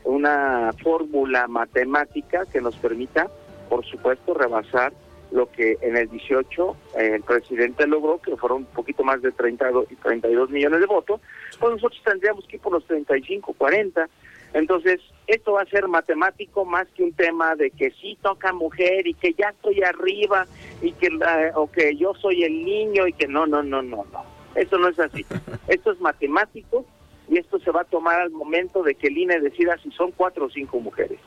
una 0.05 0.72
fórmula 0.82 1.49
matemática 1.49 2.45
que 2.53 2.61
nos 2.61 2.76
permita, 2.76 3.28
por 3.68 3.85
supuesto, 3.85 4.35
rebasar 4.35 4.93
lo 5.32 5.51
que 5.51 5.76
en 5.80 5.97
el 5.97 6.09
18 6.09 6.76
eh, 6.97 7.11
el 7.14 7.22
presidente 7.22 7.87
logró, 7.89 8.20
que 8.20 8.37
fueron 8.37 8.59
un 8.59 8.64
poquito 8.66 9.03
más 9.03 9.20
de 9.20 9.32
32, 9.32 9.87
32 10.01 10.51
millones 10.51 10.80
de 10.80 10.87
votos, 10.87 11.20
pues 11.59 11.72
nosotros 11.72 12.01
tendríamos 12.05 12.47
que 12.47 12.57
ir 12.57 12.62
por 12.62 12.72
los 12.72 12.87
35, 12.87 13.53
40. 13.55 14.09
Entonces, 14.55 15.00
esto 15.26 15.52
va 15.52 15.62
a 15.62 15.66
ser 15.66 15.88
matemático 15.88 16.64
más 16.64 16.86
que 16.96 17.02
un 17.02 17.12
tema 17.12 17.57
de 17.57 17.70
que 17.70 17.90
sí 18.00 18.16
toca 18.22 18.52
mujer 18.52 19.07
y 19.07 19.14
que 19.14 19.34
ya 19.34 19.48
estoy 19.50 19.82
arriba 19.82 20.46
y 20.80 20.92
que 20.92 21.09
o 21.55 21.70
que 21.70 21.96
yo 21.96 22.14
soy 22.14 22.44
el 22.44 22.64
niño 22.64 23.07
y 23.07 23.12
que 23.12 23.26
no, 23.26 23.46
no, 23.46 23.62
no, 23.62 23.82
no, 23.82 24.07
no. 24.12 24.24
Eso 24.55 24.78
no 24.78 24.88
es 24.88 24.98
así. 24.98 25.26
Esto 25.68 25.92
es 25.92 26.00
matemático 26.00 26.86
y 27.28 27.38
esto 27.38 27.59
se 27.59 27.70
va 27.70 27.80
a 27.80 27.84
tomar 27.84 28.20
al 28.20 28.30
momento 28.30 28.82
de 28.82 28.94
que 28.94 29.07
el 29.07 29.16
INE 29.16 29.40
decida 29.40 29.78
si 29.82 29.90
son 29.92 30.12
cuatro 30.12 30.44
o 30.44 30.50
cinco 30.50 30.78
mujeres. 30.78 31.18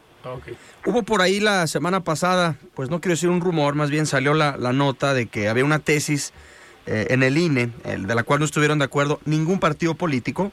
Hubo 0.86 1.04
por 1.04 1.22
ahí 1.22 1.40
la 1.40 1.66
semana 1.68 2.04
pasada, 2.04 2.56
pues 2.76 2.90
no 2.90 3.02
quiero 3.02 3.14
decir 3.14 3.30
un 3.30 3.42
rumor, 3.42 3.76
más 3.76 3.90
bien 3.90 4.06
salió 4.06 4.34
la, 4.34 4.58
la 4.58 4.74
nota 4.74 5.14
de 5.14 5.26
que 5.26 5.48
había 5.48 5.66
una 5.66 5.80
tesis 5.80 6.34
eh, 6.86 7.08
en 7.10 7.24
el 7.24 7.38
INE, 7.38 7.72
el, 7.84 8.08
de 8.08 8.16
la 8.16 8.24
cual 8.24 8.40
no 8.40 8.46
estuvieron 8.46 8.80
de 8.80 8.86
acuerdo 8.86 9.20
ningún 9.26 9.60
partido 9.60 9.96
político, 9.96 10.52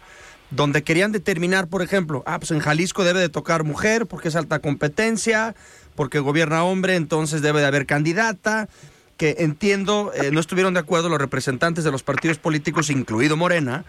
donde 0.55 0.83
querían 0.83 1.13
determinar, 1.13 1.69
por 1.69 1.83
ejemplo, 1.83 2.23
ah, 2.27 2.39
pues 2.39 2.51
en 2.51 2.61
Jalisco 2.61 3.05
debe 3.05 3.21
de 3.21 3.29
tocar 3.29 3.65
mujer 3.65 4.07
porque 4.07 4.29
es 4.29 4.37
alta 4.37 4.61
competencia, 4.61 5.55
porque 5.95 6.19
gobierna 6.19 6.65
hombre, 6.65 6.97
entonces 6.97 7.43
debe 7.43 7.61
de 7.61 7.67
haber 7.67 7.87
candidata, 7.87 8.69
que 9.17 9.37
entiendo 9.39 10.13
eh, 10.15 10.31
no 10.33 10.41
estuvieron 10.41 10.75
de 10.75 10.81
acuerdo 10.81 11.09
los 11.09 11.19
representantes 11.19 11.85
de 11.85 11.91
los 11.91 12.03
partidos 12.03 12.39
políticos, 12.39 12.91
incluido 12.91 13.37
Morena, 13.37 13.85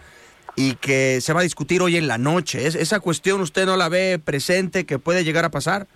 y 0.56 0.74
que 0.76 1.20
se 1.20 1.32
va 1.32 1.40
a 1.40 1.44
discutir 1.44 1.82
hoy 1.82 1.96
en 1.96 2.08
la 2.08 2.18
noche. 2.18 2.66
¿Es, 2.66 2.74
¿Esa 2.74 3.00
cuestión 3.00 3.40
usted 3.40 3.66
no 3.66 3.76
la 3.76 3.88
ve 3.88 4.18
presente 4.24 4.86
que 4.86 4.98
puede 4.98 5.24
llegar 5.24 5.44
a 5.44 5.50
pasar? 5.50 5.86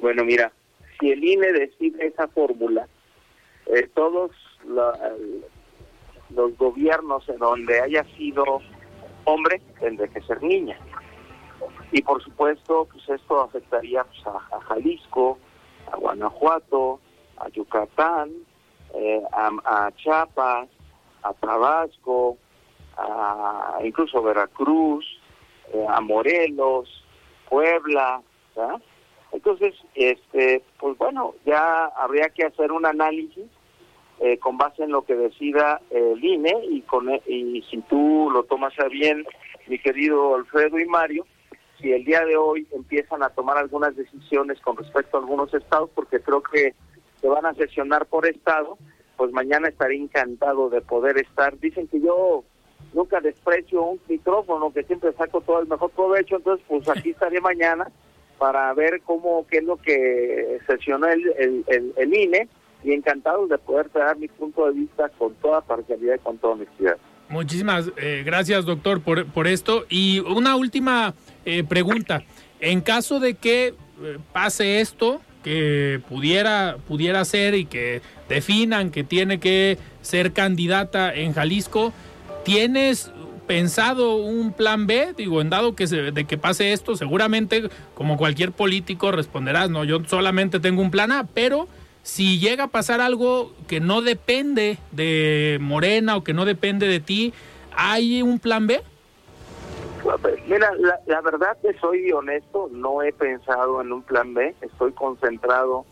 Bueno, 0.00 0.24
mira, 0.24 0.52
si 1.00 1.10
el 1.10 1.22
INE 1.22 1.52
decide 1.52 2.06
esa 2.06 2.28
fórmula, 2.28 2.86
eh, 3.66 3.88
todos 3.94 4.30
los 6.34 6.56
gobiernos 6.56 7.28
en 7.28 7.38
donde 7.38 7.80
haya 7.80 8.04
sido 8.16 8.60
hombre 9.24 9.60
tendrá 9.80 10.08
que 10.08 10.20
ser 10.22 10.42
niña. 10.42 10.78
Y 11.90 12.02
por 12.02 12.22
supuesto, 12.22 12.88
pues 12.90 13.08
esto 13.08 13.40
afectaría 13.40 14.04
pues, 14.04 14.26
a, 14.26 14.60
Jalisco, 14.60 15.38
a 15.90 15.96
Guanajuato, 15.96 17.00
a 17.36 17.48
Yucatán, 17.48 18.30
eh, 18.94 19.22
a, 19.32 19.90
Chiapas, 19.96 20.68
a 21.22 21.32
Tabasco, 21.34 22.38
a 22.96 23.78
incluso 23.84 24.22
Veracruz, 24.22 25.04
eh, 25.72 25.86
a 25.88 26.00
Morelos, 26.00 27.04
Puebla, 27.48 28.22
Entonces, 29.32 29.74
este, 29.94 30.64
pues 30.78 30.96
bueno, 30.96 31.34
ya 31.44 31.86
habría 31.96 32.28
que 32.30 32.44
hacer 32.44 32.72
un 32.72 32.86
análisis 32.86 33.46
eh, 34.24 34.38
con 34.38 34.56
base 34.56 34.84
en 34.84 34.92
lo 34.92 35.02
que 35.02 35.16
decida 35.16 35.80
el 35.90 36.24
INE 36.24 36.54
y, 36.70 36.82
con, 36.82 37.10
e, 37.10 37.20
y 37.26 37.60
si 37.68 37.78
tú 37.78 38.30
lo 38.32 38.44
tomas 38.44 38.72
a 38.78 38.86
bien, 38.86 39.26
mi 39.66 39.80
querido 39.80 40.36
Alfredo 40.36 40.78
y 40.78 40.86
Mario, 40.86 41.26
si 41.80 41.90
el 41.90 42.04
día 42.04 42.24
de 42.24 42.36
hoy 42.36 42.68
empiezan 42.70 43.24
a 43.24 43.30
tomar 43.30 43.58
algunas 43.58 43.96
decisiones 43.96 44.60
con 44.60 44.76
respecto 44.76 45.16
a 45.16 45.20
algunos 45.20 45.52
estados, 45.52 45.90
porque 45.92 46.20
creo 46.20 46.40
que 46.40 46.72
se 47.20 47.26
van 47.26 47.46
a 47.46 47.54
sesionar 47.54 48.06
por 48.06 48.24
estado, 48.24 48.78
pues 49.16 49.32
mañana 49.32 49.66
estaré 49.66 49.96
encantado 49.96 50.70
de 50.70 50.82
poder 50.82 51.18
estar. 51.18 51.58
Dicen 51.58 51.88
que 51.88 52.00
yo 52.00 52.44
nunca 52.94 53.20
desprecio 53.20 53.82
un 53.82 54.00
micrófono, 54.06 54.72
que 54.72 54.84
siempre 54.84 55.12
saco 55.14 55.40
todo 55.40 55.62
el 55.62 55.66
mejor 55.66 55.90
provecho, 55.90 56.36
entonces 56.36 56.64
pues 56.68 56.88
aquí 56.88 57.10
estaré 57.10 57.40
mañana 57.40 57.90
para 58.38 58.72
ver 58.74 59.00
cómo, 59.02 59.48
qué 59.48 59.58
es 59.58 59.64
lo 59.64 59.78
que 59.78 60.60
sesionó 60.68 61.08
el, 61.08 61.64
el, 61.66 61.92
el 61.96 62.14
INE 62.14 62.48
y 62.84 62.92
encantados 62.92 63.48
de 63.48 63.58
poder 63.58 63.90
dar 63.92 64.16
mi 64.16 64.28
punto 64.28 64.66
de 64.66 64.72
vista 64.72 65.08
con 65.18 65.34
toda 65.34 65.60
parcialidad 65.60 66.16
y 66.16 66.18
con 66.18 66.38
toda 66.38 66.54
honestidad. 66.54 66.96
Muchísimas 67.28 67.90
eh, 67.96 68.22
gracias, 68.26 68.64
doctor, 68.64 69.00
por, 69.00 69.26
por, 69.26 69.46
esto. 69.46 69.86
Y 69.88 70.20
una 70.20 70.56
última 70.56 71.14
eh, 71.44 71.64
pregunta. 71.64 72.22
En 72.60 72.80
caso 72.80 73.20
de 73.20 73.34
que 73.34 73.68
eh, 73.68 74.18
pase 74.32 74.80
esto, 74.80 75.20
que 75.42 76.00
pudiera, 76.08 76.76
pudiera 76.86 77.24
ser 77.24 77.54
y 77.54 77.64
que 77.64 78.02
definan 78.28 78.90
que 78.90 79.02
tiene 79.02 79.40
que 79.40 79.78
ser 80.02 80.32
candidata 80.32 81.14
en 81.14 81.32
Jalisco, 81.32 81.92
¿tienes 82.44 83.10
pensado 83.46 84.16
un 84.16 84.52
plan 84.52 84.86
B? 84.86 85.14
Digo, 85.16 85.40
en 85.40 85.50
dado 85.50 85.74
que 85.74 85.86
se, 85.86 86.12
de 86.12 86.24
que 86.24 86.38
pase 86.38 86.72
esto, 86.72 86.96
seguramente, 86.96 87.68
como 87.94 88.16
cualquier 88.16 88.52
político, 88.52 89.10
responderás, 89.10 89.70
no, 89.70 89.84
yo 89.84 90.04
solamente 90.06 90.60
tengo 90.60 90.82
un 90.82 90.90
plan 90.90 91.12
A, 91.12 91.26
pero 91.34 91.68
si 92.02 92.38
llega 92.38 92.64
a 92.64 92.68
pasar 92.68 93.00
algo 93.00 93.52
que 93.68 93.80
no 93.80 94.02
depende 94.02 94.78
de 94.90 95.58
Morena 95.60 96.16
o 96.16 96.24
que 96.24 96.34
no 96.34 96.44
depende 96.44 96.86
de 96.88 97.00
ti, 97.00 97.32
¿hay 97.76 98.22
un 98.22 98.38
plan 98.38 98.66
B? 98.66 98.82
Mira, 100.48 100.72
la, 101.06 101.20
verdad 101.20 101.56
que 101.62 101.78
soy 101.78 102.10
honesto, 102.10 102.68
no 102.72 103.02
he 103.02 103.12
pensado 103.12 103.80
en 103.80 103.92
un 103.92 104.02
plan 104.02 104.34
B, 104.34 104.54
estoy 104.60 104.92
concentrado 104.92 105.86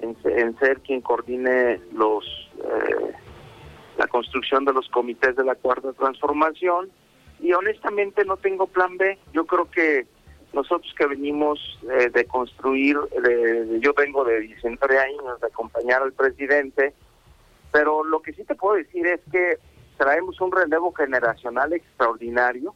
en, 0.00 0.14
ser 0.58 0.80
quien 0.80 1.00
coordine 1.00 1.80
los 1.94 2.24
eh, 2.58 3.12
la 3.96 4.06
construcción 4.08 4.66
de 4.66 4.74
los 4.74 4.88
comités 4.90 5.36
de 5.36 5.44
la 5.44 5.54
cuarta 5.54 5.94
transformación 5.94 6.90
y 7.40 7.54
honestamente 7.54 8.26
no 8.26 8.36
tengo 8.36 8.66
plan 8.66 8.98
B. 8.98 9.18
Yo 9.32 9.46
creo 9.46 9.70
que 9.70 10.06
nosotros 10.56 10.92
que 10.96 11.06
venimos 11.06 11.60
eh, 11.82 12.08
de 12.08 12.24
construir, 12.24 12.96
yo 13.80 13.92
vengo 13.92 14.24
de 14.24 14.40
19 14.40 14.98
años 14.98 15.40
de 15.40 15.46
acompañar 15.46 16.02
al 16.02 16.14
presidente, 16.14 16.94
pero 17.70 18.02
lo 18.02 18.22
que 18.22 18.32
sí 18.32 18.42
te 18.44 18.54
puedo 18.54 18.76
decir 18.76 19.06
es 19.06 19.20
que 19.30 19.58
traemos 19.98 20.40
un 20.40 20.50
relevo 20.50 20.92
generacional 20.94 21.74
extraordinario, 21.74 22.74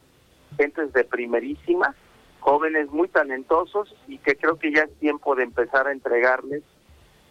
gentes 0.57 0.93
de 0.93 1.03
primerísima, 1.03 1.95
jóvenes 2.39 2.91
muy 2.91 3.07
talentosos 3.07 3.95
y 4.07 4.19
que 4.19 4.35
creo 4.35 4.57
que 4.59 4.71
ya 4.71 4.83
es 4.83 4.93
tiempo 4.99 5.33
de 5.33 5.43
empezar 5.43 5.87
a 5.87 5.91
entregarles 5.91 6.61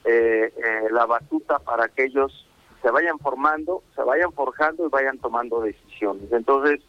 eh, 0.05 0.53
eh, 0.57 0.89
la 0.91 1.07
batuta 1.07 1.61
para 1.61 1.89
que 1.89 2.07
ellos 2.07 2.45
se 2.83 2.91
vayan 2.91 3.21
formando, 3.21 3.85
se 3.95 4.03
vayan 4.03 4.33
forjando 4.33 4.85
y 4.85 4.91
vayan 4.91 5.19
tomando 5.19 5.61
decisiones. 5.61 6.33
Entonces, 6.33 6.81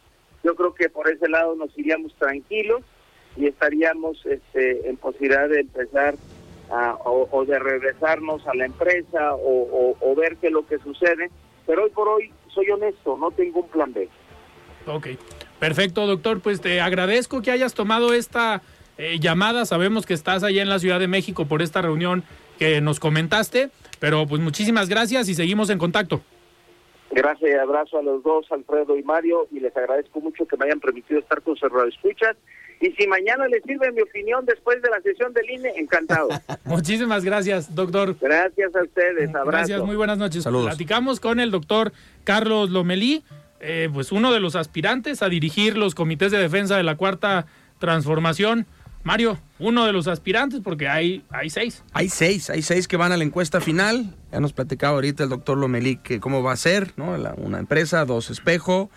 yo 0.43 0.55
creo 0.55 0.73
que 0.73 0.89
por 0.89 1.07
ese 1.07 1.29
lado 1.29 1.55
nos 1.55 1.77
iríamos 1.77 2.15
tranquilos 2.15 2.81
y 3.35 3.47
estaríamos 3.47 4.25
este, 4.25 4.89
en 4.89 4.97
posibilidad 4.97 5.47
de 5.47 5.61
empezar 5.61 6.15
a, 6.69 6.95
o, 7.03 7.45
de 7.45 7.59
regresarnos 7.59 8.45
a 8.47 8.55
la 8.55 8.65
empresa 8.65 9.33
o, 9.35 10.15
ver 10.15 10.37
qué 10.37 10.47
es 10.47 10.53
lo 10.53 10.65
que 10.65 10.77
sucede. 10.79 11.29
Pero 11.65 11.83
hoy 11.83 11.89
por 11.91 12.07
hoy, 12.07 12.31
soy 12.53 12.69
honesto, 12.69 13.17
no 13.17 13.31
tengo 13.31 13.61
un 13.61 13.69
plan 13.69 13.93
B. 13.93 14.07
Ok, 14.87 15.07
perfecto, 15.59 16.07
doctor. 16.07 16.41
Pues 16.41 16.61
te 16.61 16.81
agradezco 16.81 17.41
que 17.41 17.51
hayas 17.51 17.73
tomado 17.73 18.13
esta 18.13 18.61
eh, 18.97 19.19
llamada. 19.19 19.65
Sabemos 19.65 20.05
que 20.05 20.13
estás 20.13 20.43
allá 20.43 20.61
en 20.61 20.69
la 20.69 20.79
Ciudad 20.79 20.99
de 20.99 21.07
México 21.07 21.45
por 21.45 21.61
esta 21.61 21.81
reunión 21.81 22.23
que 22.57 22.81
nos 22.81 22.99
comentaste, 22.99 23.69
pero 23.99 24.25
pues 24.27 24.41
muchísimas 24.41 24.89
gracias 24.89 25.29
y 25.29 25.35
seguimos 25.35 25.69
en 25.69 25.77
contacto. 25.77 26.21
Gracias 27.11 27.51
y 27.51 27.53
abrazo 27.53 27.99
a 27.99 28.03
los 28.03 28.23
dos, 28.23 28.49
Alfredo 28.51 28.97
y 28.97 29.03
Mario, 29.03 29.47
y 29.51 29.59
les 29.59 29.75
agradezco 29.75 30.21
mucho 30.21 30.45
que 30.45 30.55
me 30.55 30.65
hayan 30.65 30.79
permitido 30.79 31.19
estar 31.19 31.41
con 31.41 31.57
Cerrado 31.57 31.87
Escuchas 31.87 32.37
y 32.81 32.91
si 32.93 33.07
mañana 33.07 33.47
le 33.47 33.61
sirve 33.61 33.91
mi 33.91 34.01
opinión 34.01 34.43
después 34.45 34.81
de 34.81 34.89
la 34.89 34.99
sesión 35.01 35.31
del 35.33 35.49
INE, 35.49 35.71
encantado. 35.77 36.29
Muchísimas 36.65 37.23
gracias, 37.23 37.73
doctor. 37.73 38.17
Gracias 38.19 38.75
a 38.75 38.83
ustedes. 38.83 39.29
Abrazo. 39.29 39.51
Gracias, 39.51 39.81
muy 39.83 39.95
buenas 39.95 40.17
noches. 40.17 40.43
Saludos. 40.43 40.67
Platicamos 40.67 41.19
con 41.19 41.39
el 41.39 41.51
doctor 41.51 41.93
Carlos 42.23 42.71
Lomelí, 42.71 43.23
eh, 43.59 43.87
pues 43.93 44.11
uno 44.11 44.33
de 44.33 44.39
los 44.39 44.55
aspirantes 44.55 45.21
a 45.21 45.29
dirigir 45.29 45.77
los 45.77 45.93
comités 45.93 46.31
de 46.31 46.39
defensa 46.39 46.75
de 46.75 46.83
la 46.83 46.95
cuarta 46.97 47.45
transformación. 47.77 48.65
Mario, 49.03 49.39
uno 49.59 49.85
de 49.85 49.93
los 49.93 50.07
aspirantes, 50.07 50.61
porque 50.63 50.87
hay, 50.87 51.23
hay 51.29 51.49
seis. 51.51 51.83
Hay 51.93 52.09
seis, 52.09 52.49
hay 52.49 52.63
seis 52.63 52.87
que 52.87 52.97
van 52.97 53.11
a 53.11 53.17
la 53.17 53.23
encuesta 53.23 53.61
final. 53.61 54.15
Ya 54.31 54.39
nos 54.39 54.53
platicaba 54.53 54.95
ahorita 54.95 55.23
el 55.23 55.29
doctor 55.29 55.57
Lomelí 55.57 55.97
que 55.97 56.19
cómo 56.19 56.41
va 56.41 56.53
a 56.53 56.57
ser, 56.57 56.93
¿no? 56.97 57.15
una 57.37 57.59
empresa, 57.59 58.05
dos 58.05 58.31
espejo. 58.31 58.89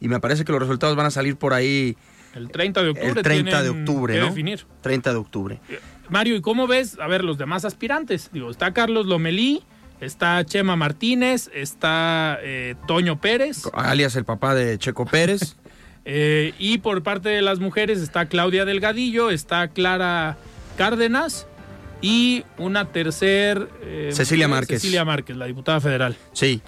Y 0.00 0.08
me 0.08 0.20
parece 0.20 0.44
que 0.44 0.52
los 0.52 0.60
resultados 0.60 0.96
van 0.96 1.06
a 1.06 1.10
salir 1.10 1.36
por 1.36 1.52
ahí 1.52 1.96
el 2.34 2.50
30 2.50 2.82
de 2.82 2.88
octubre. 2.90 3.10
El 3.10 3.22
30 3.22 3.62
de 3.62 3.68
octubre, 3.68 4.18
¿no? 4.18 4.26
definir. 4.26 4.66
30 4.82 5.10
de 5.10 5.16
octubre. 5.16 5.60
Mario, 6.08 6.36
¿y 6.36 6.40
cómo 6.40 6.66
ves? 6.66 6.98
A 7.00 7.06
ver, 7.06 7.24
los 7.24 7.38
demás 7.38 7.64
aspirantes. 7.64 8.30
Digo, 8.32 8.50
está 8.50 8.72
Carlos 8.72 9.06
Lomelí, 9.06 9.62
está 10.00 10.44
Chema 10.44 10.76
Martínez, 10.76 11.50
está 11.54 12.38
eh, 12.42 12.74
Toño 12.86 13.20
Pérez. 13.20 13.62
Alias 13.72 14.16
el 14.16 14.24
papá 14.24 14.54
de 14.54 14.78
Checo 14.78 15.06
Pérez. 15.06 15.56
Eh, 16.06 16.52
y 16.58 16.76
por 16.76 17.02
parte 17.02 17.30
de 17.30 17.40
las 17.40 17.60
mujeres 17.60 17.98
está 17.98 18.26
Claudia 18.26 18.66
Delgadillo, 18.66 19.30
está 19.30 19.68
Clara 19.68 20.36
Cárdenas 20.76 21.46
y 22.02 22.44
una 22.58 22.92
tercer... 22.92 23.70
Eh, 23.80 24.10
Cecilia 24.12 24.46
Márquez. 24.46 24.82
Cecilia 24.82 25.06
Márquez, 25.06 25.34
la 25.34 25.46
diputada 25.46 25.80
federal. 25.80 26.14
Sí 26.34 26.60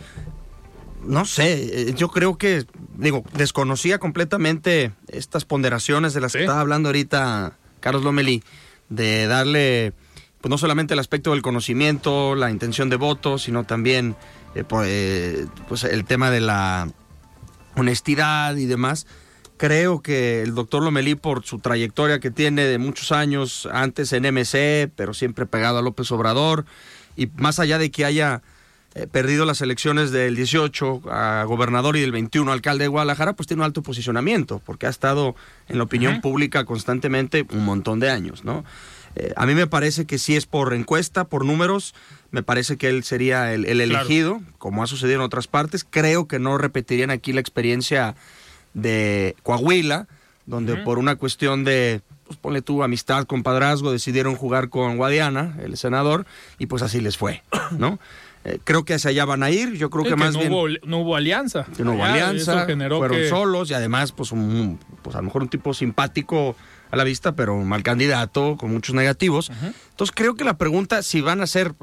no 1.07 1.25
sé, 1.25 1.89
eh, 1.89 1.95
yo 1.95 2.09
creo 2.09 2.37
que, 2.39 2.65
digo, 2.97 3.25
desconocía 3.35 3.99
completamente 3.99 4.93
estas 5.09 5.45
ponderaciones 5.45 6.15
de 6.15 6.21
las 6.21 6.33
que 6.33 6.41
estaba 6.41 6.61
hablando 6.61 6.89
ahorita 6.89 7.57
Carlos 7.81 8.03
Lomelí, 8.03 8.43
de 8.89 9.27
darle, 9.27 9.93
pues 10.41 10.51
no 10.51 10.59
solamente 10.59 10.95
el 10.95 11.01
aspecto 11.01 11.33
del 11.33 11.43
conocimiento, 11.43 12.35
la 12.35 12.51
intención 12.51 12.89
de 12.89 12.97
voto, 12.97 13.39
sino 13.39 13.65
también 13.65 14.17
eh, 14.55 14.65
pues, 14.65 15.49
pues, 15.69 15.85
el 15.85 16.05
tema 16.05 16.31
de 16.31 16.41
la 16.41 16.89
honestidad 17.77 18.57
y 18.57 18.67
demás. 18.67 19.07
Creo 19.57 20.03
que 20.03 20.43
el 20.43 20.55
doctor 20.55 20.83
Lomelí, 20.83 21.15
por 21.15 21.45
su 21.45 21.59
trayectoria 21.59 22.21
que 22.21 22.31
tiene 22.31 22.65
de 22.65 22.79
muchos 22.79 23.13
años, 23.13 23.69
antes 23.73 24.13
en 24.13 24.25
MC, 24.25 24.91
pero 24.95 25.15
siempre 25.15 25.47
pegado 25.47 25.79
a 25.79 25.83
López 25.83 26.11
Obrador, 26.13 26.67
y 27.17 27.29
más 27.37 27.59
allá 27.59 27.79
de 27.79 27.91
que 27.91 28.05
haya 28.05 28.43
eh, 28.99 29.07
perdido 29.07 29.45
las 29.45 29.61
elecciones 29.61 30.11
del 30.11 30.37
18 30.37 31.03
a 31.11 31.45
gobernador 31.45 31.99
y 31.99 32.01
del 32.01 32.13
21 32.13 32.51
alcalde 32.51 32.85
de 32.85 32.89
Guadalajara, 32.89 33.35
pues 33.35 33.47
tiene 33.47 33.61
un 33.61 33.67
alto 33.67 33.83
posicionamiento, 33.83 34.63
porque 34.65 34.87
ha 34.87 34.89
estado 34.89 35.37
en 35.69 35.77
la 35.77 35.85
opinión 35.85 36.23
pública 36.23 36.65
constantemente 36.65 37.45
un 37.53 37.67
montón 37.67 38.01
de 38.01 38.09
años, 38.09 38.43
¿no? 38.43 38.65
Eh, 39.15 39.35
a 39.37 39.45
mí 39.45 39.55
me 39.55 39.67
parece 39.67 40.07
que 40.07 40.17
si 40.17 40.35
es 40.35 40.47
por 40.47 40.73
encuesta, 40.73 41.25
por 41.25 41.45
números, 41.45 41.95
me 42.31 42.43
parece 42.43 42.79
que 42.79 42.89
él 42.89 43.05
sería 43.05 43.53
el, 43.53 43.67
elegido, 43.67 44.41
como 44.57 44.83
ha 44.83 44.87
sucedido 44.87 45.17
en 45.17 45.27
otras 45.27 45.47
partes. 45.47 45.85
Creo 45.89 46.27
que 46.27 46.39
no 46.39 46.57
repetirían 46.57 47.11
aquí 47.11 47.35
la 47.35 47.41
experiencia 47.41 48.15
de 48.73 49.37
Coahuila, 49.43 50.09
donde 50.47 50.75
por 50.77 50.99
una 50.99 51.17
cuestión 51.17 51.65
de, 51.65 52.01
pues 52.27 52.39
ponle 52.39 52.63
tú, 52.63 52.83
amistad, 52.83 53.27
compadrazgo, 53.27 53.93
decidieron 53.93 54.37
jugar 54.37 54.71
con 54.71 54.97
Guadiana, 54.97 55.55
el 55.63 55.77
senador, 55.77 56.25
y 56.59 56.65
pues 56.65 56.83
así 56.83 57.03
les 57.03 57.19
fue, 57.19 57.43
¿no? 57.73 57.99
Eh, 58.47 58.61
creo 58.63 58.85
que 58.85 58.95
hacia 58.95 59.11
allá 59.11 59.25
van 59.25 59.43
a 59.43 59.51
ir. 59.51 59.73
Yo 59.73 59.91
creo 59.91 60.05
que, 60.05 60.15
más 60.15 60.35
no 60.35 60.39
bien. 60.39 60.53
Hubo, 60.53 60.69
no 60.85 60.99
hubo 60.99 61.17
alianza. 61.17 61.67
no 61.79 61.95
hubo 61.95 62.05
alianza. 62.05 62.65
fueron 62.65 63.29
solos 63.29 63.71
y 63.71 63.75
además, 63.75 64.13
pues, 64.13 64.31
un, 64.31 64.79
pues 65.03 65.17
a 65.17 65.19
lo 65.19 65.25
mejor 65.25 65.43
un 65.43 65.49
tipo 65.49 65.75
simpático 65.75 66.55
a 66.93 66.97
la 66.97 67.03
vista, 67.03 67.35
pero 67.35 67.57
un 67.57 67.69
mal 67.69 67.83
candidato 67.83 68.57
con 68.57 68.73
muchos 68.73 68.95
negativos. 68.95 69.51
Entonces 69.91 70.15
creo 70.15 70.37
que 70.37 70.45
la 70.45 70.57
pregunta 70.59 71.03
si 71.03 71.21
van 71.21 71.41
a 71.41 71.49
ser 71.49 71.75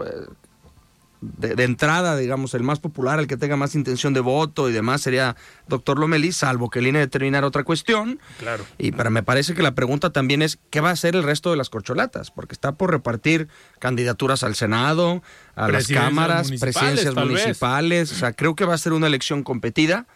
de, 1.38 1.63
entrada, 1.63 2.17
digamos, 2.17 2.53
el 2.53 2.63
más 2.63 2.80
popular, 2.80 3.19
el 3.19 3.28
que 3.28 3.38
tenga 3.38 3.55
más 3.55 3.76
intención 3.76 4.13
de 4.13 4.19
voto 4.19 4.69
y 4.69 4.74
demás 4.74 5.01
sería 5.01 5.36
doctor 5.67 5.99
Lomelí, 5.99 6.32
salvo 6.32 6.69
que 6.69 6.80
el 6.80 6.88
INE 6.88 6.99
determinara 6.99 7.47
otra 7.47 7.63
cuestión. 7.63 8.19
Claro. 8.39 8.65
Y 8.78 8.91
para 8.91 9.09
me 9.09 9.24
parece 9.24 9.53
que 9.53 9.63
la 9.63 9.76
pregunta 9.76 10.11
también 10.11 10.41
es 10.41 10.59
qué 10.69 10.82
va 10.82 10.89
a 10.89 10.93
hacer 10.93 11.15
el 11.15 11.24
resto 11.24 11.51
de 11.51 11.57
las 11.57 11.69
corcholatas, 11.69 12.32
porque 12.32 12.53
está 12.53 12.74
por 12.74 12.91
repartir 12.91 13.47
candidaturas 13.80 14.43
al 14.43 14.55
Senado, 14.55 15.24
a 15.55 15.69
las 15.69 15.88
cámaras, 15.88 16.51
presidencias 16.59 17.15
municipales. 17.15 18.11
O 18.11 18.15
sea, 18.15 18.34
creo 18.34 18.55
que 18.55 18.65
va 18.65 18.74
a 18.74 18.78
ser 18.78 18.93
una 18.93 19.07
elección 19.07 19.43
competida, 19.43 20.07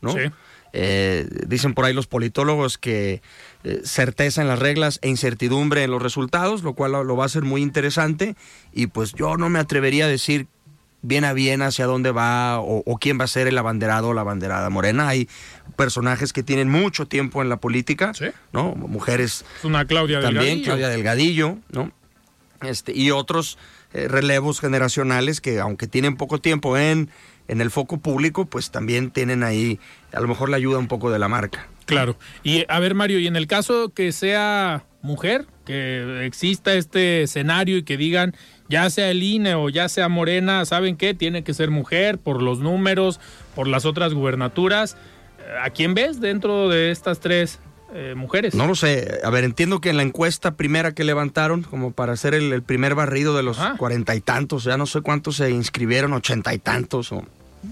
¿no? 0.00 0.12
Sí. 0.12 0.20
Eh, 0.72 1.28
dicen 1.46 1.74
por 1.74 1.84
ahí 1.84 1.92
los 1.92 2.06
politólogos 2.06 2.78
que 2.78 3.20
eh, 3.64 3.80
certeza 3.84 4.40
en 4.40 4.48
las 4.48 4.58
reglas 4.58 4.98
e 5.02 5.08
incertidumbre 5.08 5.84
en 5.84 5.90
los 5.90 6.02
resultados, 6.02 6.62
lo 6.62 6.74
cual 6.74 6.92
lo, 6.92 7.16
va 7.16 7.24
a 7.24 7.28
ser 7.28 7.42
muy 7.42 7.62
interesante. 7.62 8.36
Y 8.72 8.86
pues 8.86 9.12
yo 9.12 9.36
no 9.36 9.48
me 9.48 9.58
atrevería 9.58 10.06
a 10.06 10.08
decir 10.08 10.46
bien 11.02 11.24
a 11.24 11.32
bien 11.32 11.62
hacia 11.62 11.86
dónde 11.86 12.12
va 12.12 12.60
o, 12.60 12.98
quién 13.00 13.18
va 13.18 13.24
a 13.24 13.28
ser 13.28 13.48
el 13.48 13.58
abanderado 13.58 14.08
o 14.08 14.14
la 14.14 14.20
abanderada 14.20 14.70
morena. 14.70 15.08
Hay 15.08 15.28
personajes 15.76 16.32
que 16.32 16.42
tienen 16.42 16.70
mucho 16.70 17.06
tiempo 17.06 17.42
en 17.42 17.48
la 17.48 17.56
política, 17.56 18.12
¿no? 18.52 18.74
Mujeres. 18.74 19.44
una 19.64 19.84
Claudia 19.84 20.20
también, 20.20 20.44
Delgadillo. 20.44 20.64
Claudia 20.64 20.88
Delgadillo, 20.88 21.58
¿no? 21.70 21.92
Este, 22.62 22.96
y 22.96 23.10
otros 23.10 23.58
eh, 23.92 24.08
relevos 24.08 24.60
generacionales 24.60 25.40
que, 25.40 25.60
aunque 25.60 25.86
tienen 25.86 26.16
poco 26.16 26.40
tiempo 26.40 26.78
en 26.78 27.10
en 27.48 27.60
el 27.60 27.70
foco 27.70 27.98
público, 27.98 28.46
pues 28.46 28.70
también 28.70 29.10
tienen 29.10 29.42
ahí 29.42 29.78
a 30.12 30.20
lo 30.20 30.28
mejor 30.28 30.48
la 30.48 30.56
ayuda 30.56 30.78
un 30.78 30.88
poco 30.88 31.10
de 31.10 31.18
la 31.18 31.28
marca. 31.28 31.68
Claro. 31.86 32.16
Y 32.42 32.64
a 32.68 32.78
ver, 32.78 32.94
Mario, 32.94 33.18
y 33.18 33.26
en 33.26 33.36
el 33.36 33.46
caso 33.46 33.90
que 33.90 34.12
sea 34.12 34.84
mujer, 35.02 35.46
que 35.64 36.24
exista 36.24 36.74
este 36.74 37.22
escenario 37.22 37.76
y 37.76 37.82
que 37.82 37.96
digan, 37.96 38.34
ya 38.68 38.88
sea 38.90 39.10
el 39.10 39.22
INE 39.22 39.54
o 39.54 39.68
ya 39.68 39.88
sea 39.88 40.08
Morena, 40.08 40.64
¿saben 40.64 40.96
qué? 40.96 41.14
Tiene 41.14 41.44
que 41.44 41.54
ser 41.54 41.70
mujer 41.70 42.18
por 42.18 42.42
los 42.42 42.60
números, 42.60 43.20
por 43.54 43.66
las 43.66 43.84
otras 43.84 44.14
gubernaturas. 44.14 44.96
¿A 45.62 45.70
quién 45.70 45.94
ves 45.94 46.20
dentro 46.20 46.68
de 46.68 46.90
estas 46.90 47.20
tres 47.20 47.58
eh, 47.94 48.14
mujeres? 48.16 48.54
No 48.54 48.66
lo 48.66 48.74
sé. 48.74 49.20
A 49.24 49.30
ver, 49.30 49.44
entiendo 49.44 49.80
que 49.80 49.90
en 49.90 49.96
la 49.96 50.02
encuesta 50.02 50.54
primera 50.54 50.92
que 50.92 51.04
levantaron, 51.04 51.62
como 51.62 51.92
para 51.92 52.12
hacer 52.12 52.34
el, 52.34 52.62
primer 52.62 52.94
barrido 52.94 53.36
de 53.36 53.42
los 53.42 53.58
cuarenta 53.78 54.14
y 54.14 54.20
tantos, 54.20 54.64
ya 54.64 54.76
no 54.76 54.86
sé 54.86 55.00
cuántos 55.00 55.36
se 55.36 55.50
inscribieron, 55.50 56.12
ochenta 56.12 56.54
y 56.54 56.58
tantos 56.58 57.12
o... 57.12 57.24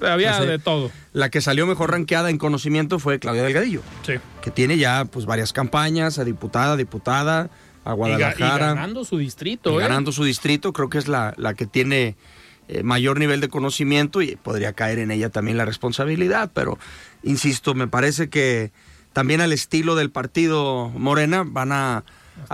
Había 0.03 0.39
de 0.41 0.61
todo. 0.61 0.93
La 1.12 1.31
que 1.31 1.41
salió 1.41 1.66
mejor 1.66 1.91
ranqueada 1.91 2.31
en 2.31 2.39
conocimiento 2.39 3.01
fue 3.01 3.18
Claudia 3.18 3.43
Delgadillo. 3.43 3.83
Sí. 4.07 4.14
Que 4.41 4.53
tiene 4.53 4.79
ya 4.79 5.05
pues 5.05 5.27
varias 5.27 5.53
campañas, 5.53 6.21
a 6.21 6.25
diputada, 6.25 6.77
diputada, 6.77 7.51
a 7.85 7.93
Guadalajara. 7.93 8.66
Y, 8.66 8.68
ganando 8.77 9.05
su 9.05 9.18
distrito. 9.18 9.81
¿eh? 9.81 9.83
Ganando 9.83 10.12
su 10.12 10.23
distrito, 10.23 10.73
creo 10.73 10.91
que 10.91 10.99
es 10.99 11.09
la, 11.09 11.35
la 11.37 11.55
que 11.55 11.66
tiene 11.66 12.14
eh, 12.73 12.85
mayor 12.85 13.18
nivel 13.18 13.41
de 13.41 13.49
conocimiento 13.49 14.23
y 14.23 14.37
podría 14.37 14.75
caer 14.75 15.01
en 15.01 15.11
ella 15.11 15.29
también 15.29 15.57
la 15.57 15.64
responsabilidad, 15.64 16.53
pero 16.55 16.79
insisto, 17.25 17.75
me 17.75 17.89
parece 17.89 18.29
que 18.29 18.71
también 19.13 19.41
al 19.41 19.53
estilo 19.53 19.95
del 19.95 20.11
partido 20.11 20.89
Morena 20.91 21.45
van 21.47 21.73
a, 21.73 22.05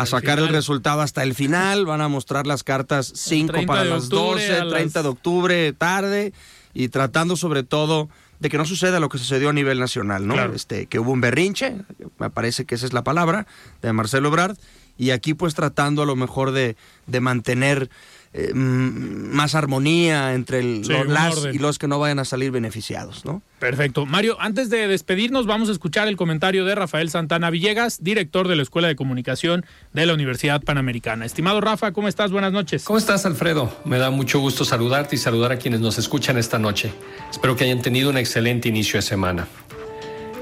sacar 0.04 0.38
el, 0.38 0.48
resultado 0.48 1.00
hasta 1.00 1.22
el 1.22 1.34
final, 1.34 1.86
van 1.86 2.00
a 2.00 2.08
mostrar 2.08 2.46
las 2.46 2.64
cartas 2.64 3.12
5 3.14 3.66
para 3.66 3.84
las 3.84 4.08
12, 4.08 4.62
30 4.70 5.02
de 5.02 5.08
octubre 5.08 5.72
tarde 5.72 6.32
y 6.74 6.88
tratando 6.88 7.36
sobre 7.36 7.62
todo 7.62 8.08
de 8.40 8.50
que 8.50 8.58
no 8.58 8.64
suceda 8.64 9.00
lo 9.00 9.08
que 9.08 9.18
sucedió 9.18 9.48
a 9.48 9.52
nivel 9.52 9.78
nacional, 9.78 10.26
¿no? 10.26 10.34
Este, 10.52 10.86
que 10.86 10.98
hubo 10.98 11.12
un 11.12 11.20
berrinche, 11.20 11.76
me 12.18 12.30
parece 12.30 12.64
que 12.64 12.74
esa 12.74 12.86
es 12.86 12.92
la 12.92 13.02
palabra, 13.02 13.46
de 13.80 13.92
Marcelo 13.92 14.28
Ebrard, 14.28 14.56
y 14.98 15.10
aquí 15.10 15.34
pues 15.34 15.54
tratando 15.54 16.02
a 16.02 16.06
lo 16.06 16.16
mejor 16.16 16.52
de, 16.52 16.76
de 17.06 17.20
mantener 17.20 17.90
eh, 18.38 18.52
más 18.52 19.54
armonía 19.54 20.34
entre 20.34 20.62
los 20.62 21.06
las 21.06 21.48
y 21.54 21.58
los 21.58 21.78
que 21.78 21.88
no 21.88 21.98
vayan 21.98 22.18
a 22.18 22.26
salir 22.26 22.50
beneficiados, 22.50 23.24
¿no? 23.24 23.40
Perfecto. 23.58 24.04
Mario, 24.04 24.36
antes 24.38 24.68
de 24.68 24.86
despedirnos, 24.88 25.46
vamos 25.46 25.70
a 25.70 25.72
escuchar 25.72 26.06
el 26.06 26.18
comentario 26.18 26.66
de 26.66 26.74
Rafael 26.74 27.08
Santana 27.08 27.48
Villegas, 27.48 28.04
director 28.04 28.46
de 28.46 28.56
la 28.56 28.62
Escuela 28.62 28.88
de 28.88 28.96
Comunicación 28.96 29.64
de 29.94 30.04
la 30.04 30.12
Universidad 30.12 30.60
Panamericana. 30.60 31.24
Estimado 31.24 31.62
Rafa, 31.62 31.92
¿cómo 31.92 32.08
estás? 32.08 32.30
Buenas 32.30 32.52
noches. 32.52 32.84
¿Cómo 32.84 32.98
estás, 32.98 33.24
Alfredo? 33.24 33.74
Me 33.86 33.96
da 33.96 34.10
mucho 34.10 34.38
gusto 34.38 34.66
saludarte 34.66 35.16
y 35.16 35.18
saludar 35.18 35.52
a 35.52 35.56
quienes 35.56 35.80
nos 35.80 35.96
escuchan 35.96 36.36
esta 36.36 36.58
noche. 36.58 36.92
Espero 37.30 37.56
que 37.56 37.64
hayan 37.64 37.80
tenido 37.80 38.10
un 38.10 38.18
excelente 38.18 38.68
inicio 38.68 38.98
de 38.98 39.02
semana. 39.02 39.48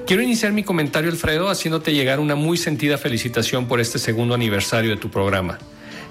Quiero 0.04 0.20
iniciar 0.20 0.50
mi 0.50 0.64
comentario, 0.64 1.12
Alfredo, 1.12 1.48
haciéndote 1.48 1.94
llegar 1.94 2.18
una 2.18 2.34
muy 2.34 2.56
sentida 2.56 2.98
felicitación 2.98 3.68
por 3.68 3.80
este 3.80 4.00
segundo 4.00 4.34
aniversario 4.34 4.90
de 4.90 4.96
tu 4.96 5.10
programa. 5.10 5.60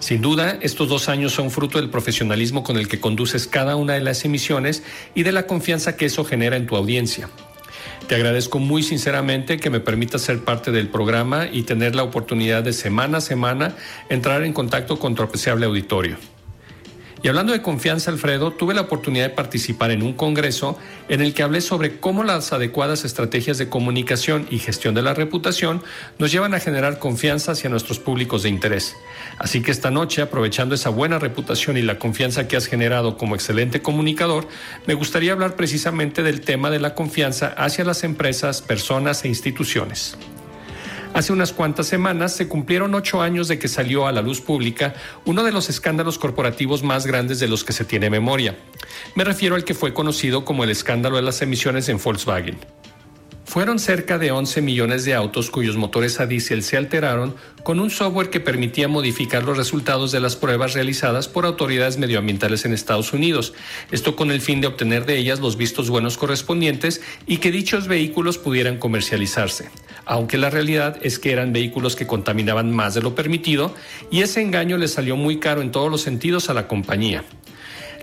Sin 0.03 0.21
duda, 0.21 0.57
estos 0.59 0.89
dos 0.89 1.07
años 1.07 1.31
son 1.31 1.49
fruto 1.49 1.77
del 1.77 1.89
profesionalismo 1.89 2.61
con 2.61 2.75
el 2.75 2.89
que 2.89 2.99
conduces 2.99 3.47
cada 3.47 3.77
una 3.77 3.93
de 3.93 4.01
las 4.01 4.25
emisiones 4.25 4.83
y 5.15 5.23
de 5.23 5.31
la 5.31 5.47
confianza 5.47 5.95
que 5.95 6.03
eso 6.03 6.25
genera 6.25 6.57
en 6.57 6.67
tu 6.67 6.75
audiencia. 6.75 7.29
Te 8.09 8.15
agradezco 8.15 8.59
muy 8.59 8.83
sinceramente 8.83 9.61
que 9.61 9.69
me 9.69 9.79
permitas 9.79 10.21
ser 10.21 10.43
parte 10.43 10.73
del 10.73 10.89
programa 10.89 11.47
y 11.49 11.63
tener 11.63 11.95
la 11.95 12.03
oportunidad 12.03 12.63
de 12.63 12.73
semana 12.73 13.19
a 13.19 13.21
semana 13.21 13.77
entrar 14.09 14.43
en 14.43 14.51
contacto 14.51 14.99
con 14.99 15.15
tu 15.15 15.23
apreciable 15.23 15.67
auditorio. 15.67 16.17
Y 17.23 17.29
hablando 17.29 17.53
de 17.53 17.61
confianza, 17.61 18.11
Alfredo, 18.11 18.51
tuve 18.51 18.73
la 18.73 18.81
oportunidad 18.81 19.23
de 19.23 19.33
participar 19.33 19.91
en 19.91 20.03
un 20.03 20.11
congreso 20.11 20.77
en 21.07 21.21
el 21.21 21.33
que 21.33 21.41
hablé 21.41 21.61
sobre 21.61 22.01
cómo 22.01 22.25
las 22.25 22.51
adecuadas 22.51 23.05
estrategias 23.05 23.57
de 23.57 23.69
comunicación 23.69 24.45
y 24.49 24.59
gestión 24.59 24.93
de 24.93 25.03
la 25.03 25.13
reputación 25.13 25.81
nos 26.19 26.33
llevan 26.33 26.53
a 26.53 26.59
generar 26.59 26.99
confianza 26.99 27.53
hacia 27.53 27.69
nuestros 27.69 27.99
públicos 27.99 28.43
de 28.43 28.49
interés. 28.49 28.97
Así 29.39 29.61
que 29.61 29.71
esta 29.71 29.89
noche, 29.89 30.21
aprovechando 30.21 30.75
esa 30.75 30.89
buena 30.89 31.17
reputación 31.17 31.77
y 31.77 31.81
la 31.81 31.97
confianza 31.97 32.49
que 32.49 32.57
has 32.57 32.67
generado 32.67 33.17
como 33.17 33.35
excelente 33.35 33.81
comunicador, 33.81 34.45
me 34.85 34.93
gustaría 34.93 35.31
hablar 35.31 35.55
precisamente 35.55 36.23
del 36.23 36.41
tema 36.41 36.71
de 36.71 36.81
la 36.81 36.93
confianza 36.93 37.47
hacia 37.55 37.85
las 37.85 38.03
empresas, 38.03 38.61
personas 38.61 39.23
e 39.23 39.29
instituciones. 39.29 40.17
Hace 41.13 41.31
unas 41.31 41.53
cuantas 41.53 41.85
semanas 41.85 42.35
se 42.35 42.47
cumplieron 42.47 42.95
ocho 42.95 43.21
años 43.21 43.47
de 43.47 43.59
que 43.59 43.67
salió 43.67 44.07
a 44.07 44.11
la 44.11 44.23
luz 44.23 44.41
pública 44.41 44.95
uno 45.25 45.43
de 45.43 45.51
los 45.51 45.69
escándalos 45.69 46.17
corporativos 46.17 46.81
más 46.81 47.05
grandes 47.05 47.39
de 47.39 47.47
los 47.47 47.63
que 47.63 47.71
se 47.71 47.85
tiene 47.85 48.09
memoria. 48.09 48.57
Me 49.13 49.23
refiero 49.23 49.53
al 49.53 49.63
que 49.63 49.75
fue 49.75 49.93
conocido 49.93 50.43
como 50.43 50.63
el 50.63 50.71
escándalo 50.71 51.17
de 51.17 51.21
las 51.21 51.41
emisiones 51.43 51.87
en 51.87 51.99
Volkswagen. 52.03 52.57
Fueron 53.45 53.77
cerca 53.77 54.17
de 54.17 54.31
11 54.31 54.61
millones 54.61 55.05
de 55.05 55.13
autos 55.13 55.51
cuyos 55.51 55.75
motores 55.75 56.19
a 56.19 56.25
diésel 56.25 56.63
se 56.63 56.77
alteraron 56.77 57.35
con 57.61 57.79
un 57.79 57.91
software 57.91 58.29
que 58.29 58.39
permitía 58.39 58.87
modificar 58.87 59.43
los 59.43 59.57
resultados 59.57 60.11
de 60.11 60.19
las 60.19 60.35
pruebas 60.35 60.73
realizadas 60.73 61.27
por 61.27 61.45
autoridades 61.45 61.97
medioambientales 61.97 62.65
en 62.65 62.73
Estados 62.73 63.13
Unidos, 63.13 63.53
esto 63.91 64.15
con 64.15 64.31
el 64.31 64.41
fin 64.41 64.59
de 64.59 64.67
obtener 64.67 65.05
de 65.05 65.17
ellas 65.17 65.39
los 65.39 65.57
vistos 65.57 65.89
buenos 65.89 66.17
correspondientes 66.17 67.01
y 67.27 67.37
que 67.37 67.51
dichos 67.51 67.87
vehículos 67.87 68.37
pudieran 68.37 68.77
comercializarse, 68.77 69.69
aunque 70.05 70.37
la 70.37 70.49
realidad 70.49 70.97
es 71.01 71.19
que 71.19 71.31
eran 71.31 71.53
vehículos 71.53 71.95
que 71.95 72.07
contaminaban 72.07 72.71
más 72.71 72.95
de 72.95 73.01
lo 73.01 73.13
permitido 73.13 73.75
y 74.09 74.21
ese 74.21 74.41
engaño 74.41 74.77
le 74.77 74.87
salió 74.87 75.15
muy 75.15 75.39
caro 75.39 75.61
en 75.61 75.71
todos 75.71 75.91
los 75.91 76.01
sentidos 76.01 76.49
a 76.49 76.53
la 76.53 76.67
compañía. 76.67 77.23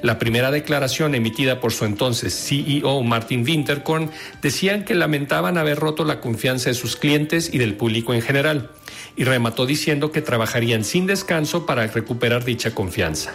La 0.03 0.19
primera 0.19 0.51
declaración 0.51 1.15
emitida 1.15 1.61
por 1.61 1.73
su 1.73 1.85
entonces 1.85 2.35
CEO 2.35 3.03
Martin 3.03 3.45
Winterkorn 3.45 4.11
decían 4.41 4.85
que 4.85 4.95
lamentaban 4.95 5.59
haber 5.59 5.79
roto 5.79 6.05
la 6.05 6.21
confianza 6.21 6.71
de 6.71 6.75
sus 6.75 6.97
clientes 6.97 7.53
y 7.53 7.59
del 7.59 7.75
público 7.75 8.15
en 8.15 8.23
general, 8.23 8.71
y 9.17 9.25
remató 9.25 9.67
diciendo 9.67 10.13
que 10.13 10.23
trabajarían 10.23 10.85
sin 10.85 11.07
descanso 11.07 11.67
para 11.67 11.87
recuperar 11.87 12.45
dicha 12.45 12.75
confianza. 12.75 13.35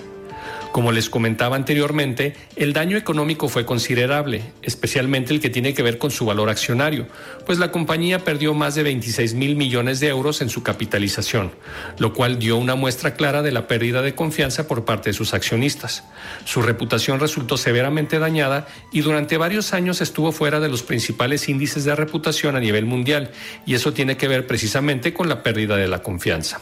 Como 0.76 0.92
les 0.92 1.10
comentaba 1.10 1.56
anteriormente, 1.56 2.36
el 2.58 2.74
daño 2.74 2.98
económico 2.98 3.48
fue 3.48 3.66
considerable, 3.66 4.44
especialmente 4.62 5.34
el 5.34 5.40
que 5.40 5.50
tiene 5.50 5.74
que 5.74 5.82
ver 5.82 5.98
con 5.98 6.12
su 6.12 6.26
valor 6.26 6.50
accionario, 6.50 7.08
pues 7.46 7.60
la 7.60 7.72
compañía 7.72 8.26
perdió 8.26 8.54
más 8.54 8.76
de 8.76 8.84
26 8.84 9.36
mil 9.36 9.56
millones 9.56 10.02
de 10.02 10.10
euros 10.10 10.42
en 10.42 10.50
su 10.50 10.64
capitalización, 10.64 11.54
lo 11.98 12.14
cual 12.14 12.40
dio 12.40 12.58
una 12.58 12.76
muestra 12.76 13.14
clara 13.14 13.42
de 13.42 13.54
la 13.54 13.70
pérdida 13.70 14.02
de 14.02 14.16
confianza 14.16 14.68
por 14.68 14.84
parte 14.84 15.12
de 15.12 15.14
sus 15.14 15.34
accionistas. 15.34 16.04
Su 16.44 16.62
reputación 16.62 17.22
resultó 17.22 17.56
severamente 17.56 18.20
dañada 18.20 18.68
y 18.92 19.00
durante 19.00 19.38
varios 19.38 19.72
años 19.72 20.02
estuvo 20.02 20.34
fuera 20.34 20.60
de 20.60 20.68
los 20.68 20.84
principales 20.84 21.48
índices 21.48 21.86
de 21.86 21.96
reputación 21.96 22.58
a 22.58 22.60
nivel 22.60 22.86
mundial, 22.86 23.32
y 23.66 23.76
eso 23.76 23.94
tiene 23.94 24.18
que 24.18 24.28
ver 24.28 24.46
precisamente 24.46 25.14
con 25.14 25.30
la 25.30 25.42
pérdida 25.42 25.78
de 25.78 25.88
la 25.88 26.04
confianza. 26.04 26.60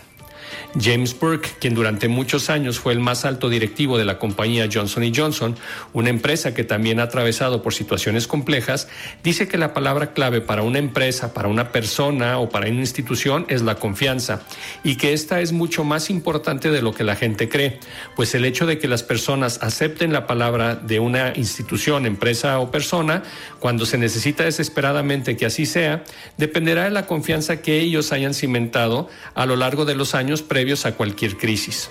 James 0.80 1.18
Burke, 1.20 1.50
quien 1.60 1.76
durante 1.76 2.08
muchos 2.08 2.50
años 2.50 2.80
fue 2.80 2.94
el 2.94 3.00
más 3.00 3.26
alto 3.26 3.50
directivo 3.50 3.98
de 3.98 4.06
la 4.06 4.18
compañía 4.18 4.68
Johnson 4.72 5.04
Johnson, 5.16 5.56
una 5.94 6.10
empresa 6.10 6.56
que 6.56 6.64
también 6.64 7.00
ha 7.00 7.04
atravesado 7.04 7.62
por 7.62 7.74
situaciones 7.74 8.26
complejas, 8.28 8.88
dice 9.24 9.48
que 9.48 9.58
la 9.58 9.74
palabra 9.74 10.14
clave 10.14 10.42
para 10.42 10.64
una 10.64 10.80
empresa, 10.80 11.34
para 11.34 11.48
una 11.48 11.72
persona 11.72 12.40
o 12.40 12.50
para 12.50 12.70
una 12.70 12.80
institución 12.80 13.46
es 13.50 13.62
la 13.62 13.76
confianza 13.76 14.42
y 14.84 14.96
que 14.96 15.14
esta 15.14 15.42
es 15.42 15.52
mucho 15.52 15.84
más 15.84 16.10
importante 16.10 16.72
de 16.72 16.82
lo 16.82 16.94
que 16.94 17.04
la 17.04 17.16
gente 17.16 17.50
cree, 17.50 17.80
pues 18.16 18.34
el 18.34 18.44
hecho 18.44 18.66
de 18.66 18.80
que 18.80 18.88
las 18.88 19.04
personas 19.04 19.60
acepten 19.62 20.12
la 20.12 20.26
palabra 20.26 20.76
de 20.76 21.00
una 21.00 21.34
institución, 21.36 22.08
empresa 22.08 22.60
o 22.60 22.72
persona, 22.72 23.24
cuando 23.60 23.86
se 23.86 24.00
necesita 24.00 24.44
desesperadamente 24.44 25.38
que 25.38 25.46
así 25.46 25.68
sea, 25.68 26.04
dependerá 26.38 26.86
de 26.86 26.90
la 26.90 27.06
confianza 27.06 27.62
que 27.62 27.80
ellos 27.80 28.12
hayan 28.12 28.34
cimentado 28.34 29.08
a 29.36 29.46
lo 29.46 29.56
largo 29.56 29.86
de 29.86 29.96
los 29.96 30.16
años 30.16 30.42
previos 30.42 30.63
a 30.86 30.96
cualquier 30.96 31.38
crisis. 31.38 31.90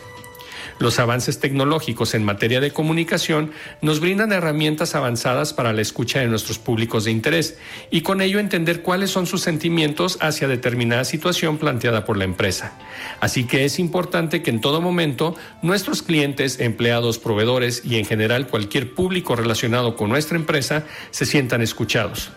Los 0.79 0.99
avances 0.99 1.39
tecnológicos 1.39 2.15
en 2.15 2.25
materia 2.25 2.61
de 2.61 2.73
comunicación 2.73 3.53
nos 3.83 4.01
brindan 4.01 4.33
herramientas 4.33 4.95
avanzadas 4.95 5.53
para 5.53 5.73
la 5.73 5.83
escucha 5.83 6.21
de 6.21 6.27
nuestros 6.27 6.59
públicos 6.59 7.05
de 7.05 7.11
interés 7.11 7.59
y 7.91 8.01
con 8.01 8.21
ello 8.21 8.39
entender 8.39 8.83
cuáles 8.83 9.11
son 9.11 9.27
sus 9.27 9.43
sentimientos 9.43 10.19
hacia 10.21 10.49
determinada 10.49 11.05
situación 11.05 11.59
planteada 11.59 12.05
por 12.05 12.17
la 12.17 12.25
empresa. 12.25 12.73
Así 13.21 13.45
que 13.45 13.65
es 13.65 13.79
importante 13.79 14.43
que 14.43 14.51
en 14.51 14.61
todo 14.61 14.81
momento 14.81 15.37
nuestros 15.61 16.03
clientes, 16.03 16.59
empleados, 16.59 17.19
proveedores 17.19 17.83
y 17.85 17.99
en 17.99 18.07
general 18.07 18.49
cualquier 18.49 18.95
público 18.95 19.37
relacionado 19.37 19.95
con 19.95 20.09
nuestra 20.09 20.37
empresa 20.37 20.85
se 21.11 21.27
sientan 21.27 21.63
escuchados. 21.63 22.33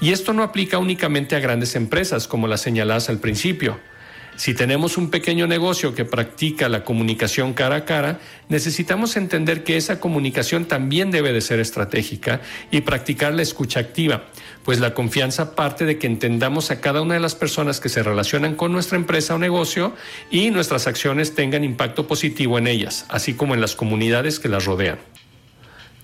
Y 0.00 0.10
esto 0.10 0.32
no 0.32 0.42
aplica 0.42 0.78
únicamente 0.78 1.36
a 1.36 1.40
grandes 1.40 1.76
empresas, 1.76 2.26
como 2.26 2.48
las 2.48 2.60
señaladas 2.60 3.08
al 3.08 3.18
principio. 3.18 3.78
Si 4.42 4.54
tenemos 4.54 4.96
un 4.96 5.08
pequeño 5.08 5.46
negocio 5.46 5.94
que 5.94 6.04
practica 6.04 6.68
la 6.68 6.82
comunicación 6.82 7.52
cara 7.52 7.76
a 7.76 7.84
cara, 7.84 8.18
necesitamos 8.48 9.14
entender 9.14 9.62
que 9.62 9.76
esa 9.76 10.00
comunicación 10.00 10.64
también 10.64 11.12
debe 11.12 11.32
de 11.32 11.40
ser 11.40 11.60
estratégica 11.60 12.40
y 12.72 12.80
practicar 12.80 13.34
la 13.34 13.42
escucha 13.42 13.78
activa, 13.78 14.24
pues 14.64 14.80
la 14.80 14.94
confianza 14.94 15.54
parte 15.54 15.84
de 15.84 15.96
que 15.96 16.08
entendamos 16.08 16.72
a 16.72 16.80
cada 16.80 17.02
una 17.02 17.14
de 17.14 17.20
las 17.20 17.36
personas 17.36 17.78
que 17.78 17.88
se 17.88 18.02
relacionan 18.02 18.56
con 18.56 18.72
nuestra 18.72 18.98
empresa 18.98 19.36
o 19.36 19.38
negocio 19.38 19.94
y 20.28 20.50
nuestras 20.50 20.88
acciones 20.88 21.36
tengan 21.36 21.62
impacto 21.62 22.08
positivo 22.08 22.58
en 22.58 22.66
ellas, 22.66 23.06
así 23.10 23.34
como 23.34 23.54
en 23.54 23.60
las 23.60 23.76
comunidades 23.76 24.40
que 24.40 24.48
las 24.48 24.64
rodean. 24.64 24.98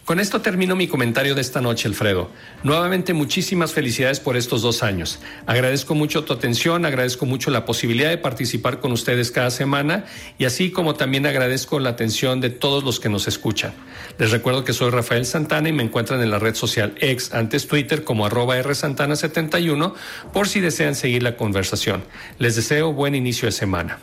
Con 0.09 0.21
esto 0.21 0.41
termino 0.41 0.75
mi 0.75 0.89
comentario 0.89 1.35
de 1.35 1.43
esta 1.43 1.61
noche, 1.61 1.87
Alfredo. 1.87 2.31
Nuevamente 2.63 3.13
muchísimas 3.13 3.75
felicidades 3.75 4.21
por 4.21 4.39
estos 4.39 4.63
dos 4.63 4.83
años. 4.83 5.19
Agradezco 5.45 5.95
mucho 5.95 6.25
tu 6.25 6.33
atención, 6.33 6.87
agradezco 6.87 7.27
mucho 7.27 7.51
la 7.51 7.67
posibilidad 7.67 8.09
de 8.09 8.17
participar 8.17 8.81
con 8.81 8.93
ustedes 8.93 9.31
cada 9.31 9.51
semana 9.51 10.07
y 10.39 10.47
así 10.47 10.71
como 10.71 10.95
también 10.95 11.27
agradezco 11.27 11.79
la 11.79 11.91
atención 11.91 12.41
de 12.41 12.49
todos 12.49 12.85
los 12.85 13.01
que 13.01 13.11
nos 13.11 13.29
escuchan. 13.29 13.75
Les 14.17 14.31
recuerdo 14.31 14.65
que 14.65 14.73
soy 14.73 14.89
Rafael 14.89 15.27
Santana 15.27 15.69
y 15.69 15.75
me 15.75 15.83
encuentran 15.83 16.23
en 16.23 16.31
la 16.31 16.39
red 16.39 16.55
social 16.55 16.95
ex, 17.01 17.35
antes 17.35 17.67
Twitter, 17.67 18.03
como 18.03 18.25
arroba 18.25 18.59
rsantana71 18.59 19.93
por 20.33 20.49
si 20.49 20.61
desean 20.61 20.95
seguir 20.95 21.23
la 21.23 21.37
conversación. 21.37 22.03
Les 22.39 22.57
deseo 22.57 22.95
buen 22.95 23.15
inicio 23.15 23.45
de 23.45 23.53
semana. 23.53 23.99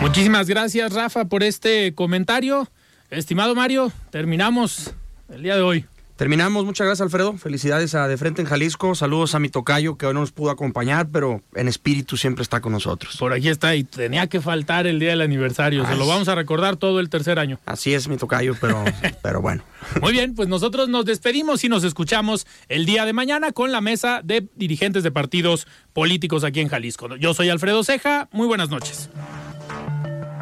Muchísimas 0.00 0.48
gracias, 0.48 0.92
Rafa, 0.94 1.26
por 1.26 1.42
este 1.42 1.94
comentario. 1.94 2.68
Estimado 3.10 3.54
Mario, 3.54 3.92
terminamos 4.10 4.94
el 5.28 5.42
día 5.42 5.56
de 5.56 5.62
hoy. 5.62 5.84
Terminamos, 6.16 6.66
muchas 6.66 6.86
gracias 6.86 7.06
Alfredo, 7.06 7.38
felicidades 7.38 7.94
a 7.94 8.06
De 8.06 8.18
Frente 8.18 8.42
en 8.42 8.46
Jalisco, 8.46 8.94
saludos 8.94 9.34
a 9.34 9.38
mi 9.38 9.48
tocayo 9.48 9.96
que 9.96 10.04
hoy 10.04 10.12
no 10.12 10.20
nos 10.20 10.32
pudo 10.32 10.50
acompañar, 10.50 11.08
pero 11.10 11.42
en 11.54 11.66
espíritu 11.66 12.18
siempre 12.18 12.42
está 12.42 12.60
con 12.60 12.72
nosotros. 12.72 13.16
Por 13.16 13.32
aquí 13.32 13.48
está 13.48 13.74
y 13.74 13.84
tenía 13.84 14.26
que 14.26 14.42
faltar 14.42 14.86
el 14.86 14.98
día 14.98 15.10
del 15.10 15.22
aniversario, 15.22 15.86
se 15.86 15.96
lo 15.96 16.06
vamos 16.06 16.28
a 16.28 16.34
recordar 16.34 16.76
todo 16.76 17.00
el 17.00 17.08
tercer 17.08 17.38
año. 17.38 17.58
Así 17.64 17.94
es 17.94 18.06
mi 18.06 18.18
tocayo, 18.18 18.54
pero, 18.60 18.84
pero 19.22 19.40
bueno. 19.40 19.62
Muy 20.02 20.12
bien, 20.12 20.34
pues 20.34 20.46
nosotros 20.46 20.90
nos 20.90 21.06
despedimos 21.06 21.64
y 21.64 21.70
nos 21.70 21.84
escuchamos 21.84 22.46
el 22.68 22.84
día 22.84 23.06
de 23.06 23.14
mañana 23.14 23.52
con 23.52 23.72
la 23.72 23.80
mesa 23.80 24.20
de 24.22 24.46
dirigentes 24.56 25.02
de 25.02 25.10
partidos 25.10 25.66
políticos 25.94 26.44
aquí 26.44 26.60
en 26.60 26.68
Jalisco. 26.68 27.16
Yo 27.16 27.32
soy 27.32 27.48
Alfredo 27.48 27.82
Ceja, 27.82 28.28
muy 28.30 28.46
buenas 28.46 28.68
noches. 28.68 29.08